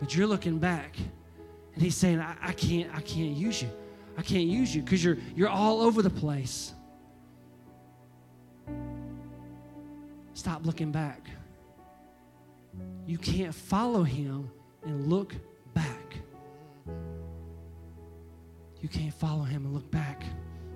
But 0.00 0.16
you're 0.16 0.26
looking 0.26 0.58
back. 0.58 0.96
And 1.74 1.82
he's 1.82 1.94
saying, 1.94 2.20
I, 2.20 2.34
I 2.40 2.52
can't, 2.52 2.88
I 2.94 3.02
can't 3.02 3.36
use 3.36 3.60
you. 3.60 3.68
I 4.16 4.22
can't 4.22 4.46
use 4.46 4.74
you 4.74 4.80
because 4.80 5.04
you're 5.04 5.18
you're 5.34 5.50
all 5.50 5.82
over 5.82 6.00
the 6.00 6.08
place. 6.08 6.72
Stop 10.32 10.64
looking 10.64 10.90
back. 10.90 11.28
You 13.06 13.18
can't 13.18 13.54
follow 13.54 14.04
him 14.04 14.50
and 14.86 15.08
look 15.08 15.34
back. 15.74 16.16
You 18.80 18.88
can't 18.88 19.12
follow 19.12 19.42
him 19.42 19.66
and 19.66 19.74
look 19.74 19.90
back. 19.90 20.22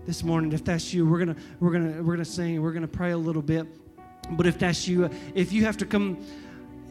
This 0.05 0.23
morning, 0.23 0.53
if 0.53 0.67
that's 0.67 0.93
you, 0.93 1.07
we're 1.07 1.21
gonna 1.21 1.37
we're 1.61 1.73
gonna 1.73 2.03
we're 2.03 2.17
gonna 2.17 2.27
sing. 2.27 2.61
We're 2.61 2.75
gonna 2.75 2.87
pray 2.87 3.13
a 3.13 3.19
little 3.19 3.41
bit. 3.41 3.67
But 4.33 4.47
if 4.47 4.59
that's 4.59 4.87
you, 4.87 5.09
if 5.35 5.51
you 5.51 5.65
have 5.65 5.79
to 5.79 5.87
come 5.87 6.19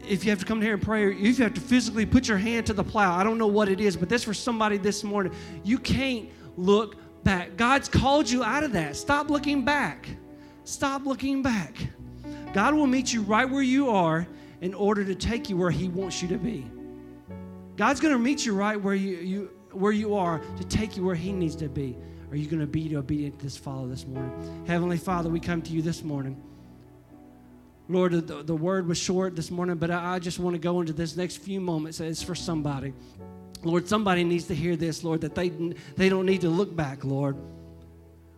if 0.08 0.24
you 0.24 0.30
have 0.30 0.38
to 0.40 0.44
come 0.44 0.60
here 0.60 0.74
and 0.74 0.82
pray, 0.82 1.04
or 1.04 1.10
if 1.10 1.38
you 1.38 1.44
have 1.44 1.54
to 1.54 1.60
physically 1.60 2.06
put 2.06 2.28
your 2.28 2.38
hand 2.38 2.66
to 2.66 2.72
the 2.72 2.84
plow, 2.84 3.16
I 3.16 3.24
don't 3.24 3.38
know 3.38 3.46
what 3.46 3.68
it 3.68 3.80
is, 3.80 3.96
but 3.96 4.08
that's 4.08 4.24
for 4.24 4.34
somebody 4.34 4.76
this 4.76 5.04
morning. 5.04 5.32
You 5.64 5.78
can't 5.78 6.28
look 6.56 6.96
back. 7.24 7.56
God's 7.56 7.88
called 7.88 8.28
you 8.28 8.42
out 8.42 8.64
of 8.64 8.72
that. 8.72 8.96
Stop 8.96 9.30
looking 9.30 9.64
back. 9.64 10.08
Stop 10.64 11.04
looking 11.04 11.42
back. 11.42 11.76
God 12.52 12.74
will 12.74 12.86
meet 12.86 13.12
you 13.12 13.22
right 13.22 13.48
where 13.48 13.62
you 13.62 13.90
are 13.90 14.26
in 14.60 14.74
order 14.74 15.04
to 15.04 15.14
take 15.14 15.48
you 15.48 15.56
where 15.56 15.70
He 15.70 15.88
wants 15.88 16.22
you 16.22 16.28
to 16.28 16.38
be. 16.38 16.66
God's 17.76 18.00
going 18.00 18.12
to 18.12 18.18
meet 18.18 18.44
you 18.44 18.54
right 18.54 18.80
where 18.80 18.94
you, 18.94 19.16
you, 19.16 19.50
where 19.72 19.92
you 19.92 20.14
are 20.14 20.40
to 20.58 20.64
take 20.64 20.96
you 20.96 21.04
where 21.04 21.14
He 21.14 21.32
needs 21.32 21.56
to 21.56 21.68
be. 21.68 21.96
Are 22.30 22.36
you 22.36 22.46
going 22.46 22.60
to 22.60 22.66
be 22.66 22.94
obedient 22.96 23.38
to 23.38 23.44
this 23.44 23.56
follow 23.56 23.88
this 23.88 24.06
morning? 24.06 24.64
Heavenly 24.66 24.98
Father, 24.98 25.28
we 25.28 25.40
come 25.40 25.62
to 25.62 25.72
you 25.72 25.82
this 25.82 26.04
morning. 26.04 26.40
Lord, 27.90 28.12
the, 28.12 28.42
the 28.44 28.54
word 28.54 28.86
was 28.86 28.98
short 28.98 29.34
this 29.34 29.50
morning, 29.50 29.76
but 29.76 29.90
I, 29.90 30.14
I 30.14 30.18
just 30.20 30.38
want 30.38 30.54
to 30.54 30.60
go 30.60 30.80
into 30.80 30.92
this 30.92 31.16
next 31.16 31.38
few 31.38 31.60
moments. 31.60 31.98
It's 31.98 32.22
for 32.22 32.36
somebody. 32.36 32.92
Lord, 33.64 33.88
somebody 33.88 34.22
needs 34.22 34.46
to 34.46 34.54
hear 34.54 34.76
this, 34.76 35.02
Lord, 35.02 35.20
that 35.22 35.34
they, 35.34 35.48
they 35.96 36.08
don't 36.08 36.24
need 36.24 36.42
to 36.42 36.48
look 36.48 36.74
back, 36.74 37.04
Lord. 37.04 37.36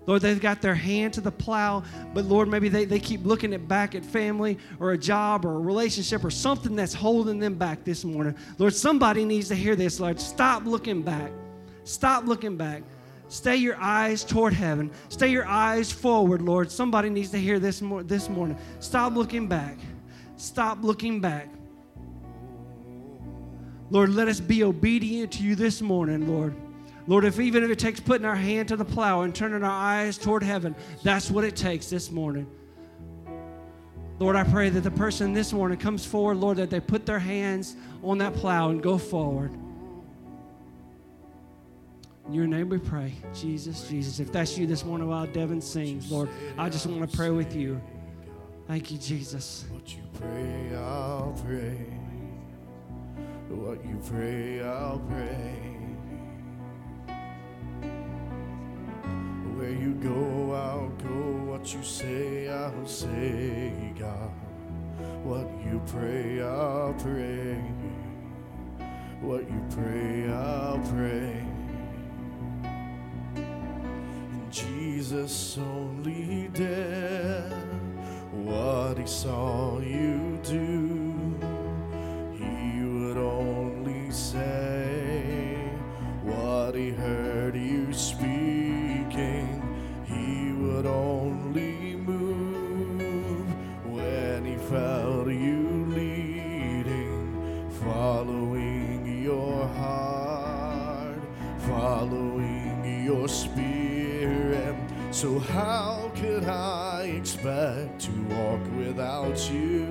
Lord, 0.07 0.23
they've 0.23 0.41
got 0.41 0.63
their 0.63 0.75
hand 0.75 1.13
to 1.15 1.21
the 1.21 1.31
plow, 1.31 1.85
but 2.15 2.25
Lord, 2.25 2.49
maybe 2.49 2.69
they, 2.69 2.87
they 2.87 2.99
keep 2.99 3.25
looking 3.25 3.53
at 3.53 3.69
back 3.69 3.95
at 3.95 4.05
family 4.05 4.59
or 4.81 4.93
a 4.93 4.99
job 4.99 5.45
or 5.45 5.57
a 5.57 5.61
relationship 5.61 6.25
or 6.25 6.31
something 6.31 6.75
that's 6.75 6.95
holding 6.95 7.39
them 7.39 7.55
back 7.55 7.85
this 7.85 8.05
morning. 8.05 8.35
Lord, 8.59 8.75
somebody 8.75 9.25
needs 9.25 9.49
to 9.49 9.55
hear 9.55 9.77
this, 9.77 10.01
Lord. 10.01 10.19
Stop 10.19 10.65
looking 10.65 11.03
back. 11.03 11.31
Stop 11.85 12.25
looking 12.25 12.57
back. 12.57 12.83
Stay 13.33 13.57
your 13.57 13.81
eyes 13.81 14.25
toward 14.25 14.53
heaven. 14.53 14.91
Stay 15.09 15.29
your 15.29 15.47
eyes 15.47 15.91
forward, 15.91 16.43
Lord. 16.43 16.71
Somebody 16.71 17.09
needs 17.09 17.31
to 17.31 17.39
hear 17.39 17.59
this, 17.59 17.83
this 18.05 18.29
morning. 18.29 18.59
Stop 18.79 19.15
looking 19.15 19.49
back. 19.49 19.79
Stop 20.37 20.83
looking 20.83 21.19
back. 21.19 21.49
Lord, 23.89 24.11
let 24.11 24.29
us 24.29 24.39
be 24.39 24.63
obedient 24.65 25.33
to 25.33 25.45
you 25.45 25.55
this 25.55 25.81
morning, 25.81 26.29
Lord. 26.29 26.55
Lord, 27.07 27.25
if 27.25 27.41
even 27.41 27.65
if 27.65 27.71
it 27.71 27.79
takes 27.79 28.01
putting 28.01 28.27
our 28.27 28.37
hand 28.37 28.69
to 28.69 28.77
the 28.77 28.85
plow 28.85 29.23
and 29.23 29.35
turning 29.35 29.63
our 29.63 29.71
eyes 29.71 30.19
toward 30.19 30.43
heaven, 30.43 30.77
that's 31.03 31.31
what 31.31 31.43
it 31.43 31.57
takes 31.57 31.89
this 31.89 32.11
morning. 32.11 32.47
Lord, 34.19 34.37
I 34.37 34.45
pray 34.45 34.69
that 34.69 34.83
the 34.83 34.91
person 34.91 35.33
this 35.33 35.55
morning 35.55 35.79
comes 35.79 36.05
forward, 36.05 36.37
Lord, 36.37 36.59
that 36.59 36.69
they 36.69 36.81
put 36.81 37.07
their 37.07 37.19
hands 37.19 37.77
on 38.03 38.19
that 38.19 38.35
plow 38.35 38.69
and 38.69 38.83
go 38.83 38.99
forward. 38.99 39.59
In 42.33 42.37
your 42.37 42.47
name 42.47 42.71
we 42.71 42.79
pray. 42.79 43.13
Jesus, 43.35 43.87
Jesus. 43.87 44.19
If 44.19 44.33
that's 44.33 44.57
you 44.57 44.67
this 44.67 44.87
morning 44.87 45.07
while 45.07 45.27
Devin 45.27 45.61
sings, 45.61 46.11
Lord, 46.11 46.31
I 46.57 46.71
just 46.71 46.87
want 46.87 47.11
to 47.11 47.15
pray 47.15 47.29
with 47.29 47.55
you. 47.55 47.79
Thank 48.67 48.91
you, 48.91 48.97
Jesus. 48.97 49.67
What 49.71 49.95
you 49.95 50.01
pray, 50.15 50.75
I'll 50.75 51.39
pray. 51.45 51.77
What 53.51 53.85
you 53.85 54.01
pray, 54.07 54.63
I'll 54.63 54.99
pray. 55.11 55.59
Where 59.55 59.75
you 59.75 59.93
go, 60.03 60.53
I'll 60.55 60.89
go. 61.07 61.53
What 61.53 61.75
you 61.75 61.83
say, 61.83 62.49
I'll 62.49 62.87
say, 62.87 63.93
God. 63.99 64.31
What 65.23 65.51
you 65.67 65.83
pray, 65.87 66.41
I'll 66.41 66.95
pray. 66.95 67.63
What 69.21 69.43
you 69.43 69.63
pray, 69.69 70.33
I'll 70.33 70.79
pray. 70.79 71.52
Jesus 74.53 75.57
only 75.57 76.51
did 76.53 77.51
what 78.33 78.99
he 78.99 79.07
saw 79.07 79.81
you 79.81 80.39
do. 80.43 81.39
He 82.37 82.85
would 82.85 83.17
only 83.17 84.11
say 84.11 85.57
what 86.23 86.75
he 86.75 86.91
heard 86.91 87.57
you 87.57 87.95
speaking. 87.95 89.63
He 90.05 90.53
would 90.53 90.85
only 90.85 91.97
move 91.97 93.49
when 93.87 94.45
he 94.45 94.57
felt 94.57 95.29
you 95.29 95.87
leading, 95.89 97.71
following 97.83 99.23
your 99.23 99.67
heart, 99.69 101.23
following 101.61 103.03
your 103.07 103.27
spirit. 103.29 103.72
So, 105.23 105.39
how 105.39 106.11
could 106.17 106.47
I 106.47 107.15
expect 107.17 108.01
to 108.01 108.11
walk 108.23 108.61
without 108.77 109.39
you? 109.53 109.87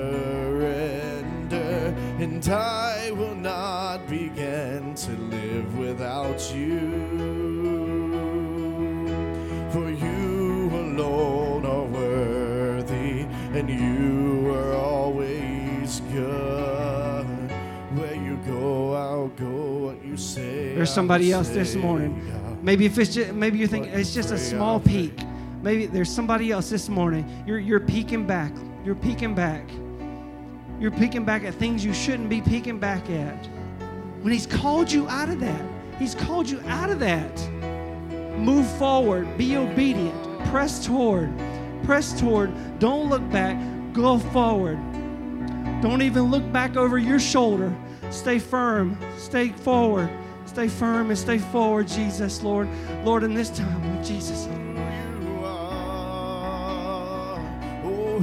and 2.20 2.48
I 2.48 3.10
will 3.10 3.34
not 3.34 4.06
begin 4.06 4.94
to 4.94 5.10
live 5.10 5.78
without 5.78 6.54
you. 6.54 7.09
There's 20.80 20.94
somebody 20.94 21.30
else 21.30 21.50
this 21.50 21.74
morning. 21.74 22.58
Maybe 22.62 22.86
if 22.86 22.96
it's 22.96 23.12
just, 23.12 23.34
maybe 23.34 23.58
you 23.58 23.66
think 23.66 23.88
it's 23.88 24.14
just 24.14 24.30
a 24.30 24.38
small 24.38 24.80
peek. 24.80 25.12
Maybe 25.60 25.84
there's 25.84 26.08
somebody 26.08 26.50
else 26.52 26.70
this 26.70 26.88
morning. 26.88 27.44
You're 27.46 27.58
you're 27.58 27.80
peeking 27.80 28.26
back. 28.26 28.50
You're 28.82 28.94
peeking 28.94 29.34
back. 29.34 29.68
You're 30.80 30.90
peeking 30.90 31.26
back 31.26 31.44
at 31.44 31.52
things 31.52 31.84
you 31.84 31.92
shouldn't 31.92 32.30
be 32.30 32.40
peeking 32.40 32.78
back 32.78 33.10
at. 33.10 33.44
When 34.22 34.32
he's 34.32 34.46
called 34.46 34.90
you 34.90 35.06
out 35.10 35.28
of 35.28 35.38
that. 35.40 35.62
He's 35.98 36.14
called 36.14 36.48
you 36.48 36.62
out 36.66 36.88
of 36.88 36.98
that. 37.00 37.50
Move 38.38 38.66
forward. 38.78 39.36
Be 39.36 39.58
obedient. 39.58 40.46
Press 40.46 40.86
toward. 40.86 41.30
Press 41.84 42.18
toward. 42.18 42.78
Don't 42.78 43.10
look 43.10 43.30
back. 43.30 43.58
Go 43.92 44.18
forward. 44.18 44.78
Don't 45.82 46.00
even 46.00 46.30
look 46.30 46.50
back 46.50 46.78
over 46.78 46.96
your 46.96 47.20
shoulder. 47.20 47.70
Stay 48.08 48.38
firm. 48.38 48.98
Stay 49.18 49.50
forward. 49.50 50.10
Stay 50.60 50.68
firm 50.68 51.08
and 51.08 51.18
stay 51.18 51.38
forward, 51.38 51.88
Jesus, 51.88 52.42
Lord. 52.42 52.68
Lord, 53.02 53.22
in 53.22 53.32
this 53.32 53.48
time, 53.48 53.94
Lord 53.94 54.04
Jesus. 54.04 54.46
Oh, 57.82 58.18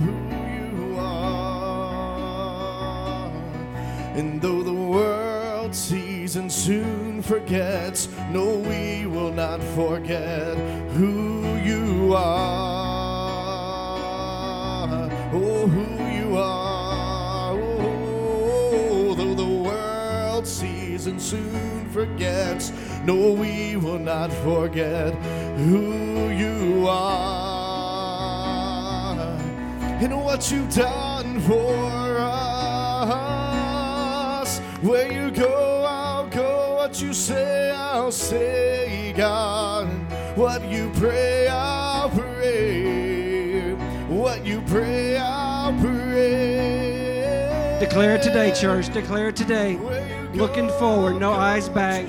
are. 0.99 3.31
And 4.15 4.39
though 4.39 4.61
the 4.61 4.71
world 4.71 5.73
sees 5.73 6.35
and 6.35 6.51
soon 6.51 7.23
forgets, 7.23 8.07
no, 8.29 8.57
we 8.57 9.07
will 9.07 9.31
not 9.31 9.59
forget 9.73 10.55
who 10.91 11.57
you 11.63 12.13
are, 12.13 13.09
oh, 15.33 15.65
who 15.65 16.03
you 16.13 16.37
are. 16.37 17.57
Oh, 17.59 19.15
though 19.15 19.33
the 19.33 19.43
world 19.43 20.45
sees 20.45 21.07
and 21.07 21.19
soon 21.19 21.86
forgets, 21.97 22.71
no, 23.05 23.31
we 23.31 23.75
will 23.75 23.97
not 23.97 24.31
forget 24.31 25.15
who 25.55 26.29
you 26.29 26.85
are 26.87 27.97
and 29.99 30.23
what 30.23 30.51
you've 30.51 30.71
done 30.75 31.39
for 31.39 31.73
us. 32.19 33.39
Where 34.83 35.11
you 35.11 35.31
go, 35.31 35.85
I'll 35.89 36.27
go. 36.27 36.75
What 36.75 37.01
you 37.01 37.13
say, 37.15 37.71
I'll 37.71 38.11
say, 38.11 39.11
God. 39.17 39.87
What 40.37 40.69
you 40.69 40.91
pray, 40.93 41.47
I'll 41.47 42.11
pray. 42.11 43.73
What 44.07 44.45
you 44.45 44.61
pray, 44.67 45.17
I'll 45.17 45.73
pray. 45.81 47.77
Declare 47.79 48.17
it 48.17 48.21
today, 48.21 48.53
church. 48.53 48.93
Declare 48.93 49.29
it 49.29 49.35
today. 49.35 50.16
Looking 50.37 50.69
forward, 50.69 51.19
no 51.19 51.31
eyes 51.33 51.67
back. 51.67 52.05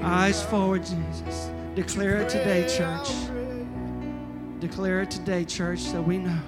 Eyes 0.00 0.42
forward, 0.44 0.84
Jesus. 0.84 1.50
Declare 1.74 2.18
it 2.18 2.28
today, 2.28 2.68
church. 2.68 3.10
Declare 4.60 5.02
it 5.02 5.10
today, 5.10 5.44
church, 5.44 5.80
so 5.80 6.00
we 6.00 6.18
know, 6.18 6.38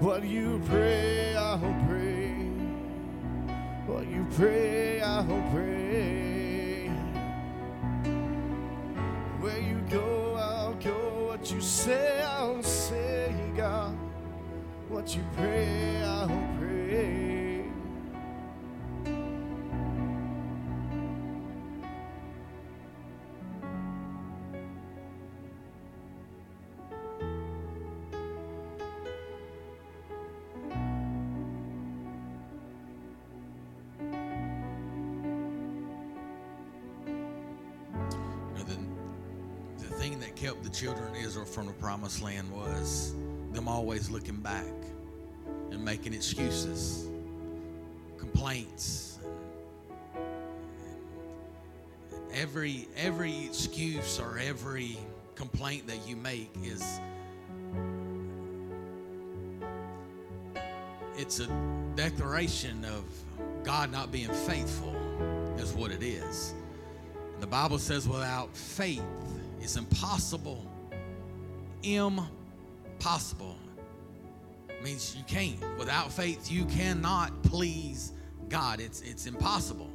What 0.00 0.24
you 0.24 0.62
pray, 0.64 1.36
I'll 1.36 1.58
pray. 1.86 2.32
What 3.86 4.06
you 4.06 4.26
pray, 4.34 5.02
I'll 5.02 5.24
pray. 5.52 6.88
Where 9.40 9.60
you 9.60 9.78
go, 9.90 10.36
I'll 10.36 10.72
go. 10.76 11.26
What 11.26 11.52
you 11.52 11.60
say, 11.60 12.22
I'll 12.22 12.62
say, 12.62 13.34
God. 13.54 13.94
What 14.88 15.14
you 15.14 15.22
pray, 15.36 16.02
I'll 16.02 16.28
pray. 16.58 17.29
Promised 41.90 42.22
land 42.22 42.48
was 42.52 43.14
them 43.50 43.66
always 43.66 44.10
looking 44.10 44.36
back 44.36 44.72
and 45.72 45.84
making 45.84 46.14
excuses, 46.14 47.08
complaints. 48.16 49.18
Every 52.32 52.86
every 52.96 53.46
excuse 53.46 54.20
or 54.20 54.38
every 54.38 54.98
complaint 55.34 55.88
that 55.88 56.06
you 56.06 56.14
make 56.14 56.52
is 56.62 57.00
it's 61.16 61.40
a 61.40 61.48
declaration 61.96 62.84
of 62.84 63.02
God 63.64 63.90
not 63.90 64.12
being 64.12 64.32
faithful 64.32 64.94
is 65.58 65.72
what 65.72 65.90
it 65.90 66.04
is. 66.04 66.54
The 67.40 67.48
Bible 67.48 67.80
says, 67.80 68.06
without 68.06 68.56
faith, 68.56 69.02
it's 69.60 69.74
impossible. 69.74 70.69
Impossible. 71.82 73.56
Means 74.82 75.14
you 75.16 75.24
can't. 75.24 75.58
Without 75.78 76.10
faith, 76.12 76.50
you 76.50 76.64
cannot 76.64 77.42
please 77.42 78.12
God. 78.48 78.80
It's 78.80 79.02
it's 79.02 79.26
impossible. 79.26 79.90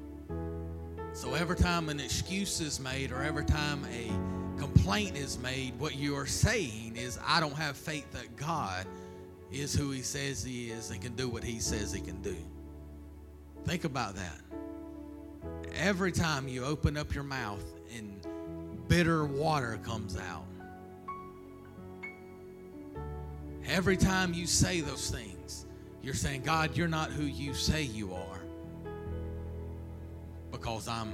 So 1.13 1.33
every 1.33 1.55
time 1.55 1.89
an 1.89 1.99
excuse 1.99 2.59
is 2.59 2.79
made 2.79 3.11
or 3.11 3.23
every 3.23 3.45
time 3.45 3.83
a 3.91 4.59
complaint 4.59 5.17
is 5.17 5.39
made, 5.39 5.79
what 5.79 5.95
you 5.95 6.15
are 6.15 6.25
saying 6.25 6.95
is, 6.97 7.17
I 7.25 7.39
don't 7.39 7.55
have 7.55 7.77
faith 7.77 8.11
that 8.11 8.35
God 8.35 8.85
is 9.51 9.73
who 9.73 9.91
He 9.91 10.01
says 10.01 10.43
He 10.43 10.69
is 10.69 10.91
and 10.91 11.01
can 11.01 11.15
do 11.15 11.29
what 11.29 11.43
He 11.43 11.59
says 11.59 11.91
He 11.91 12.01
can 12.01 12.21
do. 12.21 12.35
Think 13.65 13.85
about 13.85 14.15
that 14.15 14.41
every 15.75 16.11
time 16.11 16.47
you 16.47 16.63
open 16.63 16.97
up 16.97 17.13
your 17.13 17.23
mouth 17.23 17.63
and 17.95 18.25
bitter 18.87 19.25
water 19.25 19.79
comes 19.83 20.17
out, 20.17 20.45
every 23.67 23.97
time 23.97 24.33
you 24.33 24.47
say 24.47 24.81
those 24.81 25.09
things, 25.09 25.65
you're 26.01 26.13
saying, 26.13 26.41
God, 26.43 26.77
you're 26.77 26.87
not 26.87 27.11
who 27.11 27.23
you 27.23 27.53
say 27.53 27.83
you 27.83 28.13
are 28.13 28.39
because 30.51 30.87
I'm 30.87 31.13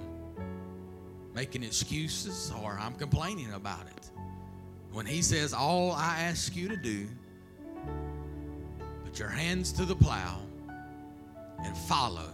making 1.34 1.64
excuses 1.64 2.52
or 2.62 2.78
I'm 2.80 2.94
complaining 2.96 3.54
about 3.54 3.88
it. 3.98 4.10
When 4.92 5.06
He 5.06 5.22
says, 5.22 5.54
All 5.54 5.94
I 5.94 6.22
ask 6.22 6.56
you 6.56 6.68
to 6.68 6.78
do, 6.78 7.08
put 9.06 9.18
your 9.18 9.30
hands 9.30 9.72
to 9.74 9.86
the 9.86 9.96
plow 9.96 10.42
and 11.64 11.78
follow. 11.78 12.30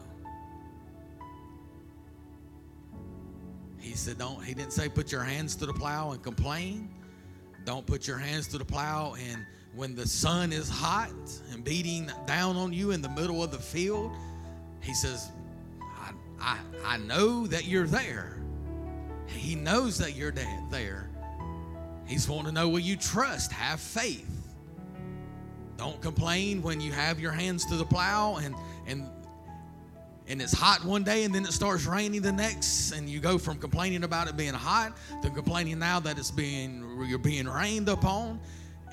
He 3.80 3.93
said, 3.95 4.18
don't, 4.18 4.43
he 4.43 4.53
didn't 4.53 4.74
say 4.74 4.89
put 4.89 5.11
your 5.11 5.24
hands 5.24 5.55
to 5.57 5.65
the 5.65 5.74
plow 5.74 6.11
and 6.11 6.22
complain. 6.22 6.89
Don't 7.63 7.86
put 7.86 8.07
your 8.07 8.18
hands 8.18 8.47
to 8.49 8.57
the 8.57 8.65
plow 8.65 9.15
and 9.15 9.45
when 9.78 9.94
the 9.94 10.08
sun 10.08 10.52
is 10.52 10.68
hot 10.68 11.12
and 11.54 11.64
beating 11.64 12.12
down 12.26 12.58
on 12.58 12.74
you 12.74 12.92
in 12.92 13.02
the 13.02 13.10
middle 13.10 13.44
of 13.44 13.52
the 13.52 13.60
field, 13.60 14.12
he 14.82 14.92
says, 14.96 15.32
I, 16.00 16.12
I, 16.42 16.58
I 16.84 16.98
know 16.98 17.46
that 17.46 17.66
you're 17.66 17.86
there. 17.86 18.42
He 19.28 19.54
knows 19.54 20.00
that 20.00 20.16
you're 20.16 20.34
there. 20.72 21.12
He's 22.08 22.28
wanting 22.28 22.48
to 22.48 22.52
know 22.54 22.68
will 22.68 22.80
you 22.80 22.96
trust, 22.96 23.52
have 23.52 23.80
faith. 23.80 24.28
Don't 25.78 26.02
complain 26.02 26.64
when 26.64 26.82
you 26.82 26.92
have 26.92 27.20
your 27.20 27.32
hands 27.32 27.64
to 27.68 27.76
the 27.76 27.86
plow 27.86 28.38
and 28.38 28.56
and 28.88 29.08
and 30.28 30.42
it's 30.42 30.54
hot 30.54 30.84
one 30.84 31.04
day 31.04 31.24
and 31.24 31.36
then 31.36 31.44
it 31.44 31.54
starts 31.54 31.86
raining 31.86 32.22
the 32.22 32.32
next 32.32 32.94
and 32.94 33.08
you 33.08 33.20
go 33.20 33.38
from 33.38 33.60
complaining 33.60 34.04
about 34.04 34.28
it 34.28 34.36
being 34.36 34.54
hot 34.54 34.98
to 35.22 35.30
complaining 35.30 35.78
now 35.78 36.00
that 36.00 36.18
it's 36.18 36.32
being 36.32 37.06
you're 37.08 37.20
being 37.20 37.48
rained 37.48 37.90
upon 37.90 38.40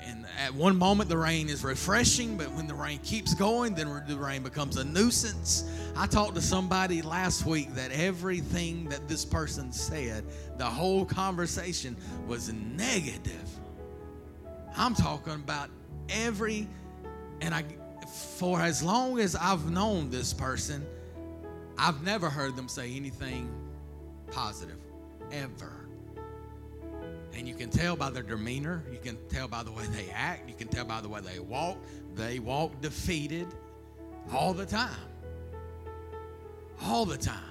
and 0.05 0.25
at 0.39 0.53
one 0.53 0.77
moment 0.77 1.09
the 1.09 1.17
rain 1.17 1.49
is 1.49 1.63
refreshing 1.63 2.37
but 2.37 2.51
when 2.51 2.67
the 2.67 2.73
rain 2.73 2.99
keeps 2.99 3.33
going 3.33 3.73
then 3.73 4.03
the 4.07 4.17
rain 4.17 4.43
becomes 4.43 4.77
a 4.77 4.83
nuisance 4.83 5.69
i 5.95 6.05
talked 6.05 6.35
to 6.35 6.41
somebody 6.41 7.01
last 7.01 7.45
week 7.45 7.73
that 7.73 7.91
everything 7.91 8.87
that 8.89 9.07
this 9.07 9.25
person 9.25 9.71
said 9.71 10.23
the 10.57 10.65
whole 10.65 11.05
conversation 11.05 11.95
was 12.27 12.51
negative 12.53 13.49
i'm 14.77 14.93
talking 14.93 15.33
about 15.33 15.69
every 16.09 16.67
and 17.41 17.53
i 17.53 17.63
for 18.39 18.59
as 18.61 18.83
long 18.83 19.19
as 19.19 19.35
i've 19.35 19.69
known 19.71 20.09
this 20.09 20.33
person 20.33 20.85
I've 21.77 22.03
never 22.03 22.29
heard 22.29 22.55
them 22.55 22.67
say 22.67 22.95
anything 22.95 23.49
positive, 24.31 24.79
ever. 25.31 25.84
And 27.35 27.47
you 27.47 27.53
can 27.53 27.69
tell 27.69 27.95
by 27.95 28.09
their 28.09 28.23
demeanor, 28.23 28.83
you 28.91 28.97
can 28.97 29.17
tell 29.27 29.47
by 29.47 29.63
the 29.63 29.71
way 29.71 29.83
they 29.87 30.09
act, 30.11 30.47
you 30.47 30.55
can 30.55 30.69
tell 30.69 30.85
by 30.85 31.01
the 31.01 31.09
way 31.09 31.19
they 31.19 31.39
walk. 31.39 31.77
They 32.15 32.39
walk 32.39 32.79
defeated 32.81 33.47
all 34.31 34.53
the 34.53 34.65
time. 34.65 34.95
All 36.83 37.05
the 37.05 37.17
time. 37.17 37.41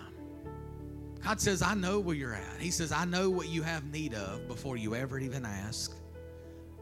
God 1.22 1.40
says, 1.40 1.62
I 1.62 1.74
know 1.74 2.00
where 2.00 2.14
you're 2.16 2.34
at. 2.34 2.60
He 2.60 2.70
says, 2.70 2.92
I 2.92 3.04
know 3.04 3.30
what 3.30 3.48
you 3.48 3.62
have 3.62 3.84
need 3.90 4.14
of 4.14 4.46
before 4.48 4.76
you 4.76 4.94
ever 4.94 5.18
even 5.18 5.44
ask. 5.44 5.96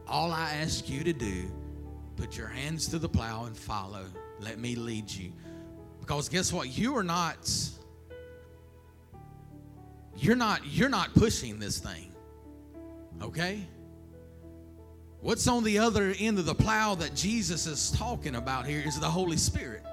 all 0.07 0.31
I 0.31 0.51
ask 0.55 0.89
you 0.89 1.03
to 1.03 1.13
do, 1.13 1.49
put 2.17 2.37
your 2.37 2.47
hands 2.47 2.87
to 2.89 2.99
the 2.99 3.07
plow 3.09 3.45
and 3.45 3.55
follow. 3.55 4.05
Let 4.39 4.59
me 4.59 4.75
lead 4.75 5.09
you. 5.09 5.31
Because 5.99 6.27
guess 6.27 6.51
what? 6.51 6.77
You 6.77 6.95
are 6.97 7.03
not 7.03 7.49
you're 10.17 10.35
not 10.35 10.61
you're 10.65 10.89
not 10.89 11.13
pushing 11.13 11.59
this 11.59 11.79
thing. 11.79 12.12
Okay? 13.21 13.67
What's 15.21 15.47
on 15.47 15.63
the 15.63 15.79
other 15.79 16.13
end 16.19 16.37
of 16.39 16.45
the 16.45 16.55
plow 16.55 16.95
that 16.95 17.15
Jesus 17.15 17.65
is 17.65 17.91
talking 17.91 18.35
about 18.35 18.65
here 18.65 18.83
is 18.85 18.99
the 18.99 19.09
Holy 19.09 19.37
Spirit. 19.37 19.83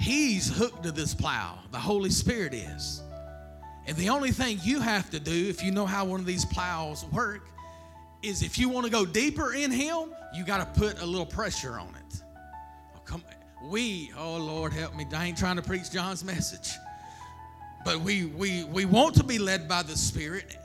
He's 0.00 0.48
hooked 0.56 0.82
to 0.82 0.92
this 0.92 1.14
plow. 1.14 1.58
The 1.70 1.78
Holy 1.78 2.10
Spirit 2.10 2.52
is. 2.52 3.02
And 3.86 3.96
the 3.96 4.08
only 4.08 4.32
thing 4.32 4.58
you 4.62 4.80
have 4.80 5.10
to 5.10 5.20
do, 5.20 5.48
if 5.48 5.62
you 5.62 5.70
know 5.70 5.86
how 5.86 6.04
one 6.04 6.18
of 6.18 6.26
these 6.26 6.44
plows 6.44 7.04
work, 7.12 7.48
is 8.22 8.42
if 8.42 8.58
you 8.58 8.68
want 8.68 8.84
to 8.86 8.90
go 8.90 9.06
deeper 9.06 9.54
in 9.54 9.70
Him, 9.70 10.12
you 10.34 10.44
got 10.44 10.58
to 10.58 10.80
put 10.80 11.00
a 11.00 11.06
little 11.06 11.26
pressure 11.26 11.78
on 11.78 11.94
it. 11.94 12.22
Oh, 12.94 13.00
come, 13.04 13.22
we, 13.64 14.10
oh 14.18 14.36
Lord, 14.36 14.72
help 14.72 14.96
me. 14.96 15.06
I 15.14 15.26
ain't 15.26 15.38
trying 15.38 15.56
to 15.56 15.62
preach 15.62 15.90
John's 15.90 16.24
message, 16.24 16.72
but 17.84 18.00
we 18.00 18.26
we 18.26 18.64
we 18.64 18.84
want 18.84 19.14
to 19.16 19.24
be 19.24 19.38
led 19.38 19.68
by 19.68 19.82
the 19.82 19.96
Spirit, 19.96 20.56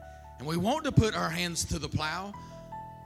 and 0.42 0.50
we 0.50 0.58
want 0.58 0.84
to 0.84 0.92
put 0.92 1.16
our 1.16 1.30
hands 1.30 1.64
to 1.66 1.78
the 1.78 1.88
plow. 1.88 2.34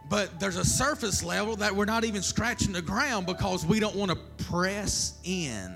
But 0.08 0.40
there's 0.40 0.56
a 0.56 0.64
surface 0.64 1.22
level 1.22 1.58
that 1.58 1.76
we're 1.76 1.84
not 1.84 2.06
even 2.06 2.22
scratching 2.22 2.72
the 2.72 2.82
ground 2.82 3.26
because 3.26 3.66
we 3.66 3.82
don't 3.82 3.96
want 3.96 4.10
to 4.10 4.18
press 4.46 5.20
in. 5.26 5.76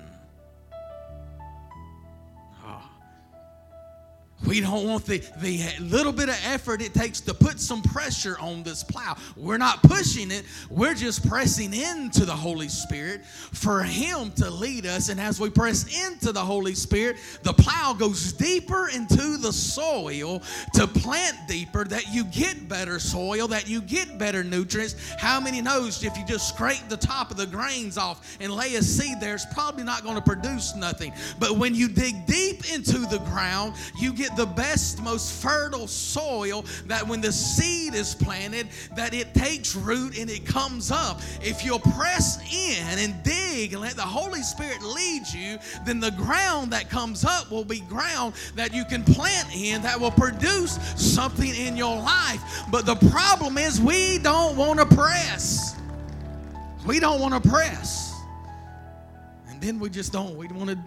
We 4.50 4.62
don't 4.62 4.88
want 4.88 5.06
the, 5.06 5.20
the 5.38 5.62
little 5.80 6.12
bit 6.12 6.28
of 6.28 6.36
effort 6.43 6.82
it 6.82 6.95
takes 6.95 7.22
to 7.22 7.36
put 7.36 7.60
some 7.60 7.84
pressure 7.84 8.36
on 8.39 8.64
this 8.64 8.84
plow. 8.84 9.16
We're 9.38 9.60
not 9.60 9.84
pushing 9.84 10.32
it, 10.32 10.43
we're 10.72 10.95
just 10.95 11.30
pressing 11.30 11.72
into 11.72 12.26
the 12.26 12.36
Holy 12.36 12.68
Spirit 12.68 13.24
for 13.26 13.84
Him 13.84 14.32
to 14.38 14.50
lead 14.50 14.88
us. 14.88 15.10
And 15.10 15.20
as 15.20 15.39
we 15.39 15.52
press 15.52 15.86
into 16.04 16.32
the 16.32 16.39
Holy 16.39 16.74
Spirit, 16.74 17.18
the 17.43 17.54
plow 17.54 17.93
goes 17.93 18.34
deeper 18.34 18.89
into 18.89 19.38
the 19.38 19.54
soil 19.54 20.41
to 20.74 20.88
plant 20.88 21.38
deeper, 21.47 21.86
that 21.86 22.12
you 22.12 22.24
get 22.24 22.68
better 22.68 22.97
soil, 22.97 23.47
that 23.50 23.70
you 23.70 23.82
get 23.82 24.18
better 24.18 24.43
nutrients. 24.43 24.95
How 25.20 25.39
many 25.39 25.62
knows 25.62 26.04
if 26.04 26.18
you 26.18 26.26
just 26.26 26.50
scrape 26.50 26.89
the 26.89 26.97
top 26.97 27.30
of 27.30 27.38
the 27.38 27.45
grains 27.45 28.00
off 28.00 28.36
and 28.39 28.52
lay 28.52 28.74
a 28.74 28.82
seed 28.82 29.20
there, 29.22 29.36
it's 29.36 29.45
probably 29.54 29.84
not 29.84 30.02
going 30.02 30.16
to 30.16 30.24
produce 30.24 30.76
nothing. 30.76 31.14
But 31.38 31.52
when 31.52 31.76
you 31.76 31.88
dig 31.88 32.26
deep 32.26 32.74
into 32.74 32.97
the 32.97 33.20
ground, 33.26 33.76
you 34.02 34.12
get 34.12 34.36
the 34.40 34.46
best, 34.46 35.02
most 35.04 35.34
fertile 35.34 35.86
soil 35.86 36.64
that 36.86 37.06
when 37.06 37.20
the 37.20 37.32
seed 37.32 37.94
is 37.94 38.16
planted, 38.16 38.70
that 38.96 39.14
it 39.14 39.34
takes 39.34 39.76
root 39.76 40.18
and 40.18 40.30
it 40.30 40.46
comes 40.46 40.92
up. 40.92 41.20
If 41.42 41.66
you'll 41.66 41.80
press 41.80 42.40
in 42.50 43.00
and 43.00 43.22
dig 43.22 43.74
and 43.74 43.82
let 43.82 43.98
the 43.98 44.02
Holy 44.02 44.42
Spirit 44.42 44.82
lead 44.82 45.24
you, 45.28 45.60
then 45.86 46.00
the 46.00 46.12
ground 46.12 46.72
that 46.72 46.90
comes 46.90 47.26
up 47.26 47.52
will 47.52 47.66
be 47.66 47.82
ground 47.82 48.34
that 48.56 48.74
you 48.74 48.86
can 48.86 49.04
plant 49.04 49.54
in 49.54 49.82
that 49.82 50.00
will 50.00 50.10
produce 50.10 50.80
something 50.96 51.54
in 51.54 51.76
your 51.76 51.98
life. 51.98 52.42
But 52.72 52.86
the 52.86 52.96
problem 53.12 53.58
is 53.58 53.82
we 53.82 54.20
don't 54.20 54.56
want 54.56 54.80
to 54.80 54.86
press. 54.86 55.76
We 56.88 57.02
don't 57.02 57.20
want 57.20 57.44
to 57.44 57.50
press. 57.50 58.16
And 59.50 59.62
then 59.62 59.80
we 59.80 59.90
just 59.90 60.14
don't. 60.14 60.38
We 60.38 60.48
want 60.48 60.70
to 60.70 60.78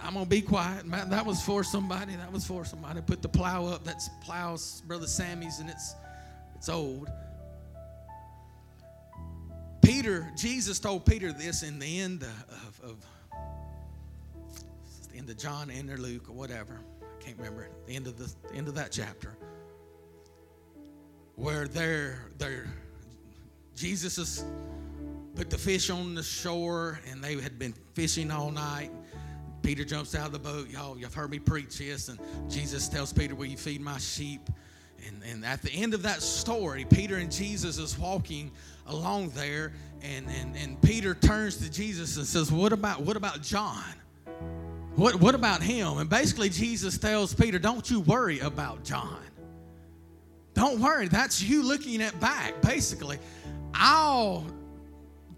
I'm 0.00 0.14
gonna 0.14 0.26
be 0.26 0.42
quiet. 0.42 0.88
That 0.90 1.24
was 1.24 1.42
for 1.42 1.64
somebody. 1.64 2.14
That 2.16 2.32
was 2.32 2.46
for 2.46 2.64
somebody. 2.64 3.00
Put 3.00 3.22
the 3.22 3.28
plow 3.28 3.66
up. 3.66 3.84
That's 3.84 4.08
plows, 4.22 4.82
brother 4.86 5.06
Sammy's, 5.06 5.58
and 5.58 5.70
it's 5.70 5.94
it's 6.54 6.68
old. 6.68 7.08
Peter, 9.82 10.30
Jesus 10.36 10.80
told 10.80 11.06
Peter 11.06 11.32
this 11.32 11.62
in 11.62 11.78
the 11.78 12.00
end 12.00 12.24
of, 12.24 12.80
of 12.82 13.06
the 15.12 15.18
end 15.18 15.30
of 15.30 15.38
John, 15.38 15.70
end 15.70 15.90
of 15.90 16.00
Luke, 16.00 16.28
or 16.28 16.32
whatever. 16.32 16.80
I 17.02 17.22
can't 17.22 17.38
remember 17.38 17.68
the 17.86 17.94
end 17.94 18.06
of 18.06 18.18
the, 18.18 18.32
the 18.48 18.54
end 18.54 18.68
of 18.68 18.74
that 18.74 18.90
chapter, 18.92 19.36
where 21.36 21.68
they're 21.68 22.30
they're 22.38 22.66
Jesus 23.74 24.16
has 24.16 24.44
put 25.34 25.50
the 25.50 25.58
fish 25.58 25.90
on 25.90 26.14
the 26.14 26.22
shore, 26.22 26.98
and 27.10 27.22
they 27.22 27.34
had 27.40 27.58
been 27.58 27.74
fishing 27.94 28.30
all 28.30 28.50
night. 28.50 28.90
Peter 29.66 29.84
jumps 29.84 30.14
out 30.14 30.26
of 30.26 30.32
the 30.32 30.38
boat. 30.38 30.68
Y'all, 30.70 30.96
you've 30.96 31.12
heard 31.12 31.28
me 31.28 31.40
preach 31.40 31.78
this. 31.78 32.08
And 32.08 32.20
Jesus 32.48 32.88
tells 32.88 33.12
Peter, 33.12 33.34
Will 33.34 33.46
you 33.46 33.56
feed 33.56 33.80
my 33.80 33.98
sheep? 33.98 34.48
And, 35.08 35.20
and 35.28 35.44
at 35.44 35.60
the 35.60 35.72
end 35.72 35.92
of 35.92 36.04
that 36.04 36.22
story, 36.22 36.86
Peter 36.88 37.16
and 37.16 37.32
Jesus 37.32 37.76
is 37.78 37.98
walking 37.98 38.52
along 38.86 39.30
there, 39.30 39.72
and, 40.02 40.26
and, 40.40 40.54
and 40.54 40.80
Peter 40.82 41.16
turns 41.16 41.56
to 41.56 41.68
Jesus 41.68 42.16
and 42.16 42.24
says, 42.24 42.52
What 42.52 42.72
about 42.72 43.00
what 43.00 43.16
about 43.16 43.42
John? 43.42 43.82
What, 44.94 45.16
what 45.16 45.34
about 45.34 45.64
him? 45.64 45.98
And 45.98 46.08
basically, 46.08 46.48
Jesus 46.48 46.96
tells 46.96 47.34
Peter, 47.34 47.58
Don't 47.58 47.90
you 47.90 47.98
worry 47.98 48.38
about 48.38 48.84
John. 48.84 49.18
Don't 50.54 50.78
worry. 50.78 51.08
That's 51.08 51.42
you 51.42 51.64
looking 51.64 52.00
at 52.02 52.20
back, 52.20 52.62
basically. 52.62 53.18
I'll 53.74 54.46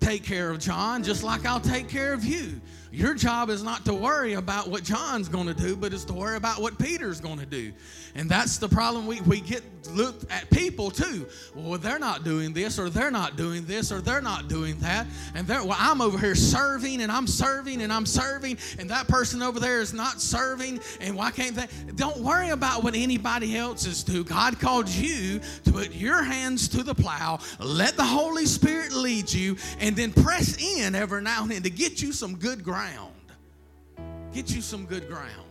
take 0.00 0.22
care 0.22 0.50
of 0.50 0.58
John 0.58 1.02
just 1.02 1.24
like 1.24 1.46
I'll 1.46 1.60
take 1.60 1.88
care 1.88 2.12
of 2.12 2.26
you. 2.26 2.60
Your 2.90 3.14
job 3.14 3.50
is 3.50 3.62
not 3.62 3.84
to 3.84 3.94
worry 3.94 4.34
about 4.34 4.68
what 4.68 4.82
John's 4.82 5.28
going 5.28 5.46
to 5.46 5.54
do, 5.54 5.76
but 5.76 5.92
it's 5.92 6.04
to 6.06 6.14
worry 6.14 6.36
about 6.36 6.62
what 6.62 6.78
Peter's 6.78 7.20
going 7.20 7.38
to 7.38 7.46
do. 7.46 7.72
And 8.14 8.30
that's 8.30 8.58
the 8.58 8.68
problem 8.68 9.06
we, 9.06 9.20
we 9.22 9.40
get 9.40 9.62
looked 9.90 10.30
at 10.30 10.48
people 10.50 10.90
too. 10.90 11.26
Well, 11.54 11.78
they're 11.78 11.98
not 11.98 12.24
doing 12.24 12.52
this, 12.52 12.78
or 12.78 12.88
they're 12.88 13.10
not 13.10 13.36
doing 13.36 13.64
this, 13.66 13.92
or 13.92 14.00
they're 14.00 14.22
not 14.22 14.48
doing 14.48 14.78
that. 14.78 15.06
And 15.34 15.46
they're, 15.46 15.62
well, 15.62 15.76
I'm 15.78 16.00
over 16.00 16.18
here 16.18 16.34
serving, 16.34 17.02
and 17.02 17.12
I'm 17.12 17.26
serving, 17.26 17.82
and 17.82 17.92
I'm 17.92 18.06
serving, 18.06 18.58
and 18.78 18.88
that 18.90 19.06
person 19.06 19.42
over 19.42 19.60
there 19.60 19.80
is 19.80 19.92
not 19.92 20.20
serving, 20.20 20.80
and 21.00 21.14
why 21.14 21.30
can't 21.30 21.54
they? 21.54 21.66
Don't 21.94 22.18
worry 22.18 22.50
about 22.50 22.82
what 22.82 22.94
anybody 22.94 23.56
else 23.56 23.86
is 23.86 24.02
doing. 24.02 24.24
God 24.24 24.58
called 24.58 24.88
you 24.88 25.40
to 25.64 25.72
put 25.72 25.94
your 25.94 26.22
hands 26.22 26.68
to 26.68 26.82
the 26.82 26.94
plow, 26.94 27.38
let 27.60 27.96
the 27.96 28.04
Holy 28.04 28.46
Spirit 28.46 28.92
lead 28.92 29.32
you, 29.32 29.56
and 29.78 29.94
then 29.94 30.12
press 30.12 30.56
in 30.62 30.94
every 30.94 31.22
now 31.22 31.42
and 31.42 31.50
then 31.50 31.62
to 31.62 31.70
get 31.70 32.00
you 32.00 32.12
some 32.12 32.36
good 32.36 32.64
ground 32.64 32.77
ground. 32.78 33.32
Get 34.32 34.54
you 34.54 34.60
some 34.60 34.86
good 34.86 35.08
ground. 35.08 35.48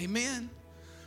Amen. 0.00 0.48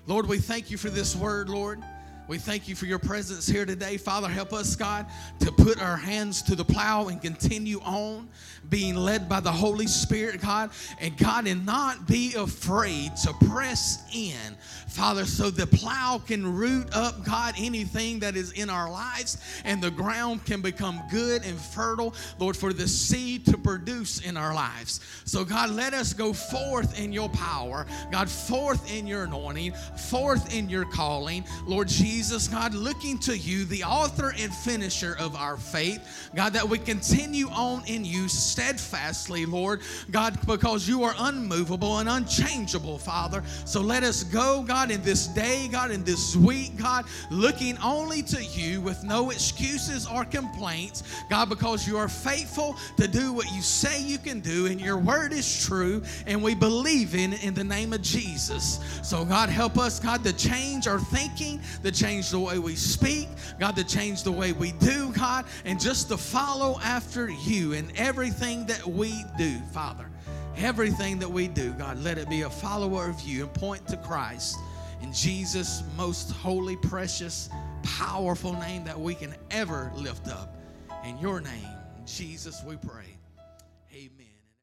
Lord, 0.05 0.27
we 0.27 0.37
thank 0.37 0.69
you 0.69 0.77
for 0.77 0.91
this 0.91 1.15
word, 1.15 1.49
Lord. 1.49 1.81
We 2.25 2.37
thank 2.37 2.69
you 2.69 2.75
for 2.75 2.85
your 2.85 2.99
presence 2.99 3.45
here 3.47 3.65
today. 3.65 3.97
Father, 3.97 4.29
help 4.29 4.53
us, 4.53 4.77
God, 4.77 5.05
to 5.39 5.51
put 5.51 5.81
our 5.81 5.97
hands 5.97 6.41
to 6.43 6.55
the 6.55 6.63
plow 6.63 7.09
and 7.09 7.21
continue 7.21 7.81
on 7.81 8.29
being 8.69 8.95
led 8.95 9.27
by 9.27 9.41
the 9.41 9.51
Holy 9.51 9.87
Spirit, 9.87 10.39
God. 10.41 10.69
And 11.01 11.17
God, 11.17 11.47
and 11.47 11.65
not 11.65 12.07
be 12.07 12.33
afraid 12.35 13.11
to 13.23 13.33
press 13.49 14.03
in, 14.15 14.55
Father, 14.87 15.25
so 15.25 15.49
the 15.49 15.67
plow 15.67 16.21
can 16.25 16.55
root 16.55 16.87
up, 16.95 17.25
God, 17.25 17.55
anything 17.57 18.19
that 18.19 18.37
is 18.37 18.53
in 18.53 18.69
our 18.69 18.89
lives 18.89 19.37
and 19.65 19.81
the 19.81 19.91
ground 19.91 20.45
can 20.45 20.61
become 20.61 21.01
good 21.11 21.43
and 21.43 21.59
fertile, 21.59 22.15
Lord, 22.39 22.55
for 22.55 22.71
the 22.71 22.87
seed 22.87 23.45
to 23.47 23.57
produce 23.57 24.21
in 24.21 24.37
our 24.37 24.53
lives. 24.53 25.01
So, 25.25 25.43
God, 25.43 25.71
let 25.71 25.93
us 25.93 26.13
go 26.13 26.31
forth 26.31 26.97
in 26.97 27.11
your 27.11 27.29
power, 27.29 27.85
God, 28.11 28.29
forth 28.29 28.89
in 28.93 29.07
your 29.07 29.23
anointing, 29.23 29.73
forth 30.09 30.55
in 30.55 30.69
your 30.69 30.85
calling, 30.85 31.43
Lord 31.65 31.89
Jesus, 31.89 32.12
God, 32.51 32.75
looking 32.75 33.17
to 33.19 33.37
you, 33.37 33.65
the 33.65 33.83
author 33.83 34.33
and 34.37 34.53
finisher 34.53 35.15
of 35.19 35.35
our 35.35 35.57
faith, 35.57 36.29
God, 36.35 36.53
that 36.53 36.67
we 36.67 36.77
continue 36.77 37.47
on 37.49 37.83
in 37.87 38.05
you 38.05 38.27
steadfastly, 38.27 39.45
Lord, 39.45 39.81
God, 40.11 40.37
because 40.45 40.87
you 40.87 41.03
are 41.03 41.15
unmovable 41.17 41.97
and 41.97 42.07
unchangeable, 42.07 42.97
Father. 42.97 43.43
So 43.65 43.81
let 43.81 44.03
us 44.03 44.23
go, 44.23 44.63
God, 44.63 44.91
in 44.91 45.01
this 45.01 45.27
day, 45.27 45.67
God, 45.71 45.91
in 45.91 46.03
this 46.03 46.35
week, 46.35 46.77
God, 46.77 47.05
looking 47.31 47.77
only 47.79 48.21
to 48.23 48.43
you 48.43 48.79
with 48.81 49.03
no 49.03 49.31
excuses 49.31 50.07
or 50.07 50.23
complaints, 50.23 51.03
God, 51.29 51.49
because 51.49 51.87
you 51.87 51.97
are 51.97 52.07
faithful 52.09 52.75
to 52.97 53.07
do 53.07 53.33
what 53.33 53.51
you 53.51 53.61
say 53.61 54.01
you 54.01 54.19
can 54.19 54.39
do, 54.39 54.67
and 54.67 54.79
your 54.79 54.97
word 54.97 55.33
is 55.33 55.65
true, 55.65 56.03
and 56.27 56.43
we 56.43 56.53
believe 56.53 57.15
in 57.15 57.33
in 57.33 57.53
the 57.53 57.63
name 57.63 57.91
of 57.91 58.01
Jesus. 58.01 58.79
So, 59.01 59.25
God, 59.25 59.49
help 59.49 59.77
us, 59.77 59.99
God, 59.99 60.23
to 60.23 60.33
change 60.33 60.87
our 60.87 60.99
thinking, 60.99 61.59
to 61.83 61.91
change 62.03 62.31
the 62.31 62.39
way 62.39 62.59
we 62.59 62.75
speak, 62.75 63.29
God, 63.61 63.77
to 63.77 63.83
change 63.85 64.23
the 64.23 64.31
way 64.31 64.51
we 64.51 64.73
do, 64.73 65.13
God, 65.13 65.45
and 65.63 65.79
just 65.79 66.09
to 66.09 66.17
follow 66.17 66.77
after 66.83 67.29
you 67.29 67.71
in 67.71 67.89
everything 67.95 68.65
that 68.65 68.85
we 68.85 69.23
do, 69.37 69.57
Father, 69.71 70.09
everything 70.57 71.17
that 71.19 71.29
we 71.29 71.47
do, 71.47 71.71
God, 71.71 71.97
let 71.99 72.17
it 72.17 72.29
be 72.29 72.41
a 72.41 72.49
follower 72.49 73.07
of 73.07 73.21
you 73.21 73.43
and 73.43 73.53
point 73.53 73.87
to 73.87 73.95
Christ 73.95 74.57
in 75.01 75.13
Jesus' 75.13 75.81
most 75.95 76.31
holy, 76.31 76.75
precious, 76.75 77.49
powerful 77.83 78.51
name 78.51 78.83
that 78.83 78.99
we 78.99 79.15
can 79.15 79.33
ever 79.49 79.89
lift 79.95 80.27
up. 80.27 80.57
In 81.05 81.17
your 81.19 81.39
name, 81.39 81.69
Jesus, 82.05 82.63
we 82.65 82.75
pray. 82.75 83.15